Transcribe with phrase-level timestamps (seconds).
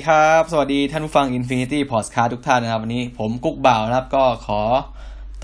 [0.00, 4.60] สวัสดีครับ สวัสดีท่านผู้ฟัง Infinity Podcast ทุกท่านนะครับ วันนี้ผมกุ๊กบ่าวนะครับ ก็ขอ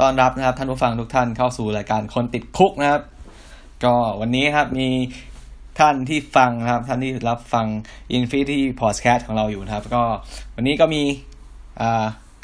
[0.00, 3.02] ต้อนรับนะครับ ท่านผู้ฟังทุกท่านเข้าสู่รายการคนติดคุกนะครับ
[3.84, 4.88] ก็วันนี้ครับมี
[5.78, 7.66] ท่านที่ฟังนะครับ ท่านที่รับฟัง
[8.18, 10.02] Infinity Podcast ของเราอยู่นะครับ ก็
[10.56, 11.02] วันนี้ก็มี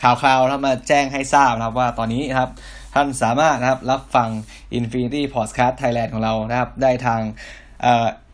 [0.02, 2.50] ข่าวคราวนะมาแจ้งให้ทราบนะครับว่าตอนนี้นะครับ
[2.94, 4.28] ท่านสามารถนะครับรับฟัง
[4.78, 7.20] Infinity Podcast Thailand ของเรานะครับ ได้ทาง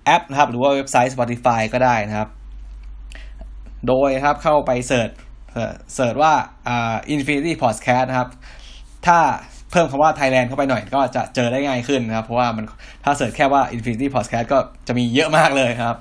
[0.04, 2.28] แอปนะครับ หรือว่าเว็บไซต์ Spotify ก็ได้นะครับ
[3.86, 5.10] โดยครับเข้าไปเสิร์ช
[5.94, 6.32] เสิร์ชว่า
[6.68, 8.28] อ่า Infinity Podcast นะครับ
[9.06, 9.18] ถ้า
[9.70, 12.64] เพิ่มคำว่า Thailand เข้าไปหน่อยก็จะเจอได้ง่ายขึ้นนะครับ เพราะว่ามัน
[13.04, 14.58] ถ้าเสิร์ชแค่ว่า Infinity Podcast ก็
[14.88, 15.96] จะมีเยอะมากเลยครับ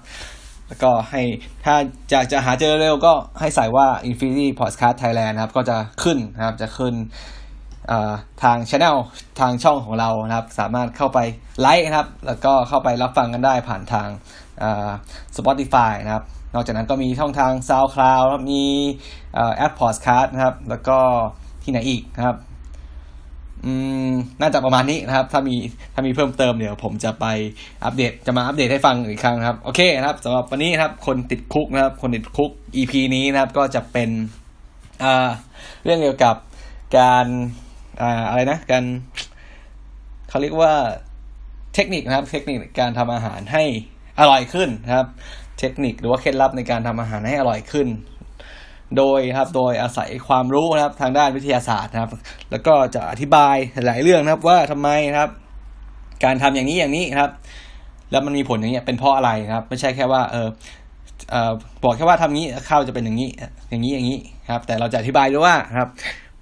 [0.68, 1.22] แล้วก็ให้
[1.66, 1.76] ถ้า
[2.12, 6.94] อยากจะหาเจอเร็วก็ให้ใส่ว่า Infinity Podcast Thailand นะครับ ก็จะขึ้นนะครับจะขึ้น
[8.44, 8.98] ทางช anel
[9.40, 11.20] ทางช่องของเรานะครับ สามารถเข้าไป
[11.60, 14.08] ไลค์นะครับ แล้วก็เข้าไปรับฟังกันได้ผ่านทาง
[15.38, 16.26] Spotify นะครับ
[16.58, 18.64] นอกจากนั้นก็มีช่องทาง SoundCloud มี
[19.58, 20.98] แอป Podcast นะครับ แล้วก็
[21.64, 22.38] ที่ไหนอีกนะครับ
[24.42, 25.56] น่าจะประมาณนี้นะครับ ถ้ามี
[25.94, 27.26] ถ้ามีเพิ่มเติมเดี๋ยวผมจะไป
[27.86, 34.10] อัปเดตจะมาอัปเดตให้ฟังอีกครั้งครับ โอเคนะครับสำหรับวันนี้นะครับ คนติดคุกนะครับ คนติดคุก EP นี้นะครับ ก็จะเป็น
[35.84, 36.36] เรื่องเกี่ยวกับ
[36.98, 37.26] การ
[38.02, 38.84] อ่าอะไรนะ การ
[40.30, 40.74] เขาเรียกว่า
[41.74, 43.64] เทคนิคนะครับ เทคนิคการทำอาหารให้
[44.20, 45.08] อร่อยขึ้นนะครับ
[45.60, 47.88] เทคนิคหรือว่าเคล็ดลับในการทำอาหารให้อร่อยขึ้น
[48.98, 52.12] โดยครับโดยอาศัยความรู้นะครับทางด้านวิทยาศาสตร์นะครับ
[52.52, 53.56] แล้วก็จะอธิบาย
[53.88, 55.32] หลายเรื่องนะครับว่าทำไมนะครับ
[56.24, 57.32] การทำอย่างนี้อย่างนี้ครับ
[58.12, 60.48] แล้วมันมีผลอย่างนี้เป็นเพราะอะไรนะครับ ไม่ใช่แค่ว่าเออ
[61.32, 61.52] เออ
[61.84, 63.30] บอกแค่ว่าทำนี้ข้าวจะเป็นอย่างนี้
[63.70, 64.18] อย่างนี้อย่างนี้
[64.52, 65.90] ครับ แต่เราจะอธิบายด้วยว่าครับ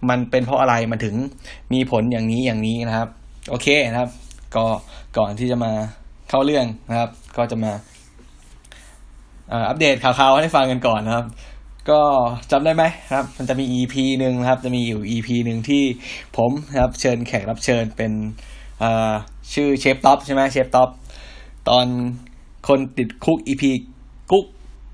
[0.10, 1.16] มันเป็นเพราะอะไรมันถึง
[1.74, 3.10] มีผลอย่างนี้อย่างนี้นะครับ
[3.50, 4.10] โอเคนะครับ
[4.56, 4.66] ก็
[5.18, 5.72] ก่อนที่จะมา
[6.30, 7.72] เข้าเรื่องนะครับ ก็จะมา
[9.52, 11.26] อัปเดตข่าวๆให้ฟังกันก่อนนะครับ
[11.90, 12.02] ก็
[12.52, 12.84] จำได้ไหม
[13.14, 15.84] ครับ มันจะมี EP หนึ่งนะครับ จะมีอยู่ EP หนึ่งที่
[16.38, 18.12] ผมนะครับ เชิญแขกรับเชิญเป็น
[19.54, 20.90] ชื่อเชฟท็อปใช่ไหมเชฟท็อป
[21.70, 21.86] ตอน
[22.68, 23.64] คนติด Cook EP
[24.32, 24.46] กุ๊ก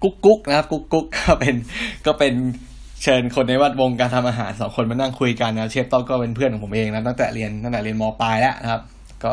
[0.01, 1.55] กุ๊กกุ๊กนะครับ กุ๊กกุ๊กก็เป็น
[2.05, 2.33] ก็เป็น
[3.03, 8.81] เชิญคนในวัดวงการทำอาหารสองคนมานั่งคุยกันนะเชฟท็อปก็เป็นเพื่อนของผมเองนะตั้งแต่เรียนตั้งแต่เรียนมปลายแล้วนะครับ
[9.23, 9.31] ก็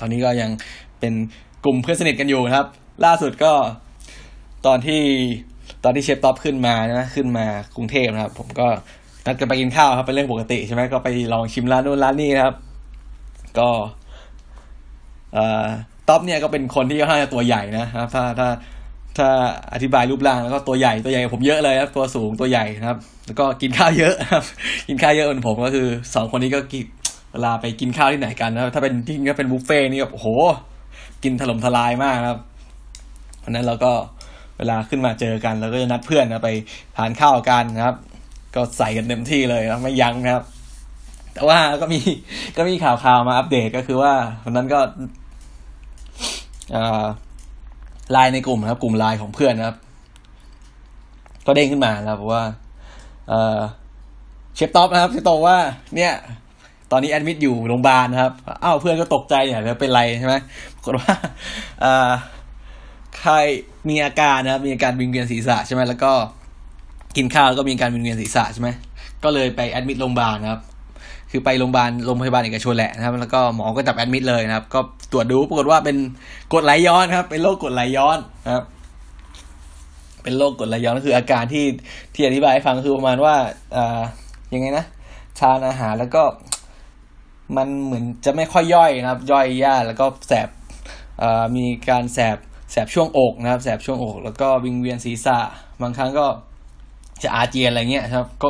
[0.00, 0.50] ตอนนี้ก็ยัง
[1.00, 1.12] เป็น
[1.64, 2.66] กลุ่มเพื่อนสนิทกันอยู่นะครับ
[3.04, 3.52] ล่าสุดก็
[4.66, 5.02] ตอนที่
[5.84, 8.66] ตอนที่เชฟท็อปขึ้นมานะขึ้นมากรุงเทพนะครับ ผมก็
[9.26, 12.54] นัดกันไปกินข้าวครับเป็นเรื่องปกติใช่ไหมก็ไปลองชิมร้านนู้นร้านนี้นะครับ
[13.58, 13.68] ก็
[15.32, 15.64] เอ่อ
[16.08, 18.48] ท็อปเนี่ยก็เป็นคนที่ค่อนข้างจะตัวใหญ่นะครับ ถ้าถ้า
[19.18, 19.28] ถ้า
[19.74, 24.44] อธิบายรูปร่างแล้วก็ตัวใหญ่ตัวใหญ่ผมเยอะเลยครับตัวสูงตัวใหญ่นะครับ แล้วก็กินข้าวเยอะครับ
[24.88, 26.84] กินข้าวเยอะเหมือนผมก็คือสองคนนี้ก็กิน
[27.32, 30.28] เวลาไปกินข้าวที่ไหนกันนะถ้าเป็นที่ก็เป็นบุฟเฟ่นี่แบบโอ้โห
[31.22, 32.40] กินถล่มทลายมากครับ
[33.40, 33.92] เพราะนั้นเราก็
[34.58, 36.50] เวลาขึ้นมาเจอกันเราก็จะนัดเพื่อนนะไป
[36.96, 37.96] ทานข้าวกันนะครับ
[38.54, 40.44] ก็ใส่กันเต็มที่เลยนะไม่ยั้งนะครับ
[41.34, 42.00] แต่ว่าก็มี
[42.56, 44.12] ก็มีข่าวข่าวมาอัปเดตก็คือว่า
[44.44, 44.80] วันนั้นก็
[48.12, 49.76] ไลน์ในกลุ่มนะครับ กลุ่มไลน์ของเพื่อนนะครับ
[51.46, 52.42] ก็เด้งขึ้นมาแล้วบอกว่า
[54.54, 55.56] เชฟท็อปนะครับเชฟท็อปว่า
[55.96, 56.12] เนี่ย
[56.90, 58.32] ตอนนี้ admit อยู่โรงพยาบาลนะครับ
[58.64, 60.34] อ้าวเพื่อนก็ตกใจเนี่ยแล้วเป็นไรใช่ไหม
[60.74, 61.12] ปรากฏว่า
[61.80, 63.34] ใคร
[63.88, 66.12] มีอาการนะครับมีอาการวิงเวียนศีรษะใช่ไหมแล้วก็
[67.16, 68.68] กินข้าวแล้วก็มีอาการวิงเวียนศีรษะใช่ไหม
[69.24, 70.60] ก็เลยไปแอดมิดโรงพยาบาลนะครับ
[71.30, 74.80] คือไปโรงพยาบาลโรงพยาบาลเอกชนแหละนะครับ แล้วก็หมอก็จับแอดมิดเลยนะครับ ก็
[75.12, 75.96] ตรวจดูปรากฏว่าเป็น
[76.52, 78.64] กดไหลย้อนครับ เป็นโรคกดไหลย้อนนะครับ
[80.22, 81.64] เป็นโรคกดไหลย้อนก็คืออาการที่
[82.14, 83.34] ที่อธิบายให้ฟังคือประมาณว่า
[83.76, 84.00] อ่า
[84.54, 84.84] ยังไงนะ
[85.40, 86.22] ทานอาหารแล้วก็
[87.56, 90.48] มันเหมือนจะไม่ค่อยย่อยนะครับ ย่อยยากแล้วก็แสบ
[91.56, 92.38] มีการแสบ
[92.72, 95.38] แสบช่วงอกนะครับ แสบช่วงอก แล้วก็วิงเวียนศีรษะ
[95.82, 96.26] บางครั้งก็
[97.22, 98.48] จะอาเจียนอะไรเงี้ยครับ ก็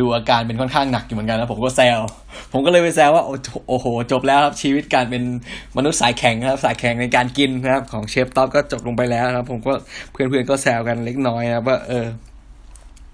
[0.00, 1.98] ดูอาการเป็นค่อนข้างหนักอยู่เหมือนกันแล้วผมก็แซว
[2.52, 3.24] ผมก็เลยไปแซวว่า
[3.68, 5.22] โอ้โห จบแล้วครับ ชีวิตการเป็น
[5.76, 9.72] มนุษย์สายแข็งครับ สายแข็งในการกินนะครับ ของเชฟท็อปก็จบลงไปแล้วครับ ผมก็
[10.12, 12.06] เพื่อนๆก็แซวกันเล็กน้อยนะว่าเออ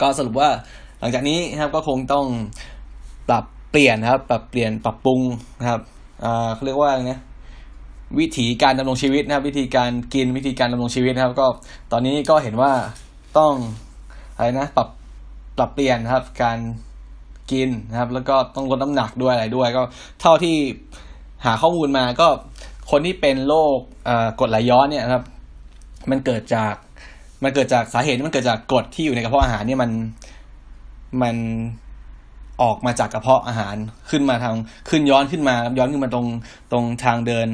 [0.00, 0.49] ก็สรุปว่า
[1.00, 2.25] หลังจากนี้นะครับก็คงต้อง
[3.29, 5.21] ปรับเปลี่ยนครับ ปรับเปลี่ยนปรับปรุง
[5.61, 5.81] นะครับ
[6.25, 7.12] อ่าเขาเรียกว่าไง
[8.20, 11.47] วิธีการดำรงชีวิตนะครับ วิธีการกินวิธีการดำรงชีวิตนะครับ ก็
[11.93, 12.73] ตอนนี้ก็เห็นว่า
[13.38, 13.55] ต้อง
[14.37, 14.88] อะไรนะปรับ
[15.58, 16.58] ปรับเปลี่ยนนะครับ การ
[17.53, 19.82] กินนะครับ แล้วก็ต้องลดน้ำหนักด้วยอะไรด้วย ก็
[20.20, 20.56] เท่าที่
[21.44, 22.29] หาข้อมูลมาก็
[22.91, 23.76] คนที่เป็นโรค
[24.41, 25.25] กรดไหลย้อนเนี่ยครับ
[26.11, 26.75] มันเกิดจาก
[27.43, 29.91] มันเกิดจากสาเหตุมันเกิดจากกรดที่อยู่ในกระเพาะอาหารเนี่ยมัน
[31.23, 31.37] มัน
[32.62, 33.76] ออกมาจากกระเพาะอาหาร
[34.11, 34.55] ขึ้นมาทาง
[34.91, 36.26] ขึ้นย้อนขึ้นมาย้อนขึ้นมาตรง
[36.73, 37.49] ตรงทางเดิน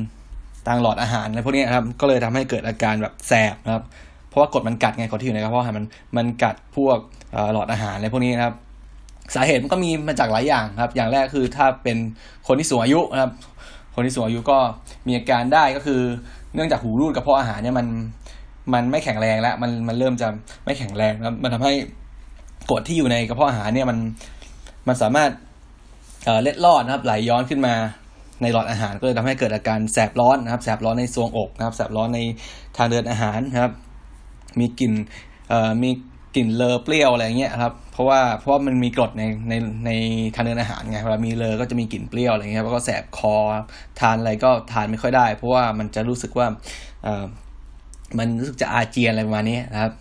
[0.68, 3.84] ทางหลอดอาหารอะไรพวกนี้ครับก็เลยทำให้เกิดอาการแบบแสบนะครับ
[4.28, 5.86] เพราะว่ากดมันกัดไงกรดที่อยู่ในกระเพาะอาหารมัน
[6.16, 6.98] มันกัดพวก
[7.52, 8.54] หลอดอาหารอะไรพวกนี้นะครับ
[9.34, 11.96] สาเหตุมันก็มีมาจากหลายอย่างครับ อย่างแรกคือถ้าเป็น
[12.46, 13.32] คนที่สูงอายุนะครับ
[13.94, 14.58] คนที่สูงอายุก็
[15.06, 16.00] มีอาการได้ก็คือ
[16.54, 17.86] เนื่องจากหูรูดกระเพาะอาหารเนี่ยมัน
[18.74, 20.28] มันไม่แข็งแรงแล้วมันมันเริ่มจะ
[20.64, 21.72] ไม่แข็งแรงแล้วมันทำให้
[22.70, 23.98] กรดที่อยู่ในกระเพาะอาหารเนี่ยมัน
[24.88, 25.30] มันสามารถ
[26.42, 27.74] เล็ดลอดนะครับไหลย้อนขึ้นมา
[28.42, 32.20] ในหลอดอาหารก็เลยทำให้เกิดอาการแสบร้อนนะครับ แสบร้อนในซวงอกนะครับ แสบร้อนใน
[32.76, 33.72] ทางเดินอาหารนะครับ
[34.58, 34.92] มีกลิ่น
[35.48, 35.90] เอ่อมี
[36.36, 39.54] กลิ่นเลอเปรี้ยวอะไรเงี้ยครับ เพราะว่าเพราะว่ามันมีกรดในใน
[39.86, 39.90] ใน
[40.34, 43.36] ทางเดินอาหารไงเวลามีเลอก็จะมีกลิ่นเปรี้ยวอะไรเงี้ยแล้วก็แสบคอ
[44.00, 46.46] ทานอะไรก็ทานไม่ค่อยได้ เพราะว่ามันจะรู้สึกว่า
[47.04, 47.24] เอ่อ
[48.18, 49.92] มันรู้สึกจะอาเจียนอะไรประมาณนี้นะครับ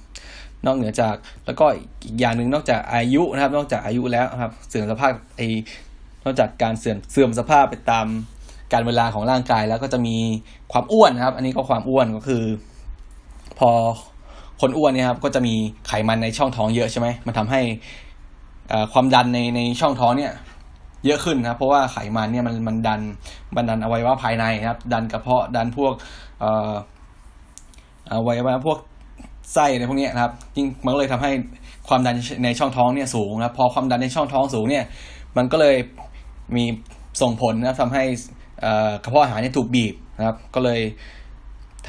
[0.66, 1.16] นอกเหนือจาก
[1.46, 1.66] แล้วก็
[2.06, 5.42] อีกอย่างหนึ่งนอกจากอายุนะครับ นอกจากอายุแล้วครับเสื่อมสภาพไอ
[6.24, 8.08] นอกจากการเสื่อมเสื่อมสภาพไปตาม
[8.74, 10.16] การเวลาของร่างกายแล้วก็จะมี
[10.72, 12.44] ความอ้วนนะครับ อันนี้ก็ความอ้วนก็คือ
[13.60, 13.70] พอ
[14.62, 15.56] คนอ้วนเนี่ยครับ ก็จะมี
[15.88, 17.62] ไขมันในช่องท้องเยอะใช่ไหมมันทำให้
[18.94, 20.34] ความดันในในช่องท้องเนี่ย
[21.06, 23.02] เยอะขึ้นนะเพราะว่าไขมันเนี่ยมันมันดัน
[23.56, 25.94] มันดันอวัยวะภายในครับ ดันกระเพาะดันพวก
[28.12, 28.80] อวัยวะพวก
[29.54, 31.32] ไส้ในพวกนี้นะครับจริงมันก็เลยทำให้
[31.88, 34.86] ความดันในช่องท้องเนี่ยสูงนะพอความดันในช่องท้องสูงเนี่ย
[35.38, 35.76] มันก็เลย
[36.56, 36.66] มี
[37.22, 38.04] ส่งผลนะทำให้
[39.04, 40.82] กระเพาะอาหารเนี่ยถูกบีบนะครับ ก็เลย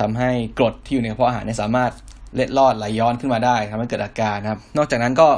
[0.00, 1.92] ทำให้กรดที่อยู่ในกระเพาะอาหารเนี่ยสามารถ
[2.34, 5.28] เล็ดลอดไหลย้อนขึ้นมาได้ทำให้เกิดอาการนะครับ นอกจากนั้นก็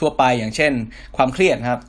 [0.00, 0.72] ทั่วไปอย่างเช่น
[1.16, 1.80] ความเครียดนะครับ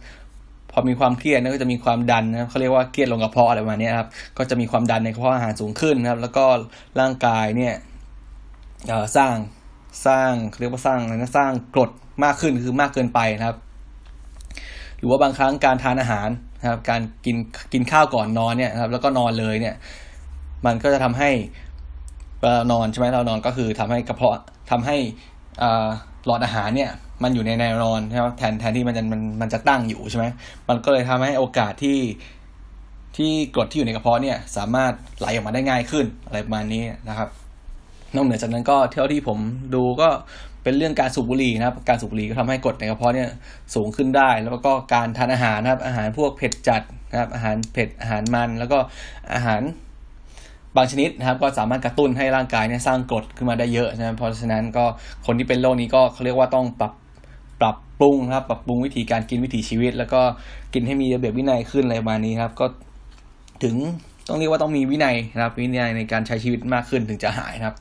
[0.72, 6.46] พอมีความเครียดก็จะมีความดันนะครับเขาเรียกว่าเครียดลงกระเพาะอะไรประมาณนี้ครับ ก็จะมีความดันในกระเพาะอาหารสูงขึ้นนะครับ แล้วก็
[7.00, 7.74] ร่างกายเนี่ย
[9.18, 9.36] สร้าง
[10.08, 11.92] สร้างเรียกว่าสร้างนะสร้างกรด
[12.24, 13.58] มากขึ้นคือมากเกินไปนะครับ
[15.04, 16.30] รือว่าบางครั้งการทานอาหาร
[16.60, 17.38] นะครับ การกิน
[17.74, 19.76] กินข้าวก่อนนอนเนี่ยครับ แล้วก็นอนเลยเนี่ย
[20.66, 21.30] มันก็จะทำให้
[22.40, 24.38] เวลานอนใช่ไหมเรานอนก็คือทำให้กระเพาะ
[24.72, 24.98] ทำให้
[26.26, 26.92] หลอดอาหารเนี่ย
[27.24, 30.26] มันอยู่ในแนวนอนใช่ไหมแทนแทนที่มันจะมันมันจะตั้งอยู่ใช่ไหม
[30.70, 32.00] มันก็เลยทำให้โอกาสที่
[33.18, 37.30] ที่กรดที่อยู่ในกระเพาะเนี่ย สามารถไหลออกมาได้ง่ายขึ้นอะไรประมาณนี้นะครับ
[38.16, 39.40] นอกเหนือจากนั้นก็เท่าที่ผม
[39.76, 40.10] ดูก็
[40.64, 43.30] เป็นเรื่องการสูบบุหรี่นะครับ การสูบบุหรี่ก็ทำให้กรดในกระเพาะเนี่ย
[43.76, 46.82] สูงขึ้นได้ แล้วก็การทานอาหารนะครับ อาหารพวกเผ็ดจัด
[47.12, 48.78] นะครับ อาหารเผ็ด อาหารมัน แล้วก็
[49.34, 49.62] อาหาร
[50.76, 54.86] บางชนิดนะครับ ก็สามารถกระตุ้นให้ร่างกายเนี่ยสร้างกรดขึ้นมาได้เยอะนะเพราะฉะนั้นก็
[55.26, 56.94] คนที่เป็นโรคนี้ก็เขาเรียกว่าต้องปรับ
[57.62, 60.22] ปรับปรุงนะครับ ปรับปรุงวิธีการกินวิถีชีวิต แล้วก็
[60.74, 62.66] กินให้มีระเบียบวินัยขึ้นอะไรประมาณนี้ครับ ก็
[63.64, 63.76] ถึง
[64.28, 67.76] ต้องเรียกว่าต้องมีวินัยนะครับ วินัยในการใช้ชีวิตมากขึ้นถึงจะหายนะครับ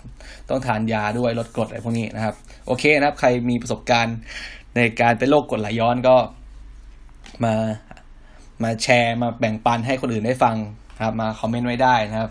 [0.48, 2.34] ต้องทานยาด้วยลดกรดอะไรพวกนี้นะครับ
[2.66, 4.16] โอเคนะครับ ใครมีประสบการณ์
[4.76, 6.16] ในการเป็นโรคกรดไหลย้อนก็
[7.44, 7.54] มา
[8.62, 10.56] มาแชร์มาแบ่งปันให้คนอื่นได้ฟัง
[11.04, 12.30] ครับมาคอมเมนต์ไว้ได้นะครับ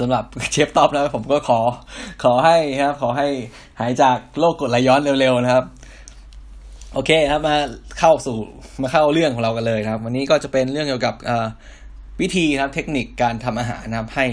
[0.00, 1.60] สำหรับเชฟท็อปนะผมก็ขอ
[2.24, 3.28] ขอให้ครับ ขอให้
[3.80, 5.64] หายจากโรคกรดไหลย้อนเร็วๆนะครับ
[6.94, 7.54] โอเคครับมา
[7.98, 8.36] เข้าสู่
[8.82, 11.14] มาเข้าเรื่องของเรากันเลยนะครับ วันนี้ก็จะเป็นเรื่องเกี่ยวกับ
[12.22, 14.26] วิธีนะครับเทคนิคการทำอาหารนะครับให้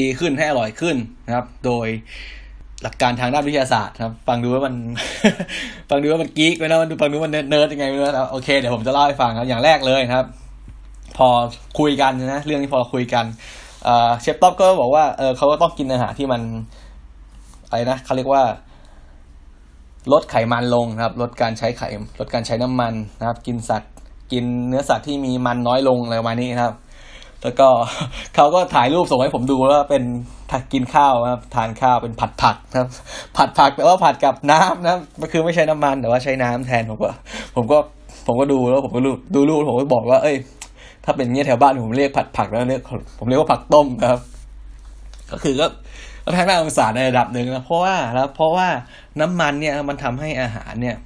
[0.00, 1.86] ดีขึ้นให้อร่อยขึ้นนะครับ โดย
[2.82, 4.74] หลักการทางด้านวิทยาศาสตร์ครับ ฟังดูว่ามัน
[5.90, 10.26] ฟังดูว่ามัน geek ไปนะมันดูฟังดูมันเนิร์ดยังไงไม่รู้นะโอเคเดี๋ยวผมจะเล่าให้ฟังครับอย่างแรกเลยครับ
[11.16, 11.28] พอ
[11.78, 13.24] คุยกันนะเรื่องนี้พอคุยกัน
[14.20, 16.42] เชฟท็อปก็บอกว่าเออเขาก็ต้องกินอาหารที่มัน
[17.68, 18.42] อะไรนะเขาเรียกว่า
[20.12, 21.82] ลดไขมันลงนะครับ ลดการใช้ไข
[22.20, 23.92] ลดการใช้น้ำมันนะครับ กินสัตว์
[24.32, 26.74] กินเนื้อสัตว์ที่มีมันน้อยลงอะไรประมาณนี้นะครับ
[27.42, 27.68] แล้วก็
[28.34, 30.02] เขาก็ถ่ายรูปส่งให้ผมดูว่าเป็น
[30.50, 32.88] ถักกินข้าวนะครับทานข้าวเป็นผัดผักนะครับ
[33.36, 37.08] ผัดผักแต่ว่าผัดกับน้ำนะมันคือไม่ใช้น้ำมันแต่ว่าใช้น้ำแทนผมก็
[37.54, 37.78] ผมก็
[38.26, 40.36] ผมก็ดูแล้วผมก็ดูดูรูปผมก็บอกว่า เอ้ย
[41.04, 42.82] ถ้าเป็นเงี้ยแถวบ้านผมเรียกผัดผักแล้วเรียก
[43.18, 44.20] ผมเรียกว่าผักต้มครับ
[45.30, 45.66] ก็คือก็
[46.24, 48.68] ก็ทางด้านองศาในระดับหนึ่งนะเพราะว่าแล้วเพราะว่า
[49.20, 50.96] น้ำมันเนี่ยมันทำให้อาหารเนี่ย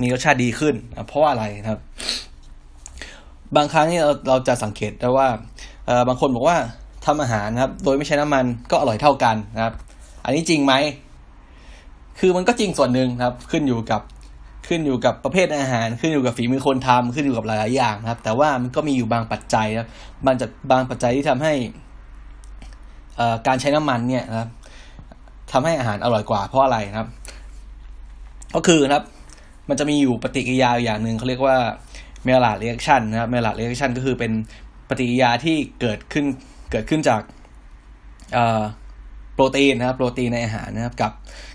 [0.00, 0.74] มีรสชาติดีขึ้น
[1.08, 1.78] เพราะว่าอะไรครับ
[3.56, 5.28] บางครั้งเนี่ยเราเราจะสังเกตได้ว่า
[5.86, 6.56] เออบางคนบอกว่า
[7.06, 9.74] ทำอาหารนะครับ โดยไม่ใช้น้ำมันก็อร่อยเท่ากันนะครับ
[10.24, 10.74] อันนี้จริงไหม
[12.20, 14.02] คือมันก็จริงส่วนหนึ่งครับ ขึ้นอยู่กับ
[14.68, 19.88] ขึ้นอยู่กับประเภทอาหาร ขึ้นอยู่กับฝีมือคนทำขึ้นอยู่กับหลายๆอย่างนะครับ แต่ว่ามันก็มีอยู่บางปัจจัยครับ
[20.26, 21.52] มันจะบางปัจจัยที่ทำให้
[23.46, 24.48] การใช้น้ำมันเนี่ยนะครับ
[25.52, 27.08] ทำให้อาหารอร่อยกว่าเพราะอะไรนะครับ
[28.54, 29.04] ก็คือนะครับ
[29.68, 31.56] มันจะมีอยู่ปฏิกิริยาอย่างหนึ่งเขาเรียกว่า
[32.24, 34.32] Maillard reaction นะครับ Maillard reaction ก็คือเป็น
[34.88, 36.24] ปฏิกิริยาที่เกิดขึ้น
[36.72, 37.22] เกิดขึ้นจาก
[39.34, 41.12] โปรตีนนะครับ โปรตีนในอาหารนะครับกับ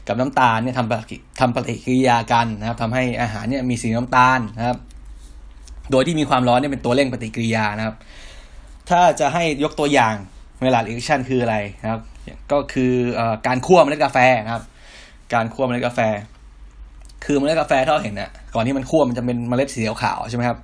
[0.07, 4.77] กับน้ำตาลเนี่ยทำปฏิทำปฏิกิริยากันนะครับทำให้อาหารเนี่ยมีสีน้ำตาลนะครับ
[5.91, 7.95] โดยที่มีความร้อนเนี่ยเป็นตัวเร่งปฏิกิริยานะครับ
[8.89, 10.15] ถ้าจะให้ยกตัวอย่าง
[10.63, 12.01] เวลาเอ็กชันคืออะไรนะครับ
[12.51, 14.63] ก็คืออการคั่วเมล็ดกาแฟนะครับ
[15.33, 15.99] การคั่วเมล็ดกาแฟ
[17.25, 20.57] คือเมล็ดกาแฟที่เราเห็นเนี่ยก่อนที่มันคั่วมันจะเป็นเมล็ดสีขาวใช่ไหมครับ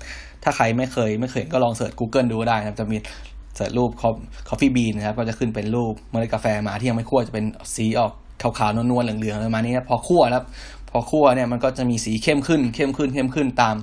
[0.43, 2.97] ถ้าใครไม่เคยไม่เคยก็ลอง search Google ดูก็ได้นะครับจะมี
[3.55, 7.45] search รูป coffee bean นะครับ ก็จะขึ้นเป็นรูปเมล็ดกาแฟมาที่ยังไม่คั่วจะเป็น
[7.75, 10.43] สีออกขาวๆนวลๆเหลืองๆประมาณนี้นะพอคั่วแล้ว
[10.89, 13.75] พอคั่วเนี่ยมันก็จะมีสีเข้มขึ้นเข้มขึ้นเข้มขึ้นตาม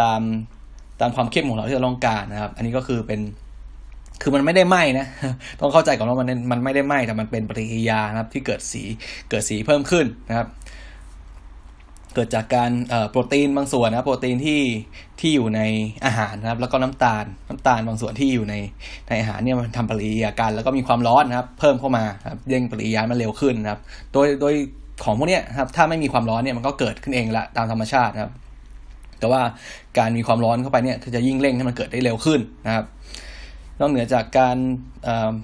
[0.00, 0.20] ตาม
[1.00, 3.20] ตามความเข้มของเราที่เราต้องการนะครับ อันนี้ก็คือเป็น
[4.22, 5.06] คือมันไม่ได้ไหม้นะ
[5.60, 8.82] ต้องเข้าใจก่อนว่ามันมันไม่ได้ไหม้แต่มันเป็นปฏิกิริยานะครับ ที่เกิดสี
[9.30, 10.46] เกิดสีเพิ่มขึ้นนะครับ
[12.16, 12.70] เกิดจากการ
[13.10, 14.60] โปรตีนบางส่วนนะโปรตีนที่
[15.20, 15.60] ที่อยู่ใน
[16.04, 18.54] อาหารนะครับ แล้วก็น้ำตาลน้ำตาลบางส่วนที่อยู่ใน
[19.08, 23.80] ในอาหารเนี่ยมันทำปฏิกิริยากันแล้วก็มีความร้อนนะครับ เพิ่มเข้ามาครับเร่งปฏิกิริยามันเร็วขึ้นนะครับ
[24.12, 24.54] โดยโดย
[25.04, 28.32] ของพวกเนี้ยครับถ้าไม่มีความร้อนเนี่ยมันก็เกิดขึ้นเองละตามธรรมชาตินะครับ
[29.18, 29.40] แต่ว่า
[29.98, 32.84] การมีความร้อนเข้าไปเนี่ยจะยิ่งเร่งให้มันเกิดได้เร็วขึ้นนะครับ
[33.80, 34.56] นอกเหนือจากการ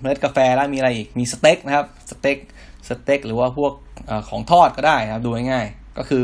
[0.01, 2.39] เมล็ดกาแฟแล้วมีอะไรอีกมีสเต็กนะครับสเต็ก
[2.89, 3.73] สเต็กหรือว่าพวก
[4.09, 6.23] อของทอดก็ได้นะครับดูง่ายๆก็คือ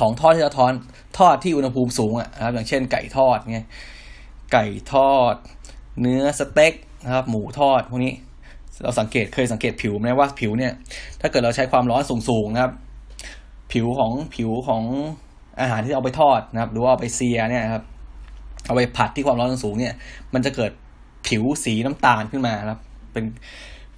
[0.00, 0.72] ของทอดที่เราทอน
[1.18, 3.58] ทอดที่อุณหภูมิสูงอะนะครับ อย่างเช่นไก่ทอดไง
[4.52, 5.34] ไก่ทอด
[6.00, 8.12] เนื้อสเต็กนะครับ หมูทอดพวกนี้
[8.82, 10.72] เราสังเกตเคยสังเกตผิวไหมว่าผิวเนี่ย
[11.20, 12.72] ถ้าเกิดเราใช้ความร้อนสูงๆนะครับ
[13.72, 14.82] ผิวของผิวของ
[15.60, 17.84] อาหารที่เอาไปทอดนะครับ หรือว่าเอาไป sear เนี่ยครับ
[18.66, 19.94] เอาไปผัดที่ความร้อนสูงเนี่ย
[20.34, 20.72] มันจะเกิด
[21.28, 22.80] ผิวสีน้ำตาลขึ้นมาครับ
[23.12, 23.24] เป็น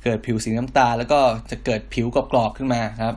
[0.04, 1.20] เกิดผิวสีน้ำตาลแล้วก็
[1.50, 3.16] จะเกิดผิวกรอบๆขึ้นมาครับ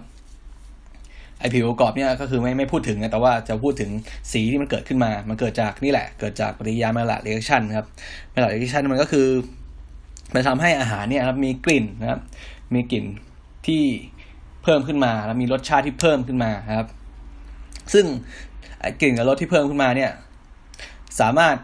[1.39, 3.91] ไอผิวกรอบเนี่ยก็คือไม่ไม่พูดถึงนะแต่ว่าจะพูดถึง
[4.32, 7.88] สีที่มันเกิดขึ้นมา มันเกิดจากนี่แหละ เกิดจากปฏิกิริยาเมลาเรชันครับ
[8.32, 9.27] เมลาเรชันมันก็คือ
[10.34, 12.20] มันทำให้อาหารเนี่ยครับมีกลิ่นนะครับ
[12.74, 13.06] มีกลิ่น
[13.67, 13.84] ที่
[14.63, 16.88] เพิ่มขึ้นมา แล้วมีรสชาติที่เพิ่มขึ้นมาครับ
[17.94, 18.06] ซึ่ง
[19.01, 20.12] กลิ่นกับรสที่เพิ่มขึ้นมาเนี่ย
[21.20, 21.56] สามารถ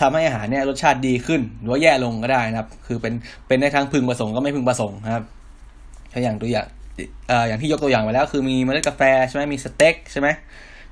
[0.00, 3.14] ทำให้อาหารเนี่ยรสชาติดีขึ้น หรือว่าแย่ลงก็ได้นะครับ คือเป็น
[3.46, 5.24] เป็นในทางพึงประสงค์ก็ไม่พึงประสงค์ครับ
[6.12, 6.66] ถ้าอย่างตัวอย่าง
[7.30, 10.28] อ่ออย่างที่ยกตัวอย่างไปแล้วคือมีเมล็ดกาแฟใช่ไหมมีสเต็กใช่ไหม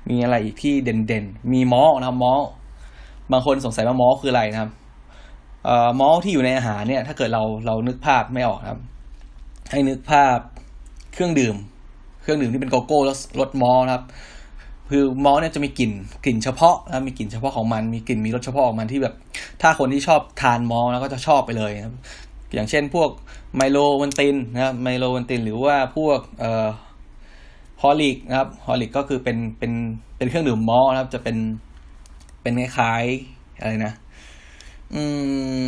[0.09, 2.41] มีอะไรอีกที่เด่นๆ มีมอลนะครับมอล
[3.31, 4.71] บางคนสงสัยว่ามอลคืออะไรนะครับ
[5.65, 8.79] เอ่อมอลที่อยู่ในอาหารเนี่ย ถ้าเกิดเราเรานึกภาพไม่ออกครับ
[9.71, 10.37] ให้นึกภาพ
[11.13, 11.55] เครื่องดื่ม
[12.21, 12.99] เครื่องดื่มที่เป็นโกโก้
[13.39, 14.05] รสมอลต์นะครับ
[14.89, 15.91] คือมอลต์เนี่ยจะมีกลิ่น
[16.25, 19.13] กลิ่นเฉพาะนะมีกลิ่นเฉพาะของมัน มีกลิ่นมีรสเฉพาะของมันที่แบบ
[19.61, 21.93] ถ้าคนที่ชอบทานมอลต์แล้วก็จะชอบไปเลยนะ
[22.55, 23.09] อย่างเช่นพวก
[23.55, 26.67] ไมโลโอวัลตินนะครับไมโลโอวัลตินหรือว่าพวกเอ่อ
[27.81, 29.71] Horlicks นะครับ Horlicks ก็คือเป็นเป็น
[30.17, 31.37] เป็นเครื่องดื่มมอลต์นะครับ จะเป็น
[32.41, 33.93] เป็นคล้ายๆอะไรนะ
[34.93, 35.01] อื
[35.59, 35.61] ม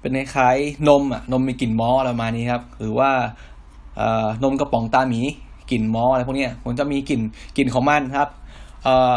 [0.00, 3.10] เป็นคล้ายๆนมอะนมมีกลิ่นมอสประมาณนี้ครับ หรือว่า
[3.96, 5.20] เอ่อนมกระป๋องตาหมี
[5.70, 7.20] กลิ่นมออะไรพวกนี้มันจะมีกลิ่น
[7.56, 8.28] กลิ่นของมันครับ
[8.84, 9.14] เอ่อ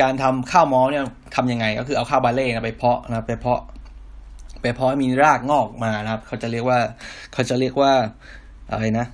[0.00, 3.60] การทำข้าวมอเนี่ยทำยังไง ก็คือเอาข้าวบาเล่นะไปเพาะนะไปเพาะ
[4.62, 6.78] ไปเพราะมีรากงอกมานะครับ เขาจะเรียกว่า
[7.32, 7.92] เขาจะเรียกว่า
[8.70, 9.06] อะไรนะ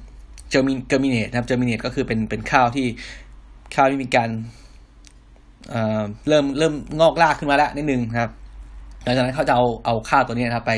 [0.50, 2.87] เจอมิเจอมิเนตนะครับเจอมิเนตก็คือเป็นเป็นข้าวที่
[3.75, 4.31] ข้าวที่มีการ
[5.71, 8.31] เอ่อเริ่มเริ่มงอกรากขึ้นมาแล้วนิดนึงครับ
[9.05, 10.73] หลังจากนั้นเขาจะเอาเอาข้าวตัวนี้นะครับ ไป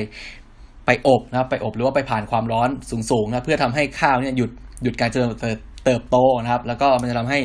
[0.86, 2.68] ไปอบนะครับ ไปอบหรือว่าไปผ่านความร้อน
[3.10, 4.50] สูงๆนะเพื่อทำให้ข้าวเนี่ยหยุด
[4.82, 5.28] หยุดการเจริญ
[5.84, 7.40] เติบโตนะครับ แล้วก็มันจะทำให้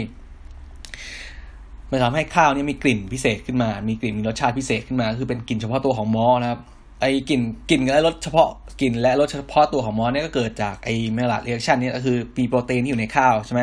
[1.92, 6.60] มันทำให้ข้าวเนี่ยมีกลิ่นพิเศษขึ้นมา มีกลิ่นมีรสชาติพิเศษขึ้นมา คือเป็นกลิ่นเฉพาะตัวของมอลต์นะครับ
[7.02, 8.50] ไอ้กลิ่นกลิ่นและรสเฉพาะ
[8.82, 13.62] กลิ่นและรสเฉพาะตัวของมอลต์เนี่ยก็เกิดจากไอ้ Maillard reaction นี่ก็คือมีโปรตีนที่อยู่ในข้าวใช่ไหม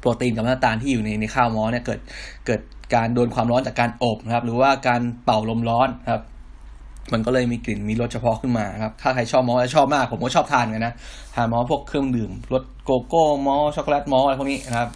[0.00, 2.00] โปรตีนกับน้ำตาลที่อยู่ในในข้าวมอลต์เนี่ยเกิด
[2.46, 2.60] เกิด
[2.94, 6.22] การโดนความร้อนจากการอบนะครับ หรือว่าการเป่าลมร้อนครับ
[7.12, 10.94] มันก็เลยมีกลิ่นมีรสเฉพาะขึ้นมาครับ ถ้าใครชอบมอลต์ชอบมาก ผมก็ชอบทานกันนะ
[11.34, 14.88] ทานมอลต์พวกเครื่องดื่มรสโกโก้มอลต์ช็อกโกแลตมอลต์อะไรพวกนี้นะครับ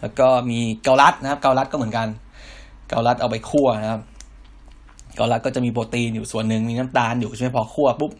[0.00, 2.08] แล้วก็มีเกาลัดนะครับ เกาลัดก็เหมือนกัน
[2.88, 4.02] เกาลัดเอาไปคั่วนะครับ
[5.18, 8.12] เกาลัดก็จะมีโปรตีนอยู่ส่วนหนึ่งมีน้ำตาลอยู่ใช่ไหมพอคั่วปุ๊บ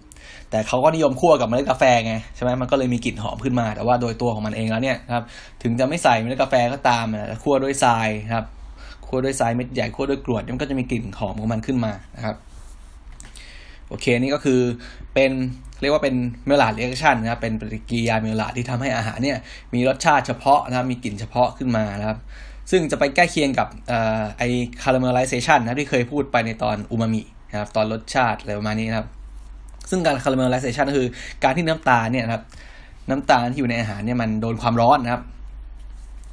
[0.50, 5.24] แต่เขาก็นิยมคั่วกับเมล็ดกาแฟไงใช่ไหมมันก็เลยมีกลิ่นหอมขึ้นมา แต่ว่าโดยตัวของมันเองแล้วเนี่ยครับ
[5.62, 8.44] ถึงจะไม่ใส่เมล็ดกาแฟก็ตามนะคั่วด้วยทรายครับ
[9.06, 12.36] คั่วด้วยทรายเม็ดใหญ่คั่วด้วยกรวดมันก็จะมีกลิ่นหอมของมันขึ้นมานะครับ
[13.88, 14.60] โอเคนี่ก็คือ
[15.14, 15.32] เป็น
[15.80, 16.14] เรียกว่าเป็น
[16.46, 19.38] Maillard reaction นะครับเป็นปฏิกิริยา Maillard ที่ทำให้อาหารเนี่ย
[19.74, 22.18] มีรสชาติเฉพาะนะครับมีกลิ่นเฉพาะขึ้นมานะครับ
[22.70, 23.68] ซึ่งจะไปใกล้เคียงกับ
[24.38, 24.42] ไอ
[24.82, 29.06] caramelization นะที่เคยพูดไปในตอนอูมามินะครับตอนรสชาติอะไรประมาณนี้นะครับ
[29.90, 31.08] ซึ่งการ caramelization ก็คือ
[31.44, 32.42] การที่น้ำตาลเนี่ยนะครับ
[33.10, 35.22] น้ำตาลที่อยู่ในอาหารเนี่ยมันโดนความร้อนนะครับ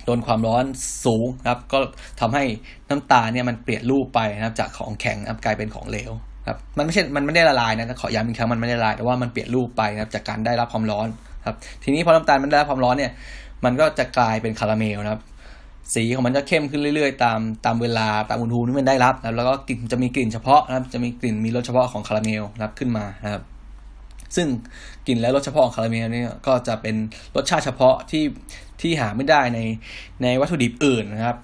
[0.05, 0.65] โดนความร้อน
[1.05, 1.77] สูงนะครับ ก็
[2.19, 2.43] ทำให้
[2.89, 6.11] น้ำตาลเนี่ยมันเปลี่ยนรูปไปนะครับ จากของแข็งกลายเป็นของเหลว
[6.47, 11.07] ครับ มันไม่ใช่ มันไม่ได้ละลายนะขอย้ำอีกครั้งมันไม่ได้ละลายแต่ว่ามันเปลี่ยนรูปไปนะครับ จากการได้รับความร้อน
[11.47, 13.11] ครับ ทีนี้พอน้ำตาลมันได้รับความร้อนเนี่ย
[13.65, 15.21] มันก็จะกลายเป็นคาราเมลนะครับ
[15.93, 23.43] สีของมันจะเข้มขึ้นเรื่อยๆ ตามตามเวลาตามอุณหภูมิที่มันได้รับนะแล้วก็กลิ่นจะมีกลิ่นเฉพาะนะครับจะมีกลิ่นมีรสเฉพาะของคาราเมลรับขึ้นมานะครับ
[24.35, 24.47] ซึ่ง
[25.07, 26.95] กลิ่นและรสเฉพาะของคาราเมลนี่ก็จะเป็น
[27.35, 28.23] รสชาติเฉพาะที่
[28.81, 29.59] ที่หาไม่ได้ใน
[30.23, 31.37] ในวัตถุดิบอื่นนะครับ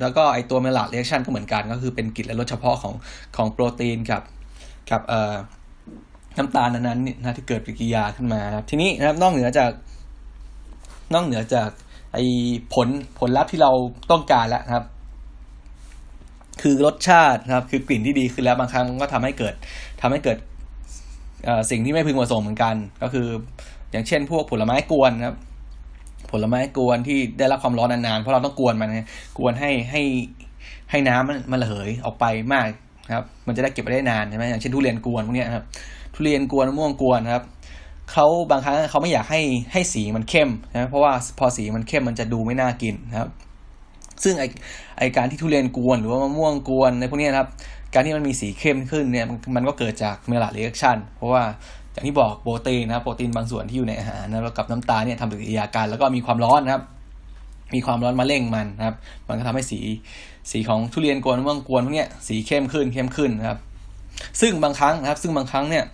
[0.00, 2.94] แล้วก็ไอตัว Maillard reaction ก็เหมือนกันก็คือเป็นกลิ่นและรสเฉพาะของ
[3.36, 4.22] ของโปรตีนกับ
[4.90, 5.34] กับเอ่อ
[6.38, 9.70] น้ำตาลนั้นๆนะที่เกิดปฏิกิริยาขึ้นมาครับทีนี้นะครับนอกเหนือจาก
[11.14, 11.70] นอกเหนือจาก
[12.14, 12.18] ไอ
[12.74, 13.72] ผลผลลัพธ์ที่เรา
[14.10, 14.84] ต้องการแล้วครับ
[16.62, 19.54] คือรสชาตินะครับ คือกลิ่นที่ดีขึ้นแล้วบางครั้งมันก็ทำให้เกิด
[20.00, 20.38] ทำให้เกิด
[21.70, 23.28] สิ่งที่ไม่พึงประสงค์เหมือนกัน ก็คือ
[23.90, 25.36] อย่างเช่น พวกผลไม้กวนครับ
[26.30, 30.02] ผลไม้กวนที่ได้รับความร้อนนานๆเพราะเราต้องกวนมันนะกวนให้ให้
[30.90, 32.66] ให้น้ำมันมันระเหยออกไปมาก
[33.14, 35.64] ครับ มันจะได้เก็บไว้ได้นานใช่ไหมอย่างเช่นทุเรียนกวนพวกนี้ครับ
[36.14, 37.44] ทุเรียนกวนมะม่วงกวนครับ
[38.12, 39.40] เขาบางครั้งเขาไม่อยากให้
[39.72, 43.28] ให้สีมันเข้มนะเพราะว่าพอสีมันเข้มมันจะดูไม่น่ากินนะครับ
[44.24, 44.44] ซึ่งไอ
[44.98, 47.48] ไอการที่ทุเรียนกวนหรือว่ามะม่วงกวนในพวกนี้นะครับ
[47.94, 51.42] การที่มันมีสีเข้มขึ้นเนี่ยมันก็เกิดจาก Maillard reaction เพราะว่า
[51.92, 56.82] อย่างที่บอกโปรตีนนะครับโปรตีนบางส่วนที่อยู่ในอาหารนะแล้วกับน้ำตาลเนี่ยทำปฏิกิริยากันแล้วก็มีความร้อนนะครับ
[57.74, 58.96] มีความร้อนมาเร่งมันนะครับ
[59.28, 59.80] มันก็ทำให้สี
[60.50, 63.58] สีของทุเรียนกวนมะม่วงกวนพวกนี้สีเข้มขึ้นเข้มขึ้นนะครับ
[64.40, 65.84] ซึ่งบางครั้งนะครับ ซึ่งบางครั้งเนี่ย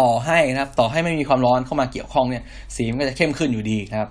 [0.00, 2.42] ต่อให้นะครับ ต่อให้ไม่มีความร้อนเข้ามาเกี่ยวข้องเนี่ย
[2.76, 4.10] สีมันก็จะเข้มขึ้นอยู่ดีนะครับ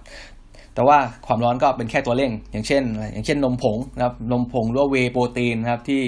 [0.74, 6.02] แต่ว่าความร้อนก็เป็นแค่ตัวเร่ง อย่างเช่น อย่างเช่นนมผงนะครับ นมผงหรือว่าเวโปรตีนนะครับที่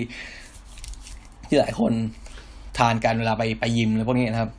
[1.47, 1.91] ที่หลายคน
[2.77, 4.49] ทานกันเวลาไปไปยิมอะไรพวกนี้นะครับ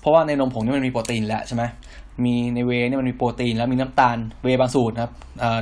[0.00, 1.62] เพราะว่าในนมผงนี่มันมีโปรตีนแล้วใช่ไหม
[2.24, 5.12] มีในเวนี่มันมีโปรตีนแล้วมีน้ำตาลเวบางสูตรนะครับ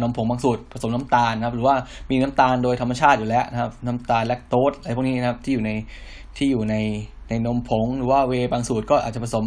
[0.02, 1.74] นมผงบางสูตรผสมน้ำตาลนะครับ หรือว่า
[2.10, 5.70] มีน้ำตาลโดยธรรมชาติอยู่แล้วนะครับ น้ำตาลแลคโตสอะไรพวกนี้นะครับที่อยู่ใน
[6.36, 6.76] ที่อยู่ใน
[7.32, 9.46] ในนมผง หรือว่าเวบางสูตรก็อาจจะผสม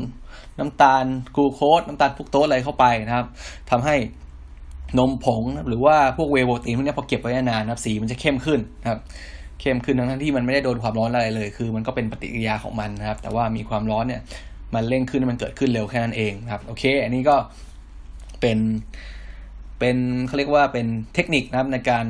[0.60, 3.28] น้ำตาลกลูโคสน้ำตาลฟุกโตสอะไรเข้าไปนะครับ
[3.70, 3.96] ทำให้
[5.00, 9.00] นมผงหรือว่าพวกเวโปรตีนพวกนี้พอเก็บไว้นานนะครับสีมันจะเข้มขึ้นนะครับ
[9.62, 14.22] เข้มขึ้นทั้งที่มันไม่ได้โดนความร้อนอะไรเลย คือมันก็เป็นปฏิกิริยาของมันนะครับ แต่ว่ามีความร้อนเนี่ย
[14.76, 17.36] มันเร่งขึ้นมันเกิดขึ้นเร็วแค่นั้นเองครับ โอเค อันนี้ก็
[18.42, 18.58] เป็น
[19.80, 22.06] เป็นเขาเรียกว่าเป็นเทคนิคนะครับในการ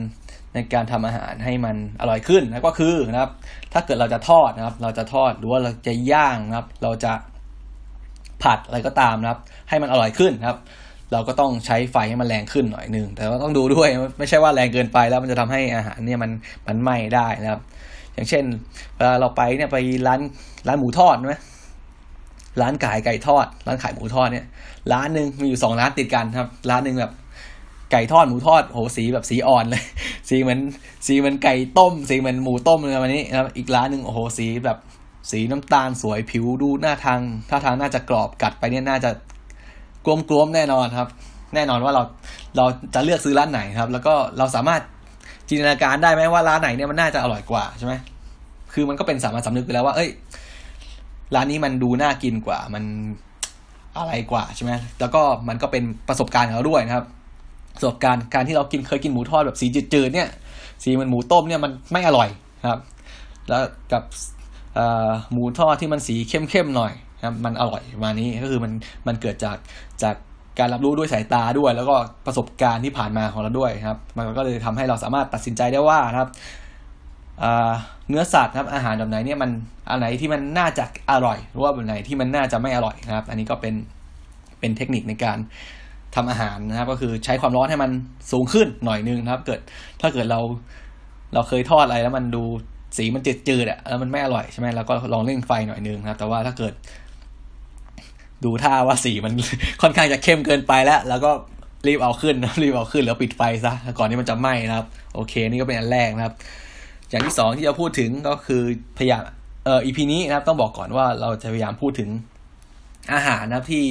[0.55, 3.31] ในการทำอาหารให้มันอร่อยขึ้นนะก็คือนะครับ
[3.73, 7.13] ถ้าเกิดเราจะทอดนะครับ เราจะทอดหรือว่าเราจะย่างนะครับ เราจะ
[8.43, 9.39] ผัดอะไรก็ตามนะครับ
[9.69, 10.59] ให้มันอร่อยขึ้นนะครับ
[11.13, 13.89] เราก็ต้องใช้ไฟให้มันแรงขึ้นหน่อยนึงแต่ว่าต้องดูด้วย
[14.19, 16.31] ไม่ใช่ว่าแรงเกินไปแล้วมันจะทำให้อาหารเนี่ยมัน
[16.67, 17.61] มันไหม้ได้นะครับ
[18.13, 18.43] อย่างเช่น
[18.95, 20.19] เวลาเราไปเนี่ยไปร้าน
[20.67, 21.35] ร้านหมูทอดไหม
[22.61, 24.45] ร้านขายไก่ทอด ร้านขายหมูทอดเนี่ย
[24.93, 27.11] ร้านหนึ่งมีอยู่สองร้านติดกันครับ ร้านหนึ่งแบบ
[27.91, 29.83] ไก่ทอดหมูทอดโหสีแบบสีอ่อนเลย
[30.29, 30.59] สีเหมือน
[31.07, 34.77] สีเหมือนไก่ต้ม สีเหมือนหมูต้มเลยวันนี้นะครับอีกร้านหนึ่งโอ้โหสีแบบ
[35.31, 37.19] สีน้ำตาลสวยผิวดูหน้าทาง
[37.49, 39.11] ท่าทางน่าจะกรอบกัดไปเนี่ยน่าจะ
[40.05, 41.07] กลมกลมแน่นอนครับ
[41.55, 42.03] แน่นอนว่าเรา
[42.57, 44.81] เราจะเลือกซื้อร้านไหนครับ แล้วก็เราสามารถ
[45.49, 47.93] จินตนาการได้ไหมว่าร้านไหนเนี่ยมันน่าจะอร่อยกว่าใช่ไหม
[48.73, 50.09] คือมันก็เป็นสามัญสำนึกไปแล้วว่า เอ้ย
[51.35, 52.83] ร้านนี้มันดูน่ากินกว่า มัน
[53.97, 57.05] อะไรกว่าใช่ไหมแล้วก็มันก็เป็นประสบการณ์ของเราด้วยนะครับ
[57.75, 60.29] ประสบการณ์การที่เรากินเคยกินหมูทอดแบบสีจืดๆเนี่ย
[60.83, 62.29] สีมันหมูต้มเนี่ยมันไม่อร่อย
[62.69, 62.79] ครับ
[63.49, 64.03] แล้วกับ
[65.31, 66.93] หมูทอดที่มันสีเข้มๆหน่อย
[67.25, 68.71] ครับมันอร่อยมานี้ก็คือมัน
[69.07, 69.57] มันเกิดจาก
[70.03, 70.15] จาก
[70.59, 76.29] การรับรู้ด้วยสายตาด้วย แล้วก็ประสบการณ์ที่ผ่านมาของเราด้วยครับ มันก็เลยทำให้เราสามารถตัดสินใจได้ว่าครับ
[78.09, 79.51] เนื้อสัตว์ครับอาหารแบบไหนเนี่ยมัน
[79.89, 83.75] อันไหนที่มันน่าจะอร่อยหรือว่าแบบไหนที่มันน่าจะไม่อร่อยนะครับ อันนี้ก็เป็น
[84.59, 85.38] เป็นเทคนิคในการ
[86.15, 87.91] ทำอาหารนะครับ ก็คือใช้ความร้อนให้มัน
[88.32, 89.60] สูงขึ้นหน่อยนึงนะครับ เกิด
[90.01, 90.39] ถ้าเกิดเรา
[91.34, 92.43] เราเคยทอดอะไรแล้วมันดู
[92.97, 96.73] สีมันจืดๆอะแล้วมันไม่อร่อยใช่ไหมเราก็ลองเร่งไฟหน่อยนึงนะครับ แต่ว่าถ้าเกิด
[98.43, 99.34] ดูท่าว่าสีมัน
[99.82, 101.32] ค่อนข้างจะเข้มเกินไปแล้ว แล้วก็
[101.88, 106.36] รีบเอาขึ้นรีบเอาขึ้นแล้วปิดไฟซะก่อนที่มันจะไหม้นะครับ โอเค นี่ก็เป็นอันแรกนะครับ
[107.10, 108.62] อย่างที่สองที่จะพูดถึงก็คือ
[108.97, 109.21] พยายาม
[109.65, 112.10] เอ่ออีพีนี้นะครับ ต้องบอกก่อนว่าเราจะพยายามพูดถึง
[113.13, 113.86] อาหารนะครับที่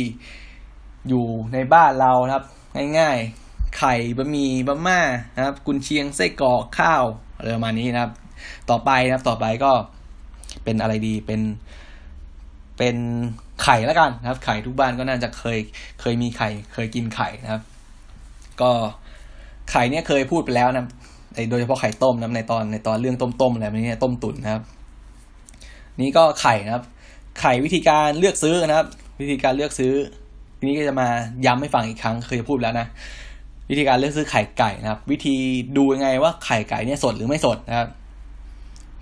[1.09, 2.45] อยู่ในบ้านเราครับ
[2.99, 5.01] ง่ายๆ ไข่บะหมี่บะหม่า
[5.37, 7.05] นะครับ กุนเชียงไส้กรอกข้าว
[7.37, 8.12] อะไรประมาณนี้นะครับ
[8.71, 9.73] ต่อไปนะครับต่อไปก็
[10.64, 11.40] เป็นอะไรดีเป็น
[12.79, 12.97] เป็น
[13.62, 15.59] ไข่แล้วกันนะครับ ไข่ทุกบ้านก็น่าจะเคย
[16.01, 17.62] เคยมีไข่ เคยกินไข่นะครับ
[18.61, 18.71] ก็
[19.71, 20.87] ไข่เนี่ยเคยพูดไปแล้วนะ
[21.51, 24.62] โดยเฉพาะไข่ต้มนะในตอนในตอนเรื่องต้มๆอะไรแบบนี้ต้มตุ๋นนะครับ
[26.01, 26.85] นี่ก็ไข่นะครับ
[27.40, 28.87] ไข่วิธีการเลือกซื้อนะครับ
[29.21, 29.93] วิธีการเลือกซื้อ
[30.64, 31.09] ทีนี้ก็จะมา
[31.46, 32.87] ย้ำให้ฟังอีกครั้งเคยพูดแล้วนะ
[33.70, 35.37] วิธีการเลือกซื้อไข่ไก่นะครับ วิธี
[35.77, 37.88] ดูยังไงว่าไข่ไก่เนี่ยสดหรือไม่สดนะครับ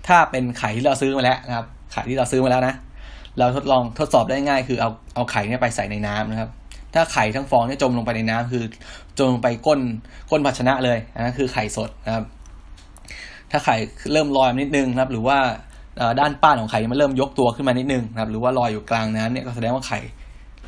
[0.07, 2.73] ถ้าเป็นไข่ที่เราซื้อมาแล้วนะครับ ไข่ที่เราซื้อมาแล้วนะ
[3.39, 6.49] เราทดลองทดสอบได้ง่าย คือเอาเอาไข่เนี่ยไปใส่ในน้ำนะครับ
[6.93, 8.63] ถ้าไข่ทั้งฟองเนี่ยจมลงไปในน้ำคือ
[9.17, 9.79] จมลงไปก้น
[10.31, 12.23] ก้นภาชนะเลยนะคือไข่สดนะครับ
[13.51, 13.75] ถ้าไข่
[14.11, 15.37] เริ่มลอยนิดนึงนะครับ หรือว่า
[16.19, 19.99] ด้านป้านของไข่มันเริ่มยกตัวขึ้นมานิดนึงนะครับ หรือว่าลอยอยู่กลางน้ำเนี่ยก็แสดงว่าไข่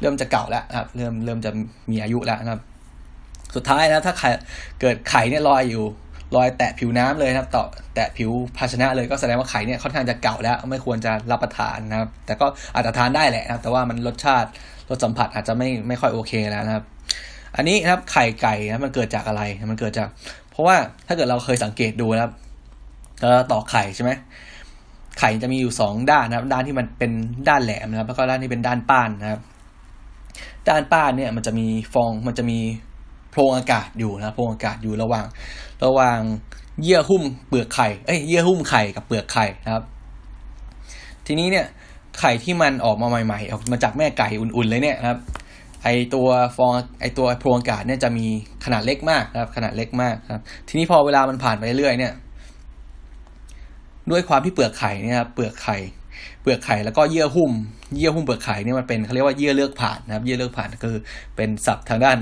[0.01, 1.51] เริ่มจะเก่าแล้วนะครับ เริ่มเริ่มจะ
[1.91, 2.61] มีอายุแล้วนะครับ
[3.55, 4.29] สุดท้ายนะถ้าไข่
[4.81, 5.85] เกิดไข่เนี่ยลอยอยู่
[6.35, 7.63] ลอยแตะผิวน้ำเลยนะครับต่อ
[7.95, 14.49] แตะผิวภาชนะเลยก็แสดงว่าไข่เนี่ยค่อนข้างจะเก่าแล้ว ไม่ควรจะรับประทานนะครับ แต่ก็อาจจะทานได้แหละนะครับ แต่ว่ามันรสชาติ
[14.89, 16.83] รสสัมผัสอาจจะไม่ไม่ค่อยโอเคแล้วนะครับ
[17.55, 20.07] อันนี้นะครับไข่ไก่นะมันเกิดจากอะไรมันเกิดจาก
[20.51, 20.75] เพราะว่า
[21.07, 22.33] ถ้าเกิดเราเคยสังเกตดูนะครับ
[23.19, 24.11] เราต่อไข่ใช่ไหม
[25.19, 27.11] ไข่จะมีอยู่สองด้านนะครับ ด้านที่มันเป็น
[27.49, 29.41] ด้านแหลมนะครับ แล้วก็ด้านที่เป็นด้านป้านนะครับ
[30.67, 32.59] ด้านป้านเนี่ยมันจะมีฟองมันจะมี
[33.31, 35.25] โพรงอากาศอยู่นะโพรงอากาศอยู่ระหว่าง
[35.85, 36.19] ระหว่าง
[36.81, 39.83] เยื่อหุ้มเปลือกไข่เอ้ยเยื่อหุ้มไข่กับเปลือกไข่นะครับ
[41.27, 41.65] ทีนี้เนี่ย
[42.19, 45.19] ไข่ที่มันออกมาใหม่ๆออกมาจากแม่ไก่อุ่นๆเลยเนี่ยครับ
[45.83, 48.25] ไอตัวฟองไอตัวโพรงอากาศเนี่ยจะมี
[48.65, 52.13] ขนาดเล็กมากครับ ขนาดเล็กมากครับ ทีนี้พอเวลามันผ่านไปเรื่อยเนี่ย
[54.11, 55.77] ด้วยความที่เปลือกไข่เนี่ยครับเปลือกไข่
[56.45, 57.51] เปลือกไข่แล้วก็เยื่อหุ้ม
[57.97, 60.95] เยื่อหุ้มเปลือกไข่เนี่ยมันเป็นเขาเรียกว่าเยื่อเลือกผ่านนะครับ เยื่อเลือกผ่านคือ
[61.35, 62.17] เป็นศัพท์ทางด้าน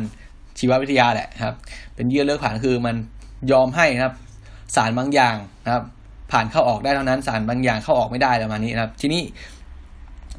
[0.59, 1.55] ชีววิทยาแหละครับ
[1.95, 2.95] เป็นเยื่อเลือกผ่านคือมัน
[3.51, 4.13] ยอมให้นะครับ
[4.75, 5.83] สารบางอย่างนะครับ
[6.31, 9.21] ผ่านเข้าออกได้เท่านั้นสารบางอย่างเข้าออกไม่ได้ประมาณนี้นะครับ ทีนี้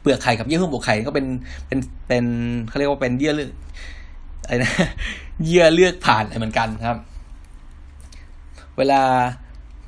[0.01, 1.27] เปลือกไข่กับเยื่อหุ้มเปลือกไข่ก็เป็น
[1.67, 2.25] เป็นเป็น
[2.69, 3.51] เขาเรียกว่าเป็นเยื่อเลือก
[4.45, 4.73] อะไรนะ
[5.47, 6.99] เยื่อเลือกผ่านอะไรเหมือนกันครับ
[8.79, 9.03] เวลา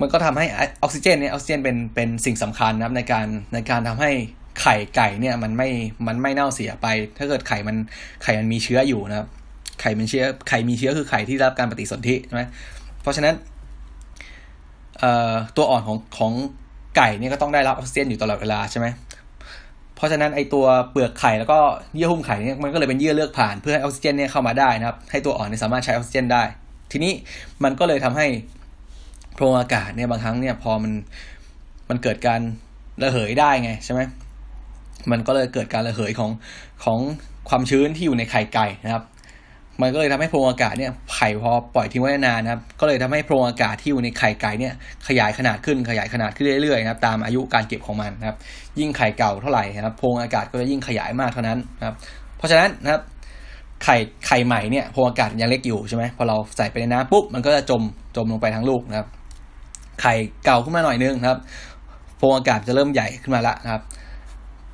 [0.01, 4.11] มันก็ทำให้ออกซิเจนเนี่ยออกซิเจนเป็นเป็นสิ่งสำคัญนะครับในการในการทำให้
[4.61, 5.69] ไข่ไก่เนี่ยมันไม่
[6.07, 7.75] มันไม่เน่าเสียไป ถ้าเกิดไข่มัน
[8.23, 9.27] ไข่มันมีเชื้ออยู่นะครับ
[9.81, 12.43] ไข่มันเชื้อไข่มีเชื้อคือไข่ที่รับการปฏิสนธิใช่ไหม
[13.01, 13.35] เพราะฉะนั้น
[14.99, 16.33] เอ่อตัวอ่อนของของ
[16.97, 18.87] ไก่เนี่ยก็ต้องได้รับออกซิเจนอยู่ตลอดเวลาใช่ไหม
[19.95, 21.59] เพราะฉะนั้นไอตัวเปลือกไข่แล้วก็
[21.95, 26.43] เยื่อหุ้มไข่เนี่ยมันก็เลยเป็นเยื่อเลือกผ่านเพื่อให้ออกซิเจนเนี่ยเข้ามาได้นะครับ ให้ตัวอ่อนเนี่ยสามารถใช้ออกซิเจนได้
[26.91, 27.13] ทีนี้
[27.63, 28.27] มันก็เลยทำให้
[29.37, 30.91] โพรงอากาศเนี่ยบางครั้งเนี่ยพอมัน
[31.89, 32.41] มันเกิดการ
[33.03, 34.01] ระเหยได้ไงใช่ไหม
[35.11, 36.31] มันก็เลยเกิดการระเหยของ
[36.83, 36.99] ของ
[37.49, 39.03] ความชื้นที่อยู่ในไข่ไก่นะครับ
[39.81, 44.73] มันก็เลยทำให้โพรงอากาศเนี่ยไข่พอปล่อยทิ้งไว้นานนะครับ ก็เลยทำให้โพรงอากาศที่อยู่ในไข่ไก่เนี่ย
[45.07, 48.37] ขยายขนาดขึ้นขยายขนาดขึ้นเรื่อยๆนะครับตามอายุการเก็บของมันนะครับ
[48.79, 51.95] ยิ่งไข่เก่าเท่าไหร่นะครับโพรงอากาศก็จะยิ่งขยายมากเท่านั้นนะครับ
[52.37, 53.01] เพราะฉะนั้นนะครับ
[53.83, 53.95] ไข่
[54.27, 57.81] ไข่ใหม่เนี่ยโพรงอากาศยังเล็กอยู่ใช่ไหมพอเราใส่ไปในน้ำปุ๊บมันก็จะจม
[58.15, 59.07] จมลงไปทั้งลูกนะครับ
[60.01, 60.13] ไข่
[60.45, 61.39] เก่าขึ้นมาหน่อยนึงครับ
[62.17, 63.81] โพรงอากาศจะเริ่มใหญ่ขึ้นมาละนะครับ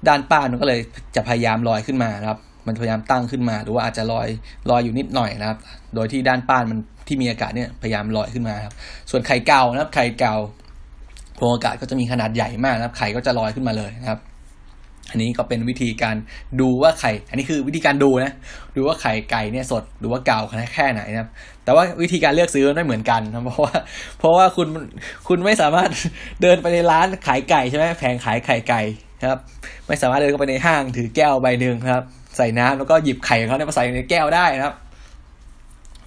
[0.07, 0.79] ด้านป้านมันก็เลย
[1.15, 4.27] จะพยายามลอยขึ้นมานะครับ มันพยายามตั้งขึ้นมา หรือว่าอาจจะลอย
[4.69, 5.57] ลอยอยู่นิดหน่อยนะครับ
[5.95, 8.73] โดยที่ด้านป้านมันที่มีอากาศเนี่ยพยายามลอยขึ้นมาครับ
[9.09, 10.35] ส่วนไข่เก่านะครับ ไข่เก่า
[11.35, 14.19] โพรงอากาศก็จะมีขนาดใหญ่มากนะครับ ไข่ก็จะลอยขึ้นมาเลยนะครับ
[15.11, 16.15] อันนี้ก็เป็นวิธีการ
[16.61, 18.33] ดูว่าไข่ อันนี้คือวิธีการดูนะ
[18.75, 20.39] ดูว่าไข่ไก่เนี่ยสดหรือว่าเก่า
[20.73, 21.29] แค่ไหนนะครับ
[21.63, 23.75] แต่ว่าวิธีการเลือกซื้อไม่เหมือนกันนะเพราะว่า
[24.19, 24.67] เพราะว่าคุณ
[25.27, 25.89] คุณไม่สามารถ
[26.41, 28.81] เดินไปในร้านขายไก่ใช่ไหมแผงขายไข่ไก่
[29.29, 29.39] ครับ
[29.87, 32.03] ไม่สามารถเดินเข้าไปในห้างถือแก้วใบหนึ่งครับ
[32.37, 34.75] ใส่น้ำแล้วก็หยิบไข่ของเขาเนี่ยมาใส่ในแก้วได้นะครับ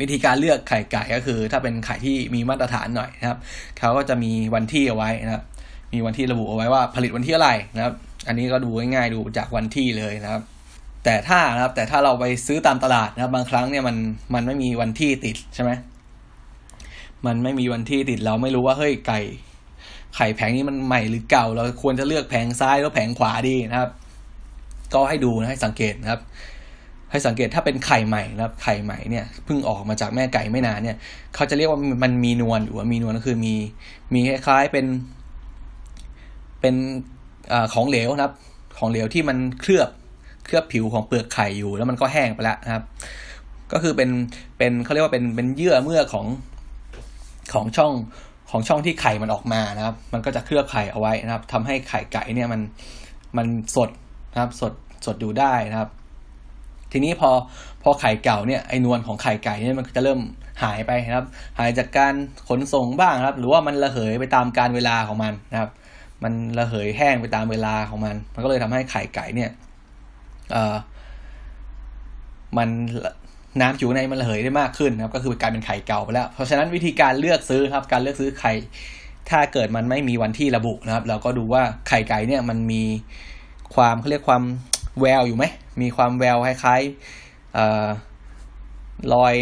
[0.00, 3.38] วิธีการเลือกไข่ไก่ก็คือ ถ้าเป็นไข่ที่มีมาตรฐานหน่อยนะครับ
[3.78, 5.44] เขาก็จะมีวันที่เอาไว้นะครับ
[5.92, 7.94] มีวันที่ระบุเอาไว้ว่าผลิตวันที่อะไรนะครับ
[8.26, 10.42] อันนี้ก็ดูง่ายๆดูจากวันที่เลยนะครับ
[11.04, 13.96] แต่ถ้านะครับแต่ถ้าเราไปซื้อตามตลาดนะครับ บางครั้งเนี่ยมัน
[14.34, 15.70] มันไม่มีวันที่ติดใช่ไหม
[17.26, 19.20] มันไม่มีวันที่ติดเราไม่รู้ว่าเฮ้ยไก่
[20.16, 23.90] ไข่แผงนี้มันใหม่หรือเก่า เราควรจะเลือกแผงซ้ายหรือแผงขวาดีนะครับ
[24.94, 26.20] ก็ให้ดูนะให้สังเกตนะครับ
[27.10, 30.96] ให้สังเกตถ้าเป็นไข่ใหม่นะครับ ไข่ใหม่เนี่ยเพิ่งออกมาจากแม่ไก่ไม่นานเนี่ย
[31.34, 33.54] เขาจะเรียกว่ามันมีนวลอยู่ว่ามีนวลก็คือมี
[34.14, 34.86] มีคล้ายๆเป็น
[36.60, 36.74] เป็น
[37.52, 38.34] อของเหลวนะครับ
[38.78, 39.88] ของเหลวที่มันเคลือบ
[40.46, 42.82] เคลือบผิวของเปลือกไข่อยู่ แล้วมันก็แห้งไปแล้วนะครับ
[43.72, 44.10] ก็คือเป็น
[44.58, 46.26] เป็นเขาเรียกว่าเป็นเป็นเยื่อเมื่อของ
[47.54, 47.92] ของช่อง
[48.50, 52.60] ของช่องที่ไข่มันออกมานะครับ มันก็จะเคลือบไข่เอาไว้นะครับทำให้ไข่ไก่เนี่ยมัน
[53.36, 53.90] มันสด
[54.32, 54.72] นะครับ สด
[55.06, 55.90] สดอยู่ได้นะครับ
[56.92, 57.30] ทีนี้พอ
[57.82, 60.20] พอไข่เก่าเนี่ยไอ้นวลของไข่ไก่เนี่ยมันจะเริ่ม
[60.62, 61.26] หายไปนะครับ
[61.58, 62.14] หายจากการ
[62.48, 65.70] ขนส่งบ้างครับ หรือว่ามันระเหยไปตามการเวลาของมันนะครับ
[66.24, 69.50] มันระเหยแห้งไปตามเวลาของมัน มันก็เลยทำให้ไข่ไก่เนี่ย
[70.52, 70.76] เอ่อ
[72.56, 72.68] มัน
[73.60, 78.52] น้ำอยู่ในมันระเหยได้มากขึ้นนะครับ ก็คือกลายเป็นไข่เก่าไปแล้ว เพราะฉะนั้นวิธีการเลือกซื้อครับ การเลือกซื้อไข่
[79.30, 82.82] ถ้าเกิดมันไม่มีวันที่ระบุนะครับ เราก็ดูว่าไข่ไก่เนี่ยมันมี
[83.74, 84.42] ความเขาเรียกความ
[85.00, 85.44] แววอยู่ไหม
[85.82, 87.86] มีความแววคล้ายๆเออ
[89.14, 89.34] รอย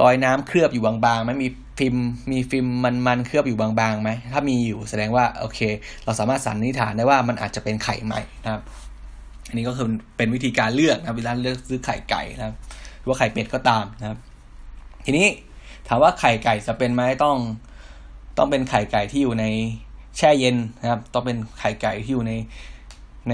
[0.00, 1.96] รอยน้ำเคลือบอยู่บางๆไหมมี ฟิล์ม
[2.30, 2.66] มีฟิล์ม
[3.06, 5.60] มันๆเคลือบอยู่บางๆไหมถ้ามีอยู่แสดงว่าโอเค
[6.04, 8.62] เราสามารถสันนิษฐานได้ว่ามันอาจจะเป็นไข่ใหม่นะครับ
[9.48, 12.54] อันนี้ก็คือเป็นวิธีการเลือกนะเวลาเลือกซื้อไข่ไก่นะครับ
[12.98, 14.18] หรือว่าไข่เป็ดก็ตามนะครับ
[15.04, 15.26] ทีนี้
[15.88, 17.36] ถามว่าไข่ไก่จะเป็นไหมต้อง
[18.38, 19.44] ต้องเป็นไข่ไก่ที่อยู่ใน
[20.16, 22.32] แช่เย็นนะครับ ต้องเป็นไข่ไก่ที่อยู่ใน
[23.28, 23.32] ใน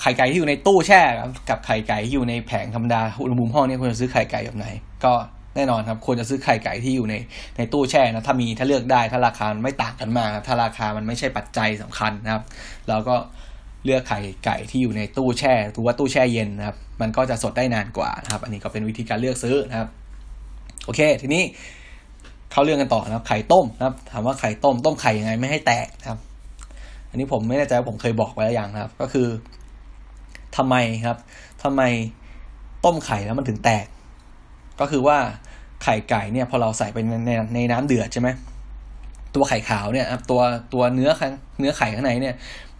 [0.00, 1.00] ไข่ไก่ที่อยู่ในตู้แช่
[1.48, 4.66] กับไข่ไก่ที่อยู่ในแผงธรรมดาอุณหภูมิห้องนี่ควรจะซื้อไข่ไก่แบบไหน
[5.04, 5.12] ก็
[5.56, 7.14] แน่นอนครับควรจะซื้อไข่ไก่ที่อยู่ใน
[7.56, 12.42] ในตู้แช่นะถ้ามีถ้าเลือกได้ถ้าราคาไม่ต่างกันมากถ้าราคามันไม่ใช่ปัจจัยสำคัญนะครับ
[12.88, 13.14] เราก็
[13.84, 19.88] เลือกไข่ไก่ที่อยู่ในตู้แช่หรือว่าตู้แช่เย็นนะครับ มันก็จะสดได้นานกว่านะครับ อันนี้ก็เป็นวิธีการเลือกซื้อนะครับ
[20.84, 21.42] โอเค ทีนี้
[22.50, 26.18] เข้าเรื่องกันต่อนะครับ ไข่ต้มนะครับ ถามว่าไข่ต้มต้มไข่ยังไงไม่ให้แตกนะครับ
[27.10, 29.28] อันนี้ผมไม่แน่ใจว่าผมเคยบอกไว้แล้วอย่างนะครับ ก็คือ
[30.56, 31.18] ทำไมครับ
[31.62, 31.82] ทำไม
[32.84, 33.86] ต้มไข่แล้วมันถึงแตก
[34.80, 35.18] ก็คือว่า
[35.82, 38.28] ไข่ไก่เนี่ยพอเราใส่ไปในในในน้ำเดือดใช่ไหม
[39.34, 40.40] ตัวไข่ขาวเนี่ยตัว
[40.72, 41.10] ตัวเนื้อ
[41.60, 42.34] เนื้อไข่ข้างในเนี่ย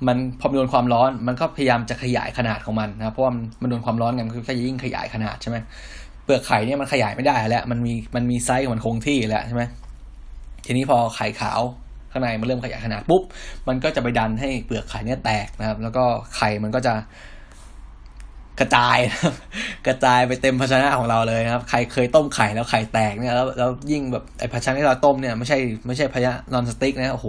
[0.06, 3.32] มันพอโดนความร้อนมันก็พยายามจะขยายขนาดของมันนะเพราะว่า
[3.62, 5.56] มันโดนความร้อนไงมันก็ยิ่งขยายขนาดใช่ไหม
[6.24, 9.62] เปลือกไข่เนี่ยมันขยายไม่ได้แล้วมันมีมันมีไซส์ของมันคงที่แล้วใช่ไหม
[10.66, 11.60] ทีนี้พอไข่ขาว
[12.12, 13.22] ข้างในมันเริ่มขยายขนาดปุ๊บ
[13.68, 16.04] มันก็จะไปดันให้เปลือกไข่เนี่ยแตกนะครับ แล้วก็
[16.36, 16.94] ไข่มันก็จะ
[18.60, 18.98] กระจาย
[19.86, 27.26] กระจายไปเต็มภาชนะของเราเลยนะครับ ใครเคยต้มไข่แล้วไข่แตกเนี่ยแล้วแล้วยิ่งแบบไอ้ภาชนะที่เราต้มเนี่ยไม่ใช่ไม่ใช่ภาชนะนอนสติ๊กนะโอ้โห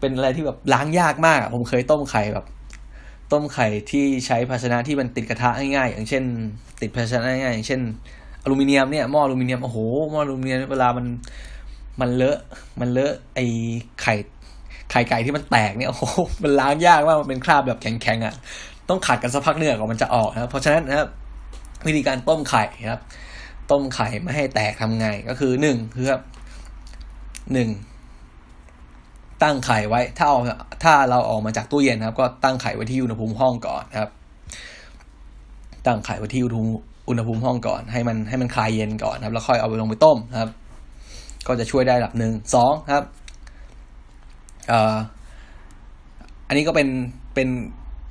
[0.00, 2.44] เป็นอะไรที่แบบล้างยากมากผมเคยต้มไข่แบบ
[3.32, 6.24] ต้มไข่ที่ใช้ภาชนะที่มันติดกระทะง่ายๆอย่างเช่น
[6.80, 7.80] ติดภาชนะง่ายๆอย่างเช่น
[8.42, 9.78] อลูมิเนียมเนี่ยหม้ออลูมิเนียมโอ้โห
[10.10, 11.06] หม้ออลูมิเนียมเวลามัน
[12.00, 12.38] มันเลอะ
[12.80, 13.40] มันเลอะไอ
[14.02, 14.14] ไข่
[14.90, 16.04] ไข่ไก่ที่มันแตกเนี่ยโอ้โห
[16.42, 18.34] มันล้างยากมากมันเป็นคราบแบบแข็งๆอะ
[18.90, 21.08] ต้องขัดกันสักพักเนื้อกว่ามันจะออกนะครับเพราะฉะนั้นนะครับ
[21.86, 23.00] วิธีการต้มไข่ครับ
[23.70, 26.22] ต้มไข่ไม่ให้แตกทำไงก็คือหนึ่งคือครับ
[27.52, 27.68] หนึ่ง
[29.42, 30.38] ตั้งไข่ไว้ถ้าเอา
[30.82, 34.10] ถ้าเราออกมาจากตู้เย็นนะครับ ก็ตั้งไข่ไว้ที่อุณหภูมิห้องก่อนนะครับ
[35.86, 36.70] ตั้งไข่ไว้ที่อุณหภูมิ
[37.08, 40.50] อุณหภูมิห้องก่อนให้มันให้มันคลายเย็นก่อนนะครับ แล้วค่อยเอาไปลงไปต้มนะครับ
[41.46, 43.04] ก็จะช่วยได้ระดับหนึ่งสองครับ
[44.68, 44.96] เอ่อ
[46.48, 46.88] อันนี้ก็เป็น
[47.34, 47.48] เป็น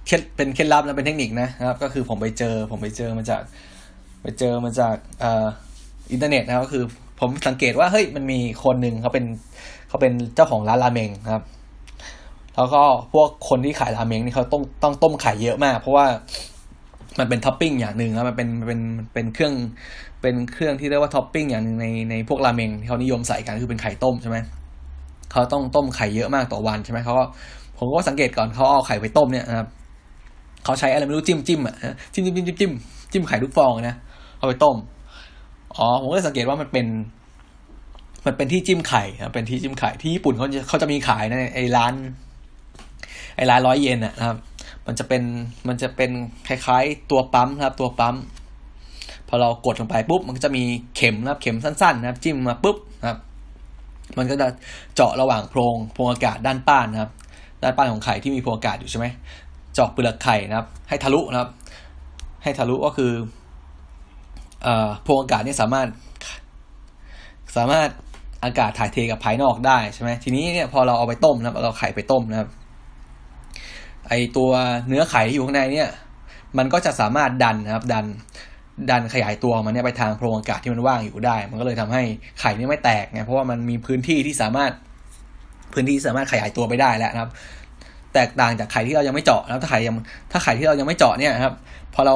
[0.10, 3.41] เคล็ดเป็นเคล็ดลับนะเป็นเทคนิคนะครับ ก็คือผมไปเจอ ผมไปเจอมาจาก
[4.22, 5.45] ไปเจอมาจากอ่า
[6.12, 6.84] อินเทอร์เน็ตนะครับก็คือ
[7.19, 9.26] ผมสังเกตว่าเฮ้ยมันมีคนหนึ่งเขาเป็น
[9.88, 11.43] เขาเป็นเจ้าของร้านราเมงครับ
[12.56, 12.82] แล้วก็
[13.13, 16.06] พวกคนที่ขายราเมงนี่เขาต้องต้องต้มไข่เยอะมาก เพราะว่า
[17.19, 18.80] มันเป็นท็อปปิ้งอย่างหนึ่งครับมันเป็นเป็น
[19.13, 19.54] เป็นเครื่อง
[20.22, 24.38] เป็นเครื่องที่เรียกว่าท็อปปิ้งอย่างหนึ่งในในพวกราเมงที่เขานิยมใส่กันคือเป็นไข่ต้มใช่ไหม
[25.32, 27.26] เขาต้องต้มไข่เยอะมากต่อวันใช่ไหมเขาก็
[27.78, 29.67] ผมก็สังเกตก่อนเขาเอาไข่ไปต้มเนี่ยนะครับ
[30.63, 31.76] เขาใช้อะไรไม่รู้จิ้มจิ้มอะ
[32.13, 32.72] จิ้มจิ้มจิ้มจิ้มจิ้ม
[33.12, 33.95] จิ้มไข่ทุกฟองนะ
[34.38, 34.78] เอาไปต้ม
[35.78, 36.88] อ๋อผมก็สังเกตว่ามันเป็น
[38.26, 41.93] มันเป็นที่จิ้มไข่นะเป็นที่จิ้มไข่ที่ญี่ปุ่นเขาจะเขาจะมีขายในไอ้ร้าน
[43.36, 44.38] ไอ้ร้านร้อยเยนนะครับ
[44.88, 45.24] มันจะเป็น
[45.67, 46.12] มันจะเป็น
[46.48, 48.15] คล้ายๆ ตัวปั๊มครับ ตัวปั๊ม
[49.28, 50.63] พอเรากดลงไปปุ๊บมันก็จะมี
[50.95, 53.19] เข็มนะครับ เข็มสั้นๆ นะครับ จิ้มมาปุ๊บนะครับ
[54.17, 54.48] มันก็จะ
[54.95, 57.12] เจาะระหว่างโพรงโพรงอากาศด้านป้านนะครับ
[57.63, 59.06] ด้านป้านของไข่ที่มีโพรงอากาศอยู่ใช่ไหม
[59.77, 61.49] จอกเปลือกไข่นะครับ ให้ทะลุนะครับ
[62.43, 63.12] ให้ทะลุก็คือ
[65.05, 65.88] พรงอากาศนี่สามารถ
[67.58, 67.89] สามารถ
[68.43, 72.49] อากาศถ่ายเทกับภายนอกได้ใช่ไหมทีนี้เนี่ยพอเราเอาไปต้มนะครับเราไข่ไปต้มนะครับ
[74.10, 74.51] ไอตัว
[74.88, 75.89] เนื้อไข่ที่อยู่ข้างในเนี่ย
[76.58, 78.05] มันก็จะสามารถดันนะครับ ดัน
[78.89, 82.03] ดันขยายตัวมันเนี่ยไปทางโพรงอากาศที่มันว่างอยู่ได้ มันก็เลยทำให้
[82.39, 84.71] ไข่นี่ไม่แตกไงเพราะว่ามันมีพื้นที่ที่สามารถ
[85.73, 87.32] พื้นที่สามารถขยายตัวไปได้แล้วนะครับ
[88.13, 89.95] แตกต่างจากไข่ที่เรายังไม่เจาะแล้วถ้าไข่ยัง
[90.32, 91.54] ถ้าไข่ที่เรายังไม่เจาะเนี่ยครับ
[91.93, 92.15] พอเรา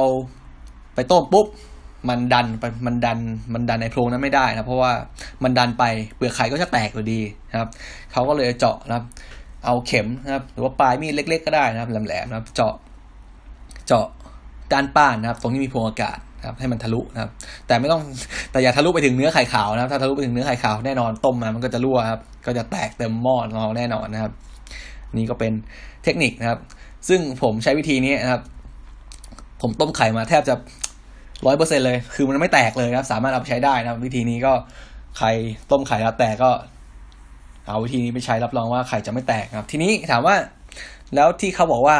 [0.94, 1.46] ไปต้มปุ๊บ
[2.08, 3.18] มันดันไปมันดัน
[3.54, 4.92] มันดันในโพรงนั้นไม่ได้นะเพราะว่า
[5.42, 5.84] มันดันไป
[6.16, 7.68] เปลือกไข่ก็จะแตกอยู่ดีนะครับ
[8.12, 9.04] เขาก็เลยเจาะนะครับ
[9.64, 12.74] เอาเข็มนะครับ หรือว่าปลายมีดเล็ก ๆ ก็ได้นะครับแหลมๆนะครับ เจาะ
[13.86, 14.06] เจาะ
[14.72, 17.30] ด้านป้านนะครับ ตรงที่มีโพรงอากาศครับให้มันทะลุนะครับ
[17.66, 18.02] แต่ไม่ต้อง
[18.50, 24.32] แต่อย่าทะลุไปถึงเนื้อไข่ขาวนะครับ ถ้าทะลุไปถึงเนื้อไข่ขาวแน่นอนต้มมามันก็จะรั่วครับก็จะแตกเต็มหม้อเราแน่นอนนะครับ
[25.18, 25.52] นี่ก็เป็น
[26.04, 26.60] เทคนิคนะครับ
[27.08, 28.42] ซึ่งผมใช้วิธีนี้นะครับ
[29.62, 30.54] ผมต้มไข่มาแทบจะ
[31.46, 34.52] ร้อยเปอร์เซ็นเลย คือมันไม่แตกเลยครับ สามารถเอาไปใช้ได้นะครับ วิธีนี้ก็
[35.18, 35.26] ใคร
[35.70, 36.50] ต้มไข่แล้วแตกก็
[37.68, 40.36] เอาวิธีนี้ไปใช้รับรองว่าไข่จะไม่แตกครับ ทีนี้ถามว่า
[41.14, 41.96] แล้วที่เขาบอกว่า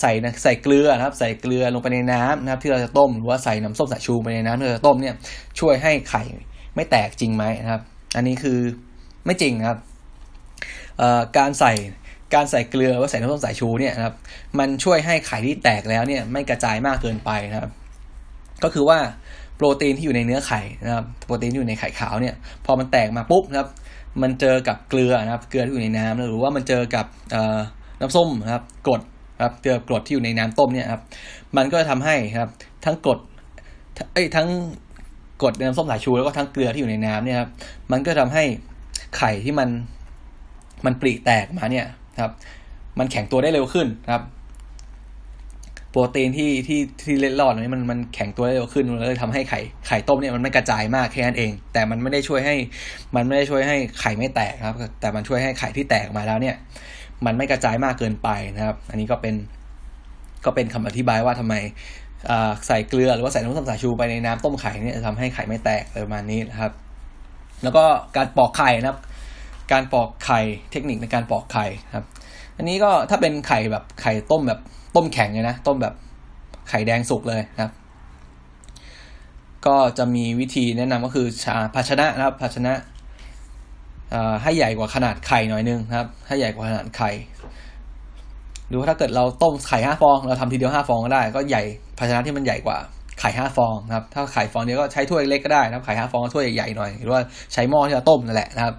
[0.00, 5.14] ใส่ใส่เกลือนะครับ ใส่เกลือลงไปในน้ำนะครับ ที่เราจะต้มหรือว่าใส่น้ำส้มสายชูไปในน้ำที่เราจะต้มเนี่ย
[5.60, 6.22] ช่วยให้ไข่
[6.74, 7.82] ไม่แตกจริงไหมนะครับ
[8.16, 8.58] อันนี้คือ
[9.26, 9.78] ไม่จริงนะครับ
[11.38, 11.72] การใส่
[12.34, 14.14] การใส่เกลือว่าใส่น้ำส้มสายชูเนี่ยนะครับ
[14.58, 17.70] มันช่วยให้ไข่ที่แตกแล้วเนี่ยไม่กระจายมากเกินไปนะครับ
[18.62, 18.98] ก็คือว่า
[19.56, 22.34] โปรตีนที่อยู่ในเนื้อไข่นะครับ โปรตีนที่อยู่ในไข่ขาวเนี่ย
[22.64, 23.68] พอมันแตกมาปุ๊บนะครับ
[24.22, 27.06] มันเจอกับเกลือนะครับ เกลือที่อยู่ในน้ำหรือว่ามันเจอกับ
[28.00, 29.02] น้ำส้มนะครับกรด
[29.44, 31.02] ครับเจอกรดที่อยู่ในน้ำต้มเนี่ยครับ
[31.56, 32.50] มันก็จะทำให้ครับ
[32.84, 33.18] ทั้งกรด
[34.12, 34.48] เอ้ยทั้ง
[35.42, 37.50] กรดในน้ำส้มสายชูแล้วก็ทั้งเกลือที่อยู่ในน้ำเนี่ยครับ
[37.92, 38.44] มันก็ทำให้
[39.16, 39.68] ไข่ที่มัน
[40.86, 41.86] มันปริแตกมาเนี่ย
[42.20, 42.32] ครับ
[42.98, 44.22] มันแข็งตัวได้เร็วขึ้นครับ
[45.90, 52.56] โปรตีนที่ที่ที่เล็ดรอดนี้มันมันแข็งตัวได้เร็วขึ้นเลยทำให้ไข่ไข่ต้มเนี่ยมันไม่กระจายมากแค่นั้นเอง แต่มันไม่ได้ช่วยให้
[53.16, 56.56] มันไม่ได้ช่วยให้ไข่ไม่แตกครับ แต่มันช่วยให้ไข่ที่แตกมาแล้วเนี่ย
[57.26, 59.34] มันไม่กระจายมากเกินไปนะครับ อันนี้ก็เป็น
[60.44, 61.54] ก็เป็นคำอธิบายว่าทำไม
[62.66, 66.72] ใส่เกลือหรือว่าใส่น้ำส้มสายชูไปในน้ำต้มไข่เนี่ยทำให้ไข่ไม่แตกประมาณนี้นะครับ
[67.62, 67.84] แล้วก็
[68.16, 68.98] การปอกไข่นะครับ
[69.72, 70.40] การปอกไข่
[70.72, 72.06] เทคนิคในการปอกไข่ครับ
[72.56, 74.60] อันนี้ก็ถ้าเป็นไข่แบบไข่ต้มแบบ
[74.96, 75.94] ต้มแข็งเลยนะ ต้มแบบ
[76.68, 77.72] ไข่แดงสุกเลยนะครับ
[79.66, 82.72] ก็จะมีวิธีแนะนำก็คือชาภาชนะนะครับ ภาชนะ
[84.42, 87.10] ให้ใหญ่กว่าขนาดไข่หน่อยนึงนะครับ ให้ใหญ่กว่าขนาดไข่
[88.68, 91.62] หรือว่าถ้าเกิดเราต้มไข่ห้าฟอง เราทำทีเดียวห้าฟองก็ได้ ก็ใหญ่
[91.98, 92.76] ภาชนะที่มันใหญ่กว่า
[93.20, 98.74] ไข่ห้าฟองนะครับ ถ้าไข่ฟองเดียวก็ใช้ถ้วยเล็กก็ได้นะครับไข่ห้าฟองก็ถ้วยใหญ่หน่อย หรือว่าใช้หม้อที่เราต้มนั่นแหละนะครับ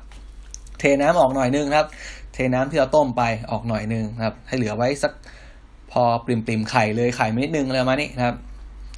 [0.82, 1.88] เทน้ำออกหน่อยนึงครับ
[2.34, 5.12] เทน้ำที่เราต้มไปออกหน่อยนึงครับ ให้เหลือไว้สัก
[5.92, 8.36] พอปริมปริมไข่เลยไข่ไม่นิดนึงอะไรมานี้นะครับ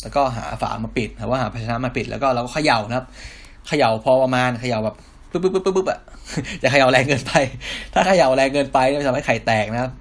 [0.02, 3.06] แล้วก็หาฝามาปิดหรือว่าหาภาชนะมาปิดแล้วก็เราก็เขย่านะครับ
[3.67, 4.96] เขย่าพอประมาณเขย่าแบบ
[5.32, 6.00] ปึ๊บปึ๊บปึ๊บปึ๊บอะ
[6.62, 7.34] จะเขย่าแรงเกินไป
[7.93, 9.91] ถ้าเขย่าแรงเกินไปจะทำให้ไข่แตกนะครับ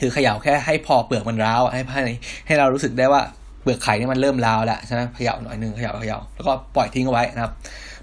[0.00, 2.02] คือเขย่าแค่ให้พอเปลือกมันร้าวให้ให้
[2.46, 3.22] ให้เรารู้สึกได้ว่า
[3.62, 7.52] เปลือกไข่นี่มันเริ่มร้าวแล้วใช่ไหมเขย่าหน่อยนึงเขย่าเขย่าแล้วก็ปล่อยทิ้งเอาไว้นะครับ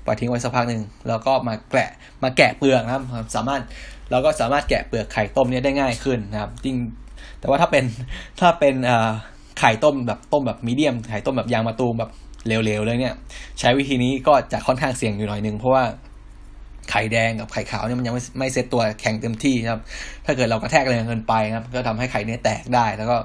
[0.05, 1.89] ปล่อยทิ้งไว้สักพักหนึ่งแล้วก็มาแกะ
[2.23, 3.03] มาแกะเปลือกนะครับ
[3.35, 3.61] สามารถ
[4.11, 6.77] เราก็สามารถแกะเปลือกไข่ต้มนี้ได้ง่ายขึ้นนะครับจริง
[7.39, 7.83] แต่ว่าถ้าเป็น
[8.39, 8.75] ถ้าเป็น
[9.59, 12.11] ไข่ต้มแบบต้มแบบมีเดียมไข่ต้มแบบยางมะตูมแบบ
[12.47, 13.15] เร็วๆเลยเนี่ย
[13.59, 15.83] ใช้วิธีนี้ก็จะค่อนข้างเสี่ยงอยู่หน่อยนึงเพราะว่า
[16.89, 19.81] ไข่แดงกับไข่ขาวเนี่ยมันยังไม่ไม่เซตตัวแข็งเต็มที่ครับ
[20.25, 23.17] ถ้าเกิดเรากระแทกแรงเกินไปครับ ก็ทำให้ไข่เนี่ยแตกได้แล้วก็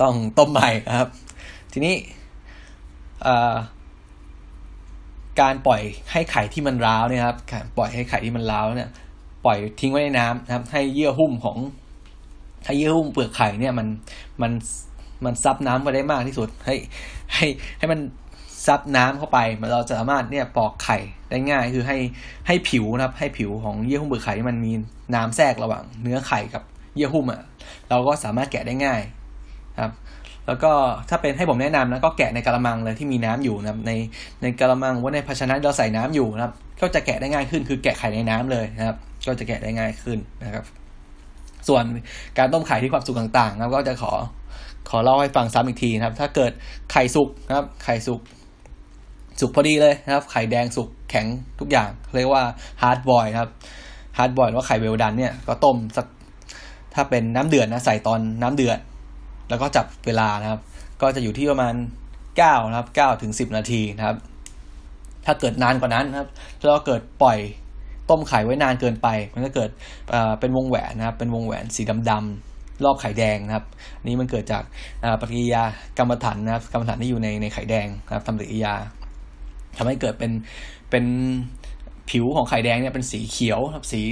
[0.00, 1.08] ต้องต้มใหม่ครับ
[1.72, 1.94] ทีนี้
[5.40, 7.36] การปล่อยให้ไข่ที่มันร้าวเนี่ยครับ
[7.76, 8.90] ปล่อยให้ไข่ที่มันร้าวเนี่ย
[9.44, 11.58] ปล่อยทิ้งไว้ในน้ำนะครับ ให้เยื่อหุ้มของ
[12.64, 13.86] ให้เยื่อหุ้มเปลือกไข่เนี่ยมัน
[14.42, 14.52] มัน
[15.24, 16.74] มันซับน้ำไปได้มากที่สุด ให้
[17.32, 17.46] ให้
[17.78, 18.00] ให้มัน
[18.66, 19.38] ซับน้ำเข้าไป
[19.72, 20.98] เราจะสามารถเนี่ยปอกไข่
[21.30, 21.98] ได้ง่าย คือให้
[22.46, 24.72] ให้ผิวนะครับ ให้ผิวของเยื่อหุ้มเปลือกไข่ที่มันมี
[25.14, 26.62] น้ำแทรกระหว่าง เนื้อไข่กับ
[26.96, 27.40] เยื่อหุ้มอะ
[27.90, 29.00] เราก็สามารถแกะได้ง่าย
[30.46, 30.72] แล้วก็
[31.08, 33.92] ถ้าเป็นให้ผมแนะนำนะก็แกะในกระมังเลยที่มีน้ำอยู่นะครับใน
[34.42, 40.64] ในกระมังว่าในภาชนะเราใส่น้ำอยู่นะครับ ก็จะแกะได้ง่ายขึ้น คือแกะไข่ในน้ำเลยนะครับ ก็จะแกะได้ง่ายขึ้นนะครับ
[41.68, 41.84] ส่วน
[42.38, 44.12] การต้มไข่ที่ความสุกต่างๆนะครับก็จะขอ
[44.90, 46.52] ขอเล่าให้ฟังซ้ำอีกทีนะครับ ถ้าเกิด
[46.92, 48.20] ไข่สุกนะครับ ไข่สุก
[49.40, 51.26] สุกพอดีเลยนะครับ ไข่แดงสุกแข็ง
[51.60, 52.42] ทุกอย่าง เรียกว่า
[52.82, 53.50] hard boil ครับ
[54.18, 56.06] hard boil หรือว่าไข่ well done เนี่ยก็ต้มสัก
[56.94, 58.78] ถ้าเป็นน้ำเดือดนะใส่ตอนน้ำเดือด
[59.50, 60.60] แล้วก็จับเวลานะครับ
[61.02, 61.74] ก็จะอยู่ที่ประมาณ
[62.36, 64.16] เก้านะครับเก้าถึงสิบนาทีนะครับ
[65.26, 67.38] ถ้าเกิดนานกว่านั้นนะครับถ้าเราเกิดปล่อย
[68.10, 69.70] ต้มไข่ไว้นานเกินไป มันก็เกิด
[70.40, 73.64] เป็นวงแหวนนะครับ เป็นวงแหวนสีดำๆรอบไข่แดงนะครับ
[74.04, 74.62] นี่มันเกิดจาก
[75.20, 75.62] ปฏิกิริยา
[75.98, 78.74] กรรมฐานนะครับกรรมฐานที่อยู่ในในไข่แดงนะครับทำปฏิกิริยา
[79.76, 80.32] ทำให้เกิดเป็น
[80.90, 81.04] เป็น
[82.10, 84.02] ผิวของไข่แดงเนี่ยเป็นสีเขียวครับสี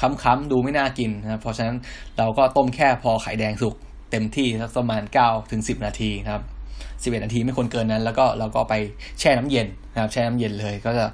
[0.00, 1.76] ค้ำๆดูไม่น่ากินนะครับเพราะฉะนั้น
[2.18, 3.74] เราก็ต้มแค่พอไข่แดงสุก
[4.10, 6.44] เต็มที่สักประมาณ9ถึง10 นาทีนะครับ
[7.14, 8.74] 11 นาทีไม่ควรเกินนั้น แล้วก็เราก็ไป
[9.20, 11.04] แช่น้ำเย็นนะครับแช่น้ำเย็นเลย ก็จะ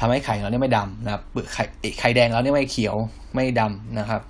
[0.00, 1.22] ทำให้ไข่เราเนี่ยไม่ดำนะครับ
[1.54, 1.64] ไข่
[2.00, 2.96] ไข่แดงเราเนี่ยไม่เขียว
[3.34, 4.22] ไม่ดำนะครับ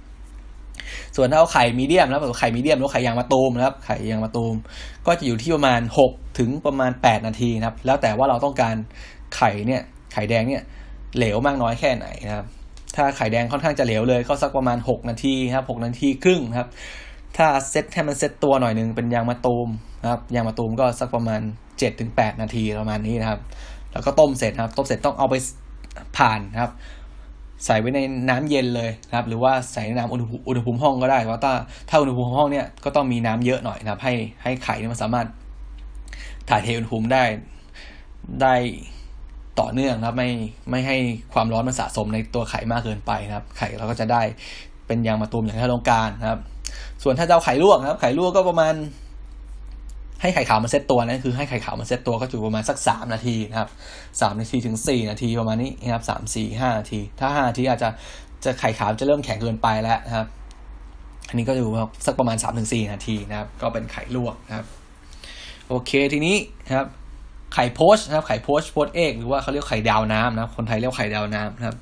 [1.17, 4.55] ส่วนถ้าเอาไข่มีเดียมนะไข่มีเดียมหรือไข่ยางมะตูมนะครับไข่ยางมะตูม
[5.07, 8.75] ก็จะอยู่ที่ประมาณ 6 ถึงประมาณ 8 นาทีนะครับ แล้วแต่ว่าเราต้องการ
[9.37, 10.63] ไข่เนี่ยไข่แดงเนี่ย
[11.17, 12.47] เหลวมากน้อยแค่ไหนนะครับ
[12.97, 16.69] ถ้าไข่แดงค่อนข้างจะเหลวเลยก็สักประมาณ 6 นาทีครับ6นาทีครึ่งครับ
[17.37, 19.69] ถ้าเซตให้มันเซตตัวหน่อยหนึ่งเป็นยางมะตูม
[20.03, 21.41] นะครับยางมะตูมก็สักประมาณ
[21.77, 22.11] 7-8ถึง
[22.41, 23.41] นาทีประมาณนี้นะครับ
[23.93, 25.35] แล้วก็ต้มเสร็จครับ ต้มเสร็จต้องเอาไป
[26.17, 26.73] ผ่านนะครับ
[27.65, 30.17] ใส่ไว้ในน้ำเย็นเลยนะครับ หรือว่าใส่ในน้ำอุ
[30.55, 31.53] ณหภูมิห้องก็ได้ว่าถ้า
[31.89, 35.27] ถ้าอุณหภูมิห้องเนี่ยก็ต้องมีน้ำเยอะหน่อยนะครับ ให้ให้ไข่นี่มันสามารถ
[36.51, 37.25] ถ่ายเทอุณหภูมิได้
[38.43, 38.55] ได้
[39.61, 40.31] ต่อเนื่องนะครับไม่
[40.71, 40.97] ไม่ให้
[41.33, 44.23] ความร้อนมันสะสมในตัวไข่มากเกินไปนะครับ ไข่เราก็จะได้
[44.87, 46.41] เป็นยางมะตูมอย่างที่เราต้องการนะครับ
[47.03, 48.75] ส่วนถ้าจะเอาไข่ลวกนะครับ ไข่ลวกก็ประมาณ
[50.23, 53.69] ให้ไข่ขาวมาเซตตัวนะคือให้ไข่ขาวมาเซตตัวก็อยู่ประมาณสักสามนาทีนะครับ
[54.21, 57.89] สามนาทีถึงสี่นาทีประมาณนี้นะครับสามสี่ห้านาที ถ้าห้านาทีอาจจะ
[58.45, 60.27] จะไข่ขาวจะเริ่มแข็งเกินไปแล้วนะครับ
[61.29, 61.69] อันนี้ก็อยู่
[62.07, 64.67] สักประมาณสามถึงสี่นาทีนะครับ ก็เป็นไข่ลวกนะครับ
[65.69, 66.37] โอเคทีนี้
[66.67, 66.87] นะครับ
[67.55, 71.77] ไข่โพชนะครับไข่โพชโพชเอกหรือว่าเขาเรียกไข่ดาวน้ำนะคนไทยเรียกไข่ดาวน้ำนะครับ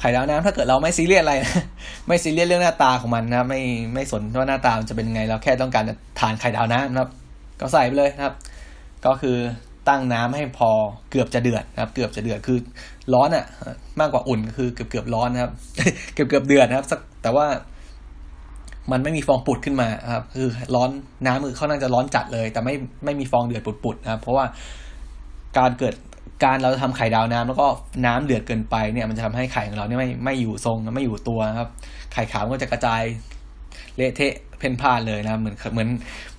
[0.00, 1.64] ไข่ดาวน้ำถ้าเกิดเราไม่ซีเรียสอะไรนะ
[2.06, 3.60] ไม่ซีเรียสเรื่องหน้าตาของมันนะไม่
[3.94, 5.84] ไม่สนว่าหน้าตามันจะเป็นไงเราแค่ต้องการ
[6.20, 7.10] ทานไข่ดาวน้ำนะครับ
[7.60, 8.34] ก็ใส่ไปเลยนะครับ
[9.06, 9.36] ก็คือ
[9.88, 10.70] ตั้งน้ำให้พอ
[11.10, 12.58] เกือบจะเดือดนะครับ เกือบจะเดือดคือ
[13.14, 13.44] ร้อนอะ่ะ
[14.00, 15.52] มากกว่าอุ่นคือเกือบเกือบร้อนนะครับ
[16.14, 16.86] เกือบเกือบเดือดนะครับ
[17.22, 17.46] แต่ว่า
[18.92, 20.90] มันไม่มีฟองปุดขึ้นมาครับ คือร้อน
[21.26, 22.74] น้ำมือเขาน่าจะร้อนจัดเลย แต่ไม่
[23.04, 24.44] ไม่มีฟองเดือดปุดๆนะครับ เพราะว่า
[25.58, 25.94] การเกิด
[26.44, 27.66] การเราจะทำไข่ดาวน้ำแล้วก็
[28.06, 31.68] น้ำเดือดเกินไปเนี่ยมันจะทำให้ไข่ของเราเนี่ยไม่ไม่อยู่ทรงไม่อยู่ตัวนะครับ
[32.12, 33.02] ไข่ขาวก็จะกระจาย
[33.96, 35.88] เละเทะเพ่นพ่านเลยนะเหมือนเหมือน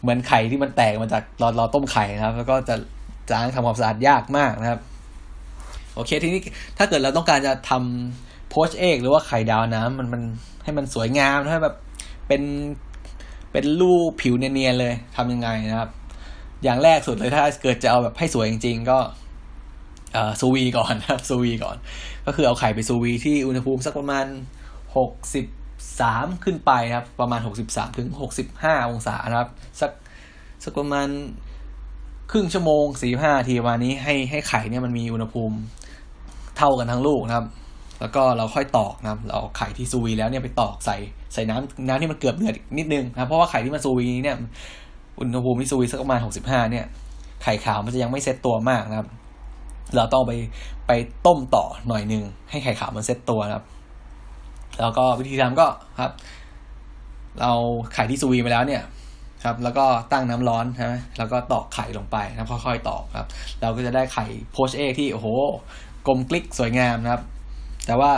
[0.02, 2.76] เหมือนไข่ที่มันแตกมาจากเราเราต้มไข่นะครับ แล้วก็จะ
[3.30, 4.80] จะทำความสะอาดยากมากนะครับ
[5.96, 6.42] โอเคทีนี้
[6.78, 10.22] ถ้าเกิดเราต้องการจะทำโพชเอกหรือว่าไข่ดาวน้ำมันมัน
[10.64, 11.76] ให้มันสวยงามให้แบบ
[12.28, 12.42] เป็น
[13.52, 15.90] เป็นรูปผิวเนียนๆเลยทำยังไงนะครับ
[16.64, 19.00] อย่างแรกสุดเลยถ้าเกิดจะเอาแบบให้สวยจริง ๆ ก็
[20.40, 21.78] ซูวีก่อนนะครับซูวีก่อน
[22.26, 24.26] ก็คือเอาไข่ไปซูวีที่อุณหภูมิสักประมาณ
[24.98, 25.46] หกสิบ
[26.02, 29.50] สามขึ้นไปครับ ประมาณหกสิบสามถึงหกสิบห้าองศานะครับ
[29.82, 29.92] สัก
[30.64, 31.08] สักประมาณ
[32.32, 35.56] ครึ่งชั่วโมงสี่ห้าทีประมาณนี้ให้ให้ไข่เนี่ยมันมีอุณหภูมิ
[36.58, 37.48] เท่ากันทั้งลูกนะครับ
[38.02, 40.98] แล้วก็เราค่อยตอกนะครับเราเอาไข่ที่ซูวีแล้วเนี่ยไปตอกใส่
[41.34, 44.36] ใส่น้ำน้ำที่มันเกือบเดือดนิดนึงนะเพราะว่าไข่ที่มันซูวีเนี่ย
[45.20, 46.86] อุณหภูมิที่ซูวีสักประมาณหกสิบห้าเนี่ย
[47.44, 49.08] ไข่ขาวมันจะยังไม่เซ็ตตัวมากนะครับ
[49.96, 50.32] เราต้องไป
[50.88, 50.92] ไป
[51.26, 53.66] ต้มต่อหน่อยหนึ่งให้ไข่ขาวมันเซ็ตตัวนะครับ
[54.80, 55.68] แล้วก็วิธีทำก็
[56.02, 56.12] ครับ
[57.42, 57.52] เรา
[57.94, 58.84] ไข่ที่ซูวีไปแล้วเนี่ย
[59.46, 63.28] ครับ แล้วก็ตั้งน้ำร้อนใช่ไหมแล้วก็ตอกไข่ลงไปนะค่อยๆตอกครับ
[63.62, 65.28] เราก็จะได้ไข่โพชเอกที่โอ้โห
[66.08, 67.22] กลมกลิกสวยงามนะครับ
[67.88, 68.12] แต่ว่า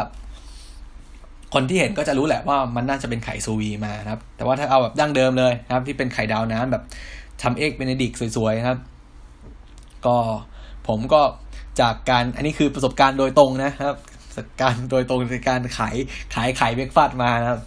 [1.54, 6.84] คนที่เห็นก็จะรู้แหละว่ามันน่าจะเป็นไข่ซูวีมานะครับ แต่ว่าถ้าเอาแบบดั้งเดิมเลยนะครับ ที่เป็นไข่ดาวน้ำแบบ
[7.42, 8.80] ทำเอ็กเบเนดิกสวยๆนะครับ
[10.06, 10.18] ก็
[10.88, 11.22] ผมก็
[11.80, 13.98] จากการอันนี้คือประสบการณ์โดยตรงนะครับ
[14.28, 15.96] ประสบการณ์โดยตรงในการขาย
[16.34, 17.62] ขายไข่เบรกฟาดมานะครับ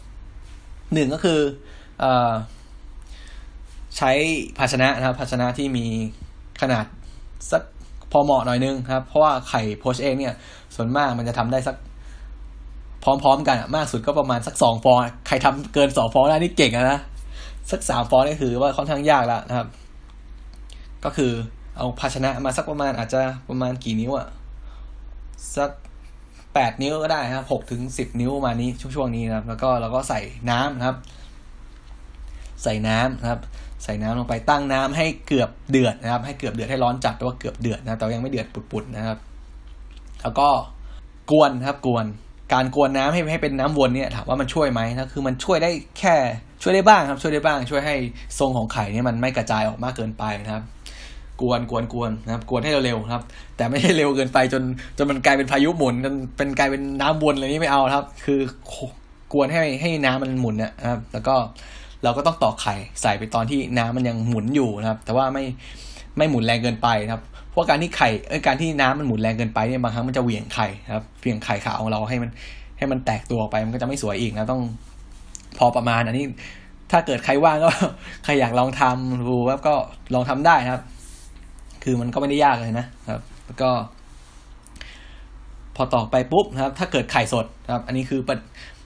[0.94, 1.40] หนึ่งก็คือ
[2.00, 2.04] เอ
[3.96, 4.10] ใช้
[4.58, 5.86] ภาชนะนะครับ ภาชนะที่มี
[6.60, 6.84] ขนาด
[7.50, 7.62] สัก
[8.12, 10.34] พอเหมาะหน่อยนึงครับ เพราะว่าไข่โพชเองเนี่ย
[10.74, 11.76] ส่วนมากมันจะทำได้สัก
[13.02, 17.00] พร้อมๆกันมากสุดก็ประมาณสักสองฟองใครทำเกินสองฟองได้นี่เก่งนะ
[17.70, 19.68] สักสามฟองนี่คือว่าค่อนข้างยากแล้วนะครับ
[21.04, 21.32] ก็คือ
[21.76, 24.26] เอาภาชนะมาสักประมาณอาจจะประมาณกี่นิ้วอะ
[25.56, 25.70] สัก
[26.54, 30.20] แปดนิ้วก็ได้ครับหกถึงสิบนิ้วมานี้ช่วงๆนี้นะครับ แล้วก็เราก็ใส่
[30.50, 30.96] น้ำนะครับ
[32.62, 33.40] ใส่น้ำนะครับ
[33.84, 39.18] ใส่น้ำลงไปตั้งน้ำให้เกือบเดือดนะครับ ให้เกือบเดือดให้ร้อนจัดแต่ว่าเกือบเดือดนะแต่ยังไม่เดือดปุดๆนะครับ
[40.22, 40.48] แล้วก็
[41.30, 42.06] กวนครับกวน
[42.52, 46.14] การกวนน้ำให้ให้เป็นน้ำวนเนี่ยถามว่ามันช่วยไหมนะคือมันช่วยได้แค่
[46.62, 47.94] ช่วยได้บ้างครับช่วยได้บ้าง ช่วยให้
[48.38, 50.64] ทรงของไข่เนี่ยมันไม่กระจายออกมากเกินไปนะครับ
[51.40, 53.22] กวนกวนกวนนะครับกวนให้เร็วๆครับ
[53.56, 54.62] แต่ไม่ให้เร็วเกินไปจน
[54.98, 58.40] จนมันกลายเป็นพายุหมุนจนเป็นกลายเป็นน้ำวนอะไรนี้ไม่เอาครับ คือ
[59.32, 61.34] กวนให้ให้น้ำมันหมุนนะครับ แล้วก็
[62.04, 65.44] เราก็ต้องตอกไข่ใส่ไปตอนที่น้ำมันยังหมุนอยู่นะครับ แต่ว่าไม่
[66.16, 72.30] ไม่หมุนแรงเกินไปนะครับเพราะการที่ไข่เอ้การที่น้ำมันหมุนแรงเกินไปเนี่ยบางครั้งมันจะเหวี่ยงไข่ครับเหวี่ยงไข่ขาวของเราให้มัน
[72.78, 74.62] ให้มันแตกตัวไปมันก็จะไม่สวยอีกนะต้อง
[75.58, 76.24] พอประมาณอันนี้
[76.92, 77.70] ถ้าเกิดใครว่างก็
[78.24, 79.74] ใครอยากลองทำดูครับก็
[80.14, 80.82] ลองทำได้นะครับ
[81.84, 83.70] คือมันก็ไม่ได้ยากเลยนะครับ แล้วก็
[85.76, 88.38] พอต่อไปปุ๊บนะครับ ถ้าเกิดไข่สดครับ อันนี้คือปัจ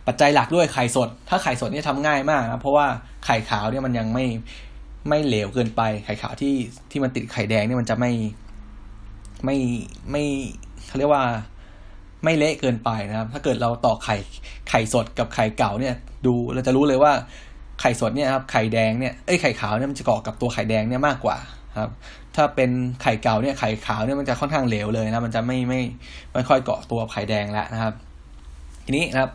[0.07, 2.87] ปัจจัยหลักด้วยไข่สด ถ้าไข่สดเนี่ยทำง่ายมากนะเพราะว่า
[3.25, 4.27] ไข่ขาวเนี่ยมันยังไม่
[5.09, 6.55] ไม่เหลวเกินไป ไข่ขาวที่
[6.91, 8.13] ที่มันติดไข่แดงเนี่ยมันจะไม่
[9.45, 9.57] ไม่
[10.11, 10.25] ไม่
[10.87, 11.25] เขาเรียกว่า
[12.25, 14.17] ไม่เละเกินไปนะครับ ถ้าเกิดเราต่อไข่
[14.69, 15.95] ไข่สดกับไข่เก่าเนี่ย
[16.27, 17.13] ดูเราจะรู้เลยว่า
[17.81, 21.37] ไข่สดเนี่ยครับไข่แดงเนี่ยเอ้ยไข่ขาวเนี่ยมันจะเกาะกับตัวไข่แดงเนี่ยมากกว่า
[21.79, 21.91] ครับ
[22.37, 22.71] ถ้าเป็น
[23.03, 25.81] ไข่เก่าเนี่ยไข่ขาวเนี่ยมันจะค่อนข้างเหลวเลยนะมันจะไม่ไม่
[26.33, 27.95] ไม่ค่อยเกาะตัวไข่แดงแล้วนะครับ
[28.85, 29.31] ทีนี้นะครับ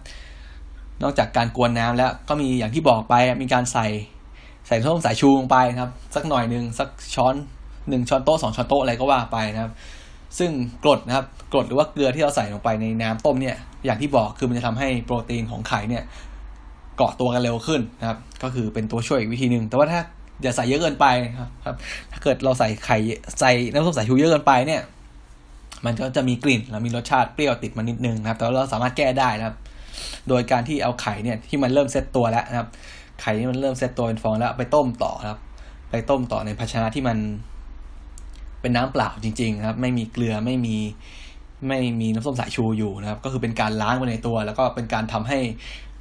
[1.03, 3.87] นอกจากการกวนน้ำแล้วก็มีอย่างที่บอกไปมีการใส่
[4.67, 7.35] ใส่ส้มสายชูลงไปนะครับ สักหน่อยหนึ่งสักช้อน
[7.89, 9.71] หนึ่งช้อนโต๊ะสองช้อนโต๊ะอะไรก็ว่าไปนะครับ
[10.39, 10.51] ซึ่ง
[10.83, 16.03] กรดนะครับกรดหรือว่าเกลือที่เราใส่ลงไปในน้ำต้มเนี่ย อย่างที่บอกคือมันจะทำให้โปรตีนของไข่เนี่ย
[16.97, 20.01] เกาะตัวกันเร็วขึ้นนะครับ ก็คือเป็นตัวช่วยอีกวิธีหนึ่งแต่ว่าถ้า
[20.41, 21.05] อย่าใส่เยอะเกินไป
[21.65, 21.75] ครับ
[22.11, 22.97] ถ้าเกิดเราใส่ไข่
[23.39, 24.81] ใส่น้ำส้มสายชูเยอะเกินไปเนี่ย
[25.85, 29.55] มันก็จะมีกลิ่นแล้วมีรสชาติเปรี้ยวติดมานิดนึงนะครับ แต่เราสามารถแก้ได้นะครับ
[30.29, 32.67] โดยการที่เอาไข่เนี่ยที่มันเริ่มเซตตัวแล้วนะครับ
[33.21, 35.39] ไข่ที่มันเริ่มเซตตัวเป็นฟองแล้วไปต้มต่อครับ
[35.91, 37.17] ไปต้มต่อในภาชนะที่มัน
[38.61, 40.75] เป็นน้ำเปล่าจริง ๆ ครับ ไม่มีเกลือไม่มี
[41.67, 45.39] ไม่มีน้ำส้มสายชูอยู่นะครับ ก็คือเป็นการล้างไปในตัว แล้วก็เป็นการทำให้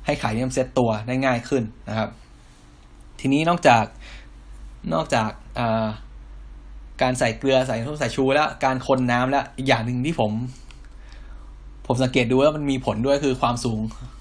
[0.06, 2.08] ให้ไข่เนี่ยเซตตัวได้ง่ายขึ้นนะครับ
[3.20, 3.84] ทีนี้นอกจาก
[4.92, 5.30] นอกจาก
[7.02, 10.32] การใส่เกลือใส่ส้มสายชูแล้วการคนน้ำแล้วอีกอย่างหนึ่งที่ผม
[11.86, 13.80] ผมสังเกตดูว่ามันมีผลด้วยคือความสูง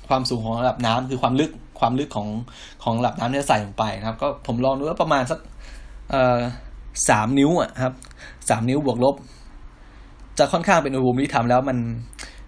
[0.09, 2.28] ความสูงของระดับน้ำคือความลึกความลึกของ
[2.84, 5.39] ของระดับน้ำที่ใส่ลงไปนะครับ ก็ผมลองดูว่าประมาณสัก
[7.09, 7.93] สามนิ้วอะครับ
[8.49, 9.16] สามนิ้วบวกลบ
[10.39, 11.78] จะค่อนข้างเป็นอุณหภูมิที่ทำแล้วมัน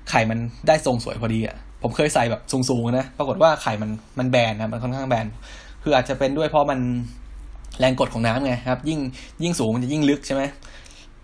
[0.09, 3.89] ไข่มันได้ทรงสวยพอดีอะผมเคยใส่แบบสูงๆนะปรากฏว่าไข่มัน
[4.19, 5.27] มันแบนนะมันค่อนข้างแบน
[5.83, 6.79] คืออาจจะเป็นด้วยเพราะมัน
[7.79, 8.99] แรงกดของน้ำไงครับ ยิ่ง
[9.43, 10.43] ยิ่งสูงมันจะยิ่งลึกใช่ไหม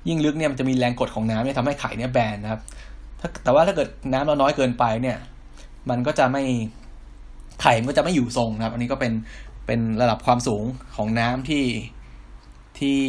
[0.08, 2.62] ยิ่งลึกเนี่ยมันจะมีแรงกดของน้ำเนี่ยทำให้ไข่เนี่ยแบนนะครับ
[3.44, 5.18] แต่ว่าถ้าเกิดน้ำเราน้อยเกินไปเนี่ย
[5.90, 6.44] มันก็จะไม่
[7.62, 9.14] ไข่มันก็จะไม่อยู่ทรงนะครับ อันนี้ก็เป็น
[9.66, 10.64] เป็นระดับความสูง
[10.96, 11.66] ของน้ำที่
[12.80, 13.02] ที่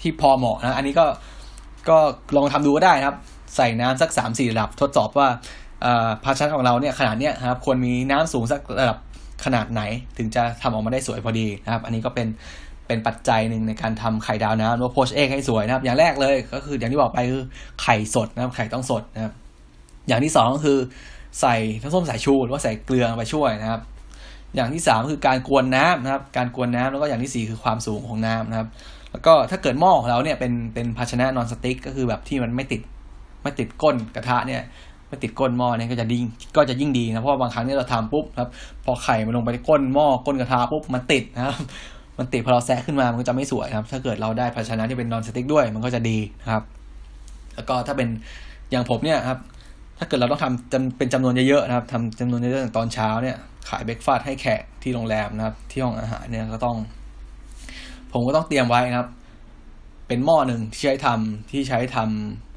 [0.00, 1.06] ที่พอเหมาะนะ อันนี้ก็
[1.88, 1.98] ก็
[2.36, 3.16] ลองทำดูก็ได้นะครับ
[3.56, 5.28] ใส่น้ำสักสามสี่ระดับ ทดสอบว่า
[6.24, 8.98] ภาชนะของเราเนี่ยขนาดเนี้ยครับควรมีน้ำสูงสักระดับ
[9.44, 9.82] ขนาดไหน
[10.18, 12.28] ถึงจะทำออกมาได้สวยพอดีนะครับ อันนี้ก็เป็น
[12.86, 17.44] เป็นปัจจัยหนึ่งในการทำไข่ดาวน้ำหรือโพชเอกให้สวยนะครับ อย่างแรกเลยก็คืออย่างที่บอกไปคือ
[17.82, 19.32] ไข่สดนะครับไข่ต้องสดนะครับ
[20.08, 20.78] อย่างที่สองก็คือ
[21.40, 23.80] ใส่น้ำส้มสายชูหรือว่าใส่เกลือไปช่วยนะครับ
[24.56, 28.68] อย่างที่สามคือการกวนน้ำนะครับ การกวนน้ำแล้วก็อย่างที่สี่คือความสูงของน้ำนะครับ
[29.12, 32.80] แล้วก็ถ้าเกิดหม้อของเราเนี่ยเป็นเป็นภาชนะนอนสติ๊กก็คือแบบที่มันไม่ติด
[33.42, 34.62] ไม่ติดก้นกระทะเนี่ย
[35.10, 38.48] ไม่ติดก้นหม้อเนี่ยก็จะยิ่งก็จะยิ่งดีนะเพราะบางครั้งเนี่ยเราทำปุ๊บครับ
[38.84, 41.56] พอไข่มันลงไปในก้นหม้อก้นกระทะปุ๊บมันติดนะครับ
[42.18, 46.64] มันติดพอเราแซะขึ้นมามันก็จะไม่สวยครับ ถ้าเกิดเราได้ภาชนะที่เป็นนอนสติ๊กด้วย มันก็จะดีนะครับ
[47.54, 48.08] แล้วก็ถ้าเป็น
[48.70, 49.38] อย่างผมเนี่ยครับ
[49.98, 53.36] ถ้าเกิดเราต้องทำจำเป็นจำนวนเยอะๆนะครับทำจำนวนเยอะๆตอนเช้าเนี่ย
[53.68, 56.76] ขายเบรกฟาสต์ให้แขกที่โรงแรมนะครับ ที่ห้องอาหารเนี่ยก็ต้อง
[58.12, 59.08] ผมก็ต้องเตรียมไว้นะครับ
[60.08, 62.49] เป็นหม้อหนึ่งที่ใช้ทำที่ใช้ทำ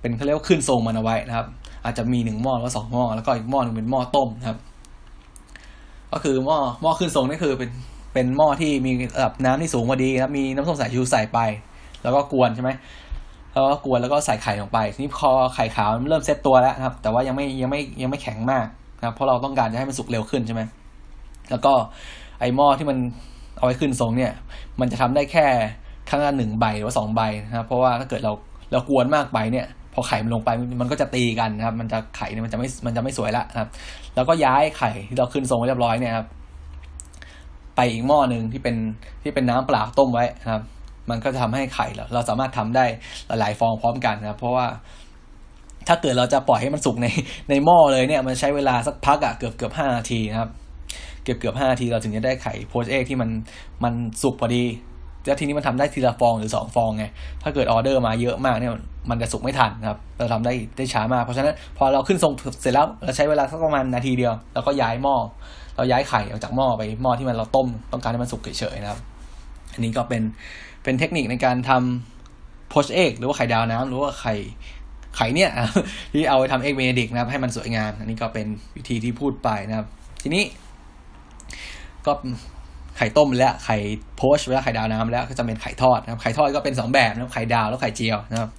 [0.00, 1.46] เป็นเขาเรียกว่าขึ้นทรงมันเอาไว้นะครับ
[1.84, 4.58] อาจจะมีหนึ่งหม้อแล้วสองหม้อแล้วก็อีกหม้อหนึ่งเป็นหม้อต้มนะครับ
[6.12, 7.70] ก็คือหม้อหม้อขึ้นทรงนี่คือเป็น
[8.14, 11.38] เป็นหม้อที่มีระดับน้ำที่สูงพอดีนะครับมีน้ำส้มสายชูใส่ไป
[12.02, 12.70] แล้วก็กวนใช่ไหม
[13.52, 18.66] แล้วก็กวนแล้วก็ใส่ไข่ลงไปทีนี้พอไข่ขาวเริ่มเซตตัวแล้วครับ แต่ว่ายังไม่ยังไม่ยังไม่แข็งมาก
[18.98, 20.62] นะครับ เพราะเราต้องการจะให้มันสุกเร็วขึ้นใช่ไหม
[21.50, 21.72] แล้วก็
[22.40, 22.98] ไอหม้อที่มัน
[23.56, 24.32] เอาไว้ขึ้นทรงเนี่ย
[24.80, 25.46] มันจะทำได้แค่
[26.08, 28.32] ครั้งละหนึ่งใบหรือว่าสองใบนะครับ เพราะว่าถ้าเกิดเรา
[28.72, 33.68] เรากวนมากไปเนี่ย พอไข่มันลงไปมันก็จะตีกันนะครับ มันจะไข่เนี่ยมันจะไม่มันจะไม่สวยละนะครับ
[34.14, 36.26] แล้วก็ย้ายไข่ที่เราขึ้นทรงไว้เรียบร้อยเนี่ยครับ
[37.76, 38.76] ไปอีกหม้อหนึ่งที่เป็น
[39.22, 40.62] ที่เป็นน้ำเปล่าต้มไว้นะครับ
[41.10, 42.84] มันก็จะทำให้ไข่เราเราสามารถทำได้
[43.40, 44.66] หลายฟองพร้อมกันนะครับ เพราะว่า
[45.88, 47.06] ถ้าเกิดเราจะปล่อยให้มันสุกใน
[47.50, 50.50] ในหม้อเลยเนี่ย มันใช้เวลาสักพักอะเกือบเกือบห้านาทีนะครับ
[51.24, 53.30] เกือบเกือบห้านาทีเราถึงจะได้ไข่โพชเอกที่มัน
[53.84, 54.64] มันสุกพอดี
[55.26, 57.04] แล้วทีนี้มันทำได้ทีละฟองหรือสองฟองไง
[57.42, 58.72] ถ้าเกิดออเดอร์มาเยอะมากเนี่ย
[59.10, 65.16] มันจะสุกไม่ทันนะครับ เราทำได้ได้ช้ามาก เพราะฉะนั้นพอเราขึ้นทรงเสร็จแล้วเราใช้เวลาสักประมาณนาทีเดียวแล้วก็ย้ายหม้อ
[65.76, 69.00] เราย้ายไข่ออกจากหม้อไปหม้อที่มันเราต้มต้องการให้มันสุกเฉยๆนะครับ
[69.74, 70.22] อันนี้ก็เป็น
[70.82, 74.34] เป็นเทคนิคในการทำโพชเอกหรือว่าไข่ดาวน้ำหรือว่าไข่
[75.16, 75.50] ไข่เนี่ย
[76.12, 78.46] ที่เอาไปทำเอกเบเนดิกนะครับให้มันสวยงาม อันนี้ก็เป็น
[78.76, 79.86] วิธีที่พูดไปนะครับ
[80.22, 80.44] ทีนี้
[82.06, 82.12] ก็
[83.00, 83.76] ไข่ต้มแล้วไข่
[84.16, 88.50] โพชแล้วไข่ดาวน้ำแล้วก็จะเป็นไข่ทอดนะครับ ไข่ทอดก็เป็นสองแบบนะครับไข่ดาวแล้วไข่เจียวนะครับ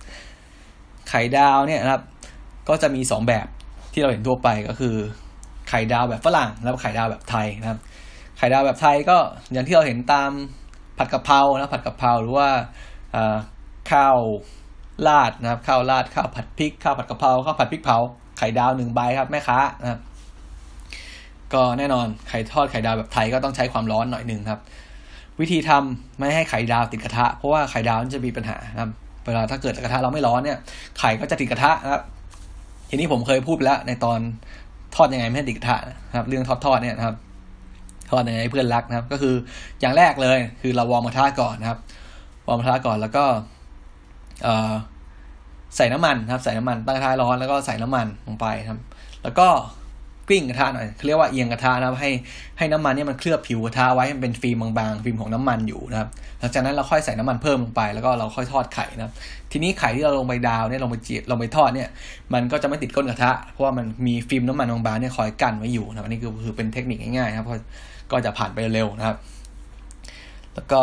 [1.09, 2.01] ไข่ดาวเนี่ยนะครับ
[2.69, 3.47] ก็จะมีสองแบบ
[3.93, 4.95] ที่เราเห็นทั่วไปก็คือ
[5.69, 7.79] ไข่ดาวแบบฝรั่งแล้วไข่ดาวแบบไทยนะครับ
[8.37, 9.17] ไข่ดาวแบบไทยก็
[9.53, 10.31] อย่างที่เราเห็นตาม
[10.97, 12.49] ผัดกะเพรานะผัดกะเพราหรือว่า
[13.91, 14.17] ข้าว
[15.07, 17.97] ราดนะครับข้าวราดข้าวผัดพริกข้าวผัดกะเพราข้าวผัดพริกเผา
[18.37, 19.99] ไข่ดาวหนึ่งใบครับแม่ค้านะครับ
[21.53, 24.59] ก็แน่นอนไข่ทอดไข่ดาวแบบไทยก็ต้องใช้ความร้อนหน่อยหนึ่งครับ
[25.39, 28.89] วิธีทำไม่ให้ไข่ดาวติดกระทะ เพราะว่าไข่ดาวจะมีปัญหาครับ
[29.25, 30.57] เวลาถ้าเกิดกระทะเราไม่ร้อนเนี่ย
[30.99, 32.03] ไข่ก็จะติดกระทะครับ
[32.89, 34.19] ทีนี้ผมเคยพูดไปแล้วในตอน
[34.95, 35.77] ทอดยังไงไม่ให้ติดกระทะ
[36.09, 37.15] นะครับ เรื่องทอดทอดเนี่ยนะครับ
[38.09, 39.35] ทอดยังไงให้เพื่อนรักนะครับ ก็คือ
[39.81, 41.79] อย่างแรกเลย คือเรา warm กระทะก่อนนะครับ
[42.47, 43.25] warm กระทะก่อนแล้วก็
[45.77, 48.79] ใส่น้ำมันครับ ใส่น้ำมันตั้งกระทะร้อนแล้วก็ใส่น้ำมันลงไปครับ
[49.23, 49.47] แล้วก็
[50.31, 52.09] ลิ้งกระทะหน่อยเรียกว่าเอียงกระทะนะครับให้
[52.57, 56.09] ให้น้ำมันเนี่ยมันเคลือบผิวกระทะไว้ให้มันเป็นฟิล์มบางๆ ฟิล์มของน้ำมันอยู่นะครับ
[56.39, 59.13] หลังจากนั้นเราค่อยใส่น้ำมันเพิ่มลงไปแล้วก็เราค่อยทอดไข่นะครับ
[59.51, 61.89] ทีนี้ไข่ที่เราลงไปดาวเนี่ยลงไปจีลงไปทอดเนี่ย
[62.33, 67.47] มันก็จะไม่ติดก้นกระทะ เพราะว่ามันมีฟิล์มน้ำมันบางๆเนี่ยคอยกั้นไว้อยู่นะอันนี้คือคือเป็นเทคนิคง่ายๆนะครับ
[68.11, 69.17] ก็จะผ่านไปเร็วนะครับ
[70.55, 70.81] แล้วก็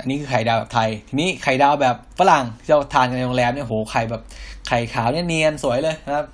[0.00, 4.22] อันนี้คือไข่ดาวแบบไทย ทีนี้ไข่ดาวแบบฝรั่งที่เราทานในโรงแรมเนี่ยโหไข่แบบ
[4.68, 6.26] ไข่ขาวเนี่ยเนียนสวยเลยนะครับ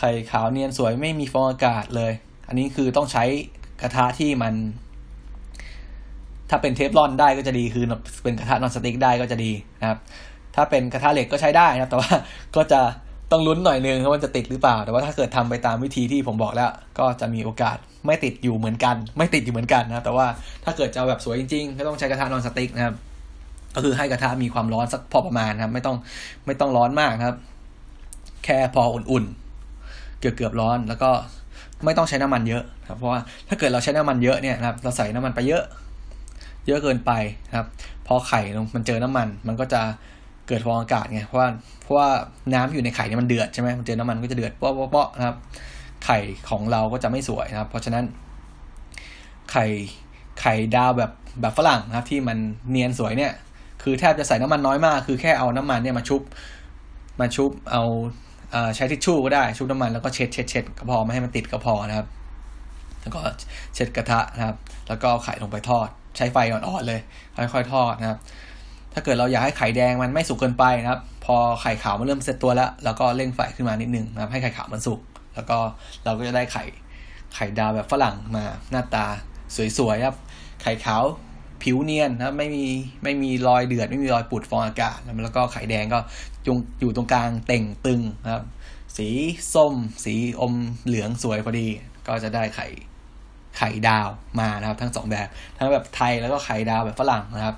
[0.00, 2.12] ไข่ขาวเนียนสวยไม่มีฟองอากาศเลย
[2.48, 3.24] อันนี้คือต้องใช้
[3.82, 4.54] กระทะที่มัน
[6.50, 7.84] ถ้าเป็นเทฟลอนได้ก็จะดีคือ
[8.22, 9.98] เป็นกระทะนอนสติ๊กได้ก็จะดีนะครับ
[10.56, 12.10] ถ้าเป็นกระทะเหล็กก็ใช้ได้นะครับ แต่ว่า
[12.56, 12.80] ก็จะ
[13.30, 17.76] ต้องลุ้นหน่อยนึงว่ามันจะติดหรือเปล่า แต่ว่าถ้าเกิดทำไปตามวิธีที่ผมบอกแล้ว ก็จะมีโอกาส
[18.06, 20.26] ไม่ติดอยู่เหมือนกัน ไม่ติดอยู่เหมือนกันนะแต่ว่า
[20.64, 22.94] ถ้าเกิดจะแบบสวยจริงๆก็ต้องใช้กระทะนอนสติ๊กนะครับ
[23.74, 25.96] ก็คือให้กระทะมีความร้อนสักพอประมาณนะครับ ไม่ต้อง
[26.46, 27.36] ไม่ต้องร้อนมากครับ
[28.44, 29.49] แค่พออุ่นๆ
[30.20, 31.10] เกือบเกือบร้อน แล้วก็
[31.84, 35.64] ไม่ต้องใช้น้ำมันเยอะครับเพราะว่าถ้าเกิดเราใช้น้ำมันเยอะเนี่ยนะครับเราใส่น้ำมันไปเยอะ
[36.66, 37.12] เยอะเกินไป
[37.48, 37.66] นะครับ
[38.06, 38.40] พอไข่
[38.74, 39.80] มันเจอน้ำมัน มันก็จะ
[40.48, 41.48] เกิดฟองอากาศไงเพราะว่า
[41.82, 42.08] เพราะว่า
[42.54, 45.36] น้ำอยู่ในไข่เนี่ยมันเดือดใช่ไหมมันเจอน้ำมันก็จะเดือดเปาะเปาะนะครับ
[46.04, 46.18] ไข่
[46.50, 48.04] ของเราก็จะไม่สวยนะครับ เพราะฉะนั้น
[49.50, 49.66] ไข่
[50.40, 51.10] ไข่ดาวแบบ
[51.40, 52.38] แบบฝรั่งนะครับ ที่มัน
[52.70, 53.32] เนียนสวยเนี่ย
[53.82, 56.22] คือแทบจะใส่น้ำมันน้อยมาก คือแค่เอาน้ำมันเนี่ยมาชุบ
[57.20, 57.84] มาชุบเอา
[58.76, 62.06] ใช้ทิชชู่ก็ได้ชุบน้ำมันแล้วก็เช็ดเช็ดเช็ดก็พอไม่ให้มันติดก็พอนะครับ
[63.02, 63.20] แล้วก็
[63.74, 64.56] เช็ดกระทะนะครับ
[64.88, 67.00] แล้วก็ไข่ลงไปทอด ใช้ไฟอ่อนๆเลย
[67.36, 68.18] ค่อยๆทอดนะครับ
[68.94, 75.00] ถ้าเกิดเราอยากให้ไข่แดงมันไม่สุกเกินไปนะครับ พอไข่ขาวมันเริ่มเซตตัวแล้วเราก็เร่งไฟขึ้นมานิดนึงนะครับ ให้ไข่ขาวมันสุก
[75.34, 75.58] แล้วก็
[76.04, 76.64] เราก็จะได้ไข่
[77.34, 79.06] ไข่ดาวแบบฝรั่งมาหน้าตา
[79.78, 80.16] สวยๆครับ
[80.62, 81.02] ไข่ขาว
[81.62, 82.66] ผิวเนียนนะไม่มี
[83.02, 85.98] ไม่มีรอยเดือด ไม่มีรอยปุดฟองอากาศแล้วก็ไข่แดงก็
[86.46, 88.44] จงอยู่ตรงกลางเต่งตึงนะครับ
[88.96, 89.08] สี
[89.54, 90.54] ส้ม สีอม
[90.86, 91.66] เหลืองสวยพอดี
[92.06, 92.66] ก็จะได้ไข่
[93.58, 94.08] ไข่ดาว
[94.40, 97.56] มานะครับ ทั้งสองแบบ ทั้งแบบไทยแล้วก็ไข่ดาวแบบฝรั่งนะครับ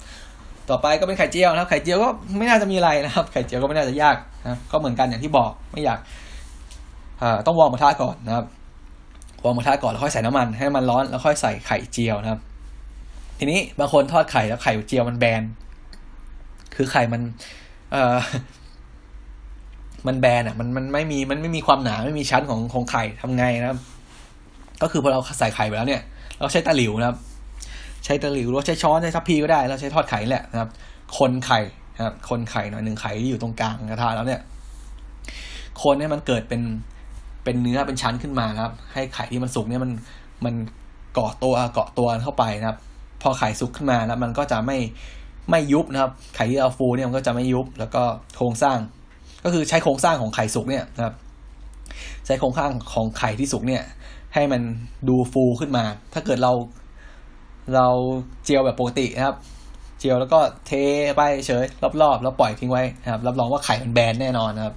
[0.71, 5.99] ต่อไปก็เป็นไข่เจียวนะครับ ไข่เจียวก็ไม่น่าจะมีอะไรนะครับ ไข่เจียวก็ไม่น่าจะยากนะก็เหมือนกันอย่างที่บอกไม่อยาก
[7.47, 8.47] ต้อง warm กระทะก่อนนะครับ
[9.45, 12.41] warm กระทะก่อนแล้วค่อยใส่น้ำมันให้มันร้อนแล้วค่อยใส่ไข่เจียวนะครับ
[13.45, 15.43] ทีนี้บางคนทอดไข่แล้วไข่เจียวมันแบน
[16.77, 17.23] คือไข่มัน
[17.93, 18.19] เอ่อ
[20.07, 23.79] มันแบนอะ มันมันไม่มีมันไม่มีความหนาไม่มีชั้นของของไข่ทำไงนะครับ
[24.83, 26.03] ก็คือพอเราใส่ไข่ไปแล้วเนี่ย
[26.41, 27.19] เราใช้ตะหลิวนะครับ
[28.05, 30.71] ใช้ตะหลิวหรือใช้ช้อนใช้ทัพพีก็ได้ เราใช้ทอดไข่แหละนะครับ
[31.19, 31.61] คนไข่
[31.97, 34.41] นะครับ คนไข่หน่อยหนึ่งไข่ที่อยู่ตรงกลางกระทะแล้วเนี่ย
[35.83, 36.63] คนเนี่ยมันเกิดเป็น
[37.45, 39.91] เป็นเนื้อเป็นชั้นขึ้นมานะครับ ให้ไข่ที่มันสุกเนี่ยมัน
[40.45, 40.55] มัน
[41.15, 42.79] เกาะตัวเกาะตัวเข้าไปนะครับ
[43.23, 44.79] พอไข่สุกขึ้นมาแล้วมันก็จะไม่
[45.51, 48.03] ไม่ยุบนะครับ ไข่ที่เราฟูเนี่ยมันก็จะไม่ยุบ แล้วก็
[48.37, 48.79] โครงสร้าง
[49.45, 51.15] ก็คือใช้โครงสร้างของไข่สุกเนี่ยนะครับ
[52.27, 53.83] ใช้โครงสร้างของไข่ที่สุกเนี่ย
[54.35, 54.63] ให้มัน
[55.09, 56.53] ดูฟูขึ้นมา ถ้าเกิดเรา
[57.75, 57.89] เรา
[58.45, 59.37] เจียวแบบปกตินะครับ
[59.99, 60.73] เจียวแล้วก็เท
[61.17, 61.65] ไปเฉย
[62.03, 64.75] รอบๆ แล้วปล่อยทิ้งไว้นะครับ รับรองว่าไข่มันแบนแน่นอนนะครับ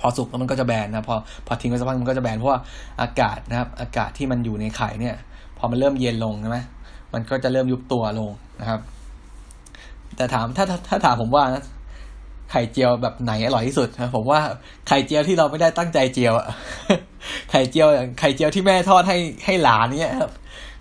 [0.00, 1.16] พอสุกแล้วมันก็จะแบนนะพอ
[1.46, 2.60] พอทิ้งไว้สักพักมันก็จะแบนเพราะว่า
[3.02, 5.14] อากาศนะครับ อากาศที่มันอยู่ในไข่เนี่ย
[5.58, 6.58] พอมันเริ่มเย็นลงใช่ไหม
[7.14, 8.30] มันก็จะเริ่มยุบตัวลง
[8.60, 8.80] นะครับ
[10.16, 11.64] แต่ถามถ้าถ้าถามผมว่านะ
[12.50, 14.40] ไข่เจียวแบบไหนอร่อยที่สุดนะผมว่า
[14.88, 16.46] ไข่เจียวที่เราไม่ได้ตั้งใจเจียวอะ
[17.50, 20.32] ไข่เจียวอย่างไข่เจียวที่แม่ทอดให้ให้หลานเนี่ยครับ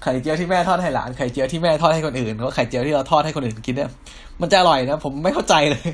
[0.04, 3.90] ไข่เจียวที่แม่ทอดให้หลานไข่เจียวที่แม่ทอดให้คนอื่นก็ไข่เจียวที่เราทอดให้คนอื่นกินเนี่ย
[4.42, 5.88] มันจะอร่อยนะผมไม่เข้าใจเลย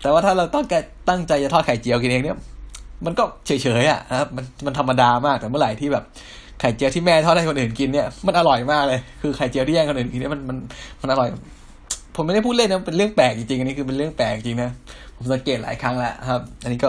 [0.00, 0.64] แต่ว่าถ้าเราต้อง
[1.08, 2.38] ตั้งใจจะทอดไข่เจียวกินเองเนี่ย
[3.06, 3.50] มันก็เฉ
[3.82, 6.04] ยๆอะนะครับมันมันธรรมดามากแต่เมื่อไหร่ที่แบบ
[6.60, 10.56] ไข่เจียวที่แม่ทอดให้คนอื่นกินเนี่ยมันอร่อยมากเลย คือไข่เจียวที่แย่งคนอื่นกินเนี่ยมันมัน
[11.00, 11.28] มันอร่อย
[12.14, 14.70] ผมไม่ได้พูดเล่นนะเป็นเรื่องแปลกจริงๆอันนี้คือเป็นเรื่องแปลกจริงนะ
[15.16, 16.88] ผมสังเกตหลายครั้งแล้วครับ อันนี้ก็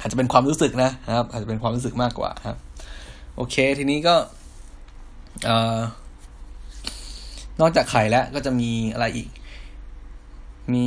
[0.00, 2.56] อาจจะเป็นความรู้สึกนะครับ อาจจะเป็นความรู้สึกมากกว่าครับ
[3.36, 4.14] โอเค ทีนี้ก็
[5.44, 5.78] เอ่อ
[7.60, 9.28] นอกจากไข่แล้วก็จะมีอะไรอีก
[10.74, 10.84] มี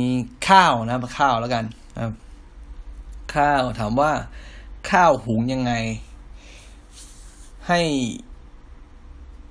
[0.48, 1.64] ข้าวนะข้าวแล้วกัน
[2.02, 2.12] ครับ
[3.36, 4.12] ข้าวถามว่า
[4.90, 5.72] ข้าวหุงยังไง
[7.68, 7.80] ให้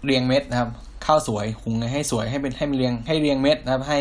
[0.06, 0.70] เรียงเม็ดนะครับ
[1.06, 4.00] ข้าวสวยหุงให้สวยให้เป็นให้มันเรียงให้เรียงเม็ดนะครับ ให้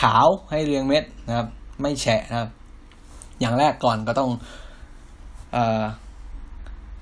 [0.00, 1.46] ขาวให้เรียงเม็ดนะครับ
[1.80, 2.48] ไม่แฉะนะครับ
[3.40, 4.30] อย่างแรกก่อนก็ต้อง
[5.56, 5.58] อ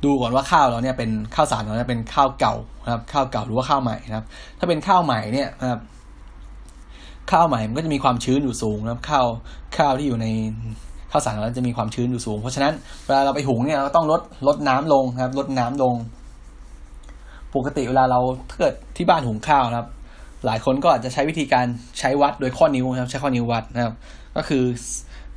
[0.04, 4.26] ดูก่อนว่าข้าวเราเนี่ยเป็นข้าวสารเราเนี่ยเป็นข้าวเก่านะครับ ข้าวเก่าหรือว่าข้าวใหม่นะครับ
[4.58, 5.80] ถ้าเป็นข้าวใหม่เนี่ยนะครับ
[7.30, 9.26] ข้าวใหม่มันก็จะมีความชื้นอยู่สูงนะครับข้าว
[9.76, 10.26] ข้าวที่อยู่ใน
[11.10, 12.72] ข้าวสารเราจะมีความชื้นอยู่สูง เพราะฉะนั้น
[13.06, 15.94] เวลาเราไปหุงเนี่ยเราต้องลดลดน้ำลงนะครับ ลดน้ำลง
[17.56, 19.88] ปกติเวลาเราถ้าเกิดที่บ้านหุงข้าวนะครับ
[20.46, 21.66] หลายคนก็อาจจะใช้วิธีการ
[21.98, 23.94] ใช้วัดโดยข้อนิ้วนะครับ ใช้ข้อนิ้ววัดนะครับ
[24.36, 24.64] ก็คือ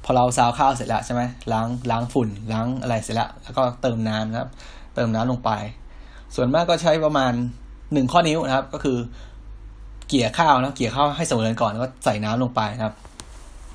[0.03, 4.49] พอเราซาวข้าวเสร็จแล้วใช่ไหมล้างล้างฝุ่นล้างอะไรเสร็จแล้วแล้วก็เติมน้ำนะครับ
[4.95, 5.51] เติมน้ำลงไป
[6.35, 7.31] ส่วนมากก็ใช้ประมาณ
[7.93, 8.97] หนึ่งข้อนิ้วนะครับ ก็คือ
[10.07, 12.95] เกี่ยข้าวนะเกี่ยข้าวให้เสมอกันก่อนแล้วก็ใส่น้ำลงไปนะครับ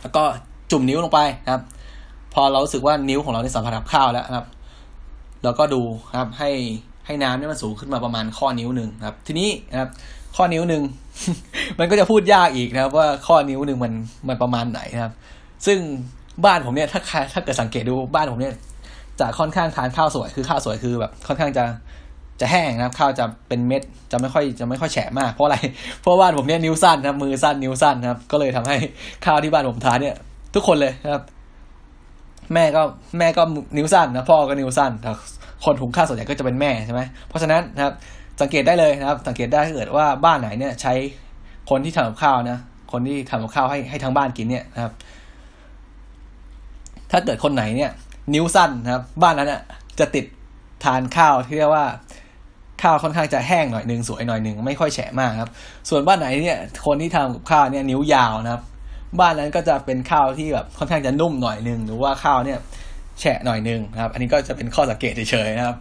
[0.03, 0.23] แล้วก็
[0.71, 1.63] จุ่มนิ้วลงไปนะครับ
[2.35, 4.47] พอเราสึกว่านิ้วของเราได้สัมผัสกับข้าวแล้วนะครับ
[5.43, 6.51] เราก็ดูนะครับให้
[7.13, 9.91] ให้น้ำเนี่ยมันสูงขึ้นมาประมาณข้อนิ้วหนึ่งครับ ทีนี้นะครับ
[10.37, 10.83] ข้อนิ้วหนึ่ง
[11.79, 13.93] มันก็จะพูดยากอีกนะครับ ว่าข้อนิ้วหนึ่งมัน
[14.29, 15.13] มันประมาณไหนนะครับ
[15.67, 15.79] ซึ่ง
[16.45, 17.01] บ้านผมเนี่ยถ้า
[17.33, 18.55] ถ้าเกิดสังเกตดูบ้านผมเนี่ย
[19.21, 21.65] จะค่อนข้างทานข้าวสวยคือข้าวสวยคือแบบ ค่อนข้างจะ
[22.41, 23.83] จะแห้งนะครับข้าวจะเป็นเม็ด
[24.13, 25.57] จะไม่ค่อยจะไม่ค่อยแฉะมากเพราะอะไร
[26.01, 28.77] เพราะบ้านผมเนี่ยนิ้วสั้นนะมือสั้นนิ้วสั้นนะครับ ก็เลยทำให้
[29.25, 30.17] ข้าวที่บ้านผมทานเนี่ย
[30.55, 31.23] ทุกคนเลยนะครับ
[32.55, 32.83] แม่ก็
[33.19, 33.43] แม่ก็
[33.77, 35.11] นิ้วสั้นนะพ่อก็นิ้วสั้นแต่
[35.65, 37.95] คนหุงข้าวส่วนใหญ่ก็จะเป็นแม่ใช่ไหมเพราะฉะนั้นนะครับ
[38.41, 40.93] สังเกตได้เลยนะครับ สังเกตได้ถ้าเกิดว่าบ้านไหนเนี่ยใช้
[41.71, 42.59] คนที่ทำกับข้าวนะ
[42.93, 44.93] คนที่ทำกับข้าวให้ให้ทั้งบ้านกินเนี่ยนะครับ
[47.11, 47.91] ถ้าเกิดคนไหนเนี่ย
[48.35, 49.63] นิ้วสั้นนะครับ บ้านนั้นน่ะ
[49.99, 50.25] จะติด
[50.85, 51.87] ทานข้าวที่เรียกว่า
[52.83, 55.51] ข้าวค่อนข้างจะแห้งหน่อยหนึ่งสวยหน่อยหนึ่งไม่ค่อยแฉะมากครับ
[55.89, 58.63] ส่วนบ้านไหนเนี่ย คนที่ทำกับข้าวเนี่ยนิ้วยาวนะครับ
[59.21, 62.59] บ้านนั้นก็จะเป็นข้าวที่แบบค่อนข้างจะนุ่มหน่อยหนึ่งหรือว่าข้าวเนี่ย
[63.23, 65.77] แฉะหน่อยหนึ่งนะครับ อันนี้ก็จะเป็นข้อสังเกตเฉยๆนะครับ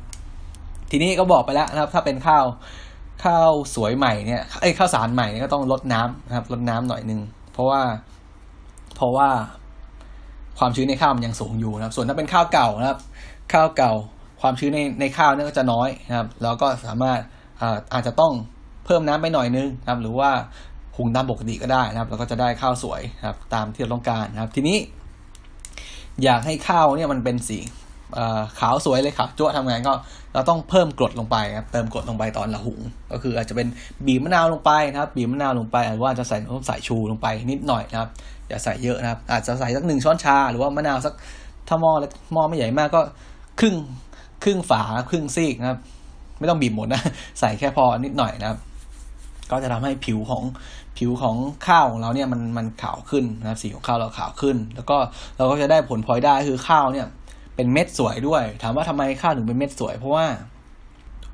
[0.91, 2.45] ทีนี้ก็บอกไปแล้วนะครับ ถ้าเป็นข้าว
[3.23, 7.19] ข้าวสวยใหม่เนี่ยไอ้ข้าวสารใหม่เนี่ยก็ต้องลดน้ำนะครับลดน้ำหน่อยหนึ่ง
[7.53, 7.81] เพราะว่า
[8.95, 9.29] เพราะว่า
[10.59, 12.99] ความชื้นในข้าวมันยังสูงอยู่นะครับ ส่วนถ้าเป็นข้าวเก่านะครับ
[13.53, 13.93] ข้าวเก่า
[14.41, 17.19] ความชื้นในในข้าวเนี่ยก็จะน้อยนะครับ แล้วก็สามารถ
[17.61, 18.33] อาอาจจะต้อง
[18.85, 20.31] เพิ่มน้ำไปหน่อยนึงนะครับ หรือว่า
[20.97, 24.77] หุงตามปกติก็ได้นะครับ แล้วก็จะได้ข้าวสวยนะครับ ตามที่เราต้องการนะครับ ทีนี้
[26.23, 27.59] อยากให้ข้าวเนี่ยมันเป็นสี
[28.59, 29.93] ขาวสวยเลยขาวจั่วทำไงก็
[30.33, 32.79] เราต้องเพิ่มกรดลงไปครับเติมกรดลงไปตอนละหุง
[33.11, 33.67] ก็คืออาจจะเป็น
[34.05, 38.09] บีบมะนาวลงไปนะครับ บีบมะนาวลงไปหรือว่าจะใส่น้ำสายชูลงไปนิดหน่อยนะครับ
[38.47, 41.13] อย่าใส่เยอะนะครับ อาจจะใส่สักหนึ่งช้อนชา หรือว่ามะนาวสัก
[41.67, 43.01] ถ้าหม้อเล็กหม้อไม่ใหญ่มากก็
[43.59, 43.75] ครึ่ง
[44.43, 45.79] ครึ่งฝาครึ่งซีกนะครับ
[46.39, 47.01] ไม่ต้องบีบหมดนะ
[47.39, 48.59] ใส่แค่พอนิดหน่อยนะครับ
[49.51, 50.43] ก็จะทำให้ผิวของ
[51.01, 51.37] ผิวของ
[51.67, 54.97] ข้าวของเราเนี่ยมันมันขาวขึ้นนะครับสีของข้าวเราขาวขึ้น แล้วก็
[55.37, 57.07] เราก็จะได้ผลพลอยได้คือข้าวเนี่ย
[57.55, 60.25] เป็นเม็ดสวยด้วย ถามว่าทำไมข้าวถึงเป็นเม็ดสวย เพราะว่า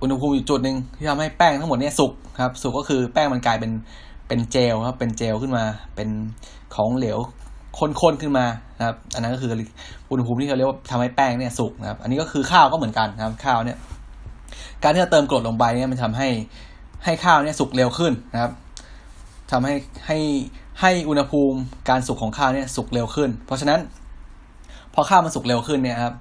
[0.02, 3.72] อุณหภูมิอยู่จุดหนึ่งที่ทำให้แป้งทั้งหมดเนี่ยสุกครับสุกก็คือแป้งมันกลายเป็น
[4.28, 5.64] เป็นเจลครับเป็นเจลขึ้นมา
[5.96, 6.10] เป็น
[6.76, 7.18] ของเหลว
[7.80, 8.46] ข้นๆขึ้นมา
[8.80, 9.52] นะครับ อันนั้นก็คือ
[10.10, 13.78] อุณหภูมิที่เขาเรียกว่าทำให้แป้งเนี่ยสุกนะครับ อันนี้ก็คือข้าวก็เหมือนกันนะครับข้าวเนี่ย
[14.84, 16.28] การที่เราเติมกรดลงไปเนี่ยมันทำให้
[17.06, 18.52] ให้ข้าวเนี่ยสุกเร็วขึ้นนะครับ
[19.52, 19.74] ทำให้
[20.08, 20.18] ให้
[20.82, 21.58] ให้อุณหภูมิ
[21.90, 23.80] การสุกของข้าวเนี่ยสุกเร็วขึ้น เพราะฉะนั้น
[24.94, 26.14] พอข้าวมันสุกเร็วขึ้นเนี่ยครับ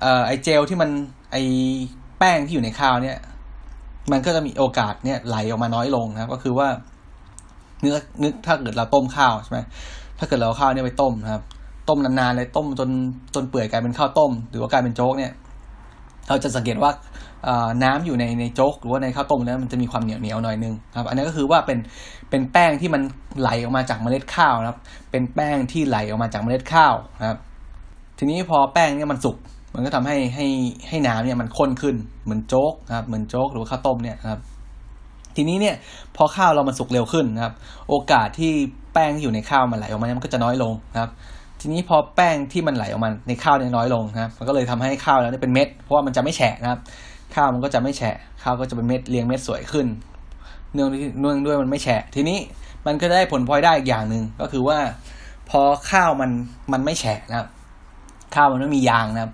[0.00, 0.90] เอ่อไอเจลที่มัน
[1.32, 1.36] ไอ
[2.18, 3.16] แป้งที่อยู่ในข้าวเนี่ย
[4.12, 6.68] มันก็จะมีโอกาสเนี่ยไหลออกมาน้อยลงนะครับ ก็คือว่า
[7.80, 9.60] เนื้อนึกถ้าเกิดเราต้มข้าวใช่ไหม
[10.18, 11.42] ถ้าเกิดเราข้าวเนี่ยไปต้มนะครับ
[11.88, 12.90] ต้มนานๆเลยต้มจน
[13.34, 15.32] จนเปื่อยกลายเป็นข้าวต้ม หรือว่ากลายเป็นโจ๊กเนี่ย
[16.28, 16.90] เราจะสังเกตว่า
[17.82, 21.78] น้ำอยู่ในในโจ๊กหรือว่าในข้าวต้มแล้วมันจะมีความเหนียวเหนียวหน่อยนึงครับ อันนี้ก็คือว่าเป็น
[22.30, 23.02] เป็นแป้งที่มัน
[23.40, 24.78] ไหลออกมาจากเมล็ดข้าวนะครับ
[25.10, 27.38] เป็นแป้งที่ไหลออกมาจากเมล็ดข้าวนะครับ
[28.18, 29.36] ทีนี้พอแป้งเนี่ยมันสุก
[29.74, 30.46] มันก็ทำให้ให้
[30.88, 34.40] ให้น้ำเนี่ยมันข้นขึ้นเหมือนโจ๊กนะครับเหมือนโจ๊กหรือว่าข้าวต้มเนี่ยครับ
[35.36, 35.74] ทีนี้เนี่ย
[36.16, 37.54] พอข้าวเรามันสุกเร็วขึ้นนะครับ
[37.88, 38.52] โอกาสที่
[38.94, 41.10] แป้งที่อยู่ในข้าวมันไหลออกมาเนี่ยมันก็จะน้อยลงนะครับ
[41.60, 46.80] ทีนี้พอแป้งที่มันไหลออกมาในข้าวเนี่ยน้อยลงนะครับมันก็เลยทำให้ข้าวแล้วเป็นเม็ดเพราะว่ามันจะไม่แฉะนะครับ
[47.34, 49.86] ข้าวมันก็จะไม่แฉะข้าวก็จะเป็นเม็ดเรียงเม็ดสวยขึ้น
[50.74, 50.88] เนื่อง
[51.20, 52.38] เนื่องด้วยมันไม่แฉะ ทีนี้
[52.86, 54.78] มันก็ได้ผลพลอยได้อีกอย่างหนึ่งก็คือว่า
[55.50, 55.60] พอ
[55.90, 56.30] ข้าวมัน
[56.72, 57.48] มันไม่แฉะนะครับ
[58.34, 59.32] ข้าวมันไม่มียางนะครับ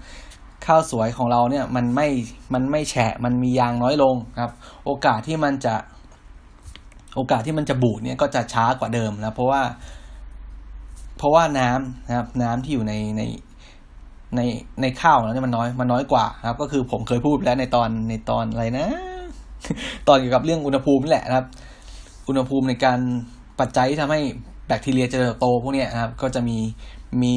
[0.67, 2.09] ข้าวสวยของเราเนี่ยมันไม่
[2.55, 4.51] มันไม่แฉะ มันมียางน้อยลงครับ
[4.85, 5.75] โอกาสที่มันจะ
[7.17, 9.63] โอกาสที่มันจะบูดเนี่ยก็จะช้ากว่าเดิมนะเพราะว่า
[11.19, 13.23] เพราะว่าน้ำนะครับ น้ำที่อยู่ในใน
[14.37, 14.43] ใน
[14.83, 18.87] ในข้าวเราเนี่ยมันน้อยมันน้อยกว่าครับ ก็คือผมเคยพูดแล้วในตอนในตอนอะไรนะ
[20.09, 21.47] ตอนเกี่ยวกับเรื่องอุณหภูมินี่แหละนะครับ
[22.29, 22.99] อุณหภูมิในการ
[23.61, 24.21] ปัจจัยที่ทำให้
[24.67, 26.59] แบคทีเรียเจริญโตพวกนี้นะครับ ก็จะมี
[27.23, 27.37] มี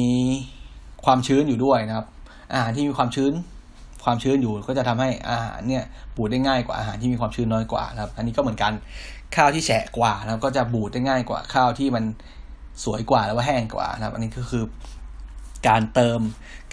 [1.04, 2.06] ความชื้นอยู่ด้วยนะครับ
[2.52, 3.32] อาหารที่มีความชื้น
[4.04, 5.84] ความชื้นอยู่ก็จะทำให้อาหารเนี่ย
[6.16, 8.72] บูดได้ง่ายกว่าอาหารที่มีความชื้นน้อยกว่านะครับ อันนี้ก็เหมือนกัน
[9.36, 12.04] ข้าวที่แฉะกว่านะครับก็จะบูดได้ง่ายกว่าข้าวที่มัน
[12.84, 14.64] สวยกว่าแล้วว่าแห้งกว่านะครับ อันนี้ก็คือ
[15.68, 16.20] การเติม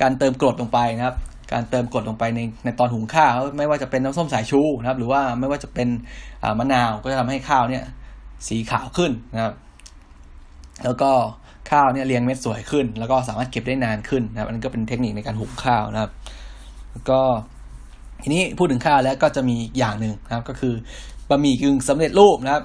[0.02, 1.18] การเติมกรดลงไปนะครับ
[1.54, 5.88] การเติมกรดลงไปในในตอนหุงข้าว ไม่ว่าจะเป็นน้ำส้มสายชูนะครับ หรือว่าไม่ว่าจะเป็น
[6.60, 7.84] มะนาวก็จะทำให้ข้าวเนี่ย
[8.48, 9.54] สีขาวขึ้นนะครับ
[10.86, 11.12] แล้วก็
[11.72, 16.12] ข้าวเนี่ยเรียงเม็ดสวยขึ้น แล้วก็สามารถเก็บได้นานขึ้นนะครับ อันนี้ก็เป็นเทคนิคในการหุงข้าวนะครับ
[16.92, 17.20] แล้วก็
[18.24, 20.74] ทีนี้พูดถึงข้าวแล้วก็จะมีอย่างหนึ่งนะครับ ก็คือ
[21.30, 22.64] บะหมี่กึ่งสำเร็จรูปนะครับ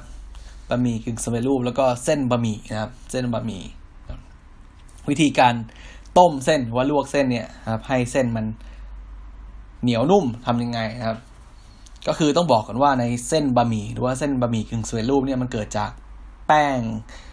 [0.71, 3.63] บะหมี่กึ่งสำเร็จรูปแล้วก็เส้นบะหมี่นะครับ เส้นบะหมี่
[5.09, 5.55] วิธีการ
[6.19, 8.47] ต้มเส้นว่าลวกเส้นเนี่ยครับ ให้เส้นมัน
[9.83, 11.19] เหนียวนุ่มทำยังไงครับ
[12.09, 15.91] ก็คือต้องบอกกันว่าในเส้นบะหมี่หรือว่าเส้นบะหมี่กึ่งสำเร็จรูปเนี่ยมันเกิดจาก
[16.49, 16.79] แป้ง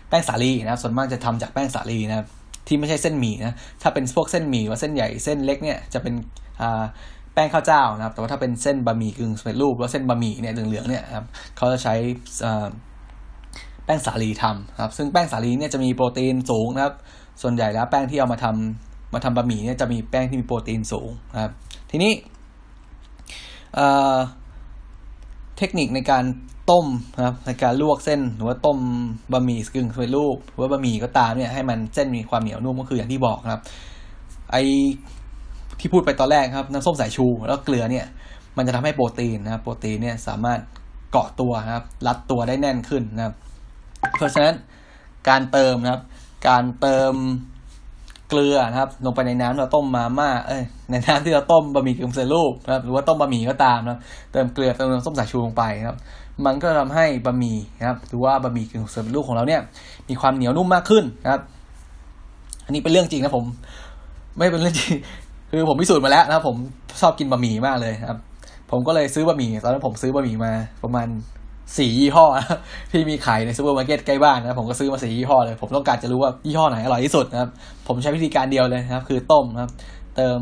[0.09, 2.27] แป้งสาลีนะครับส่วนมากจะทำจากแป้งสาลีนะครับ
[2.67, 6.13] ที่ไม่ใช่เส้นหมี่นะถ้าเป็นพวกเส้นหมี่ว่าเส้นใหญ่เส้นเล็กเนี่ยจะเป็น
[6.61, 6.83] อ่า
[7.33, 11.25] แป้งข้าวเจ้านะครับ แต่ว่าถ้าเป็นเส้นบะหมี่กึ่งสำเร็จรูปหรือว่าเส้นบะหมี่เนี่ยเหลืองๆเนี่ยครับ
[11.57, 11.95] เขาจะใช้
[13.85, 16.95] แป้งสาลีทำครับ ซึ่งแป้งสาลีเนี่ยจะมีโปรตีนสูงนะครับ
[17.41, 21.51] ส่วนใหญ่แล้วแป้งที่เอามาทำมาทำบะหมี่เนี่ยจะมีแป้งที่มีโปรตีนสูงนะครับ
[21.91, 22.11] ทีนี้
[25.57, 26.23] เทคนิคในการ
[26.71, 26.85] ต้ม
[27.17, 28.79] นะครับในการลวกเส้นหรือว่าต้ม
[29.33, 33.61] บะหมี่กึ่งสำเร็จรูปหรือว่าบะหมี่ก็ตามเนี่ยให้มันเส้นมีความเหนียวนุ่มก็คืออย่างที่บอกนะครับ
[34.51, 34.57] ไอ
[35.79, 38.05] ที่พูดไปตอนแรกครับน้ำส้มสายชูแล้วเกลือเนี่ย
[38.57, 40.59] มันจะทำให้โปรตีนนะครับโปรตีนเนี่ยสามารถ
[41.11, 43.35] เกาะตัวนะครับ รัดตัวได้แน่นขึ้นนะครับ
[44.17, 44.55] เพราะฉะนั้น
[45.29, 46.01] การเติมนะครับ
[46.47, 47.15] การเติม
[48.29, 53.99] เกลือนะครับ ลงไปในน้ำเราต้มมาม่าเอ้ยในน้ำที่เราต้มบะหมี่กึ่งสำเร็จรูปนะครับหรือว่าต้มบะหมี่ก็ตามนะครับ
[54.31, 55.97] เติมเกลือเติมน้ำส้มสายชูลงไปนะครับ
[56.45, 59.61] มันก็ทำให้บะหมี่นะครับหรือว่าบะหมี่กึ่งสำเร็จรูปของเราเนี่ย
[60.09, 61.41] มีความเหนียวนุ่มมากขึ้นนะครับ
[62.65, 63.45] อันนี้เป็นเรื่องจริงนะผม
[64.37, 64.93] ไม่เป็นเรื่องจริง
[65.51, 66.57] คือผมพิสูจน์มาแล้วนะครับ ผม
[67.01, 68.19] ชอบกินบะหมี่มากเลยครับ
[68.71, 70.51] ผมก็เลยซื้อบะหมี่ตอนนั้นผมซื้อบะหมี่มา
[70.83, 71.07] ประมาณ
[71.77, 72.25] สี่ยี่ห้อ
[72.91, 77.49] ที่มีขายในซูเปอร์มาร์เก็ตใกล้บ้านนะผมก็ซื้อมาสี่ยี่ห้อเลย ผมต้องการจะรู้ว่ายี่ห้อไหนอร่อยที่สุดนะครับ
[77.87, 79.71] ผมใช้วิธีการเดียวเลยนะครับ คือต้มนะครับ
[80.15, 80.39] ต้ม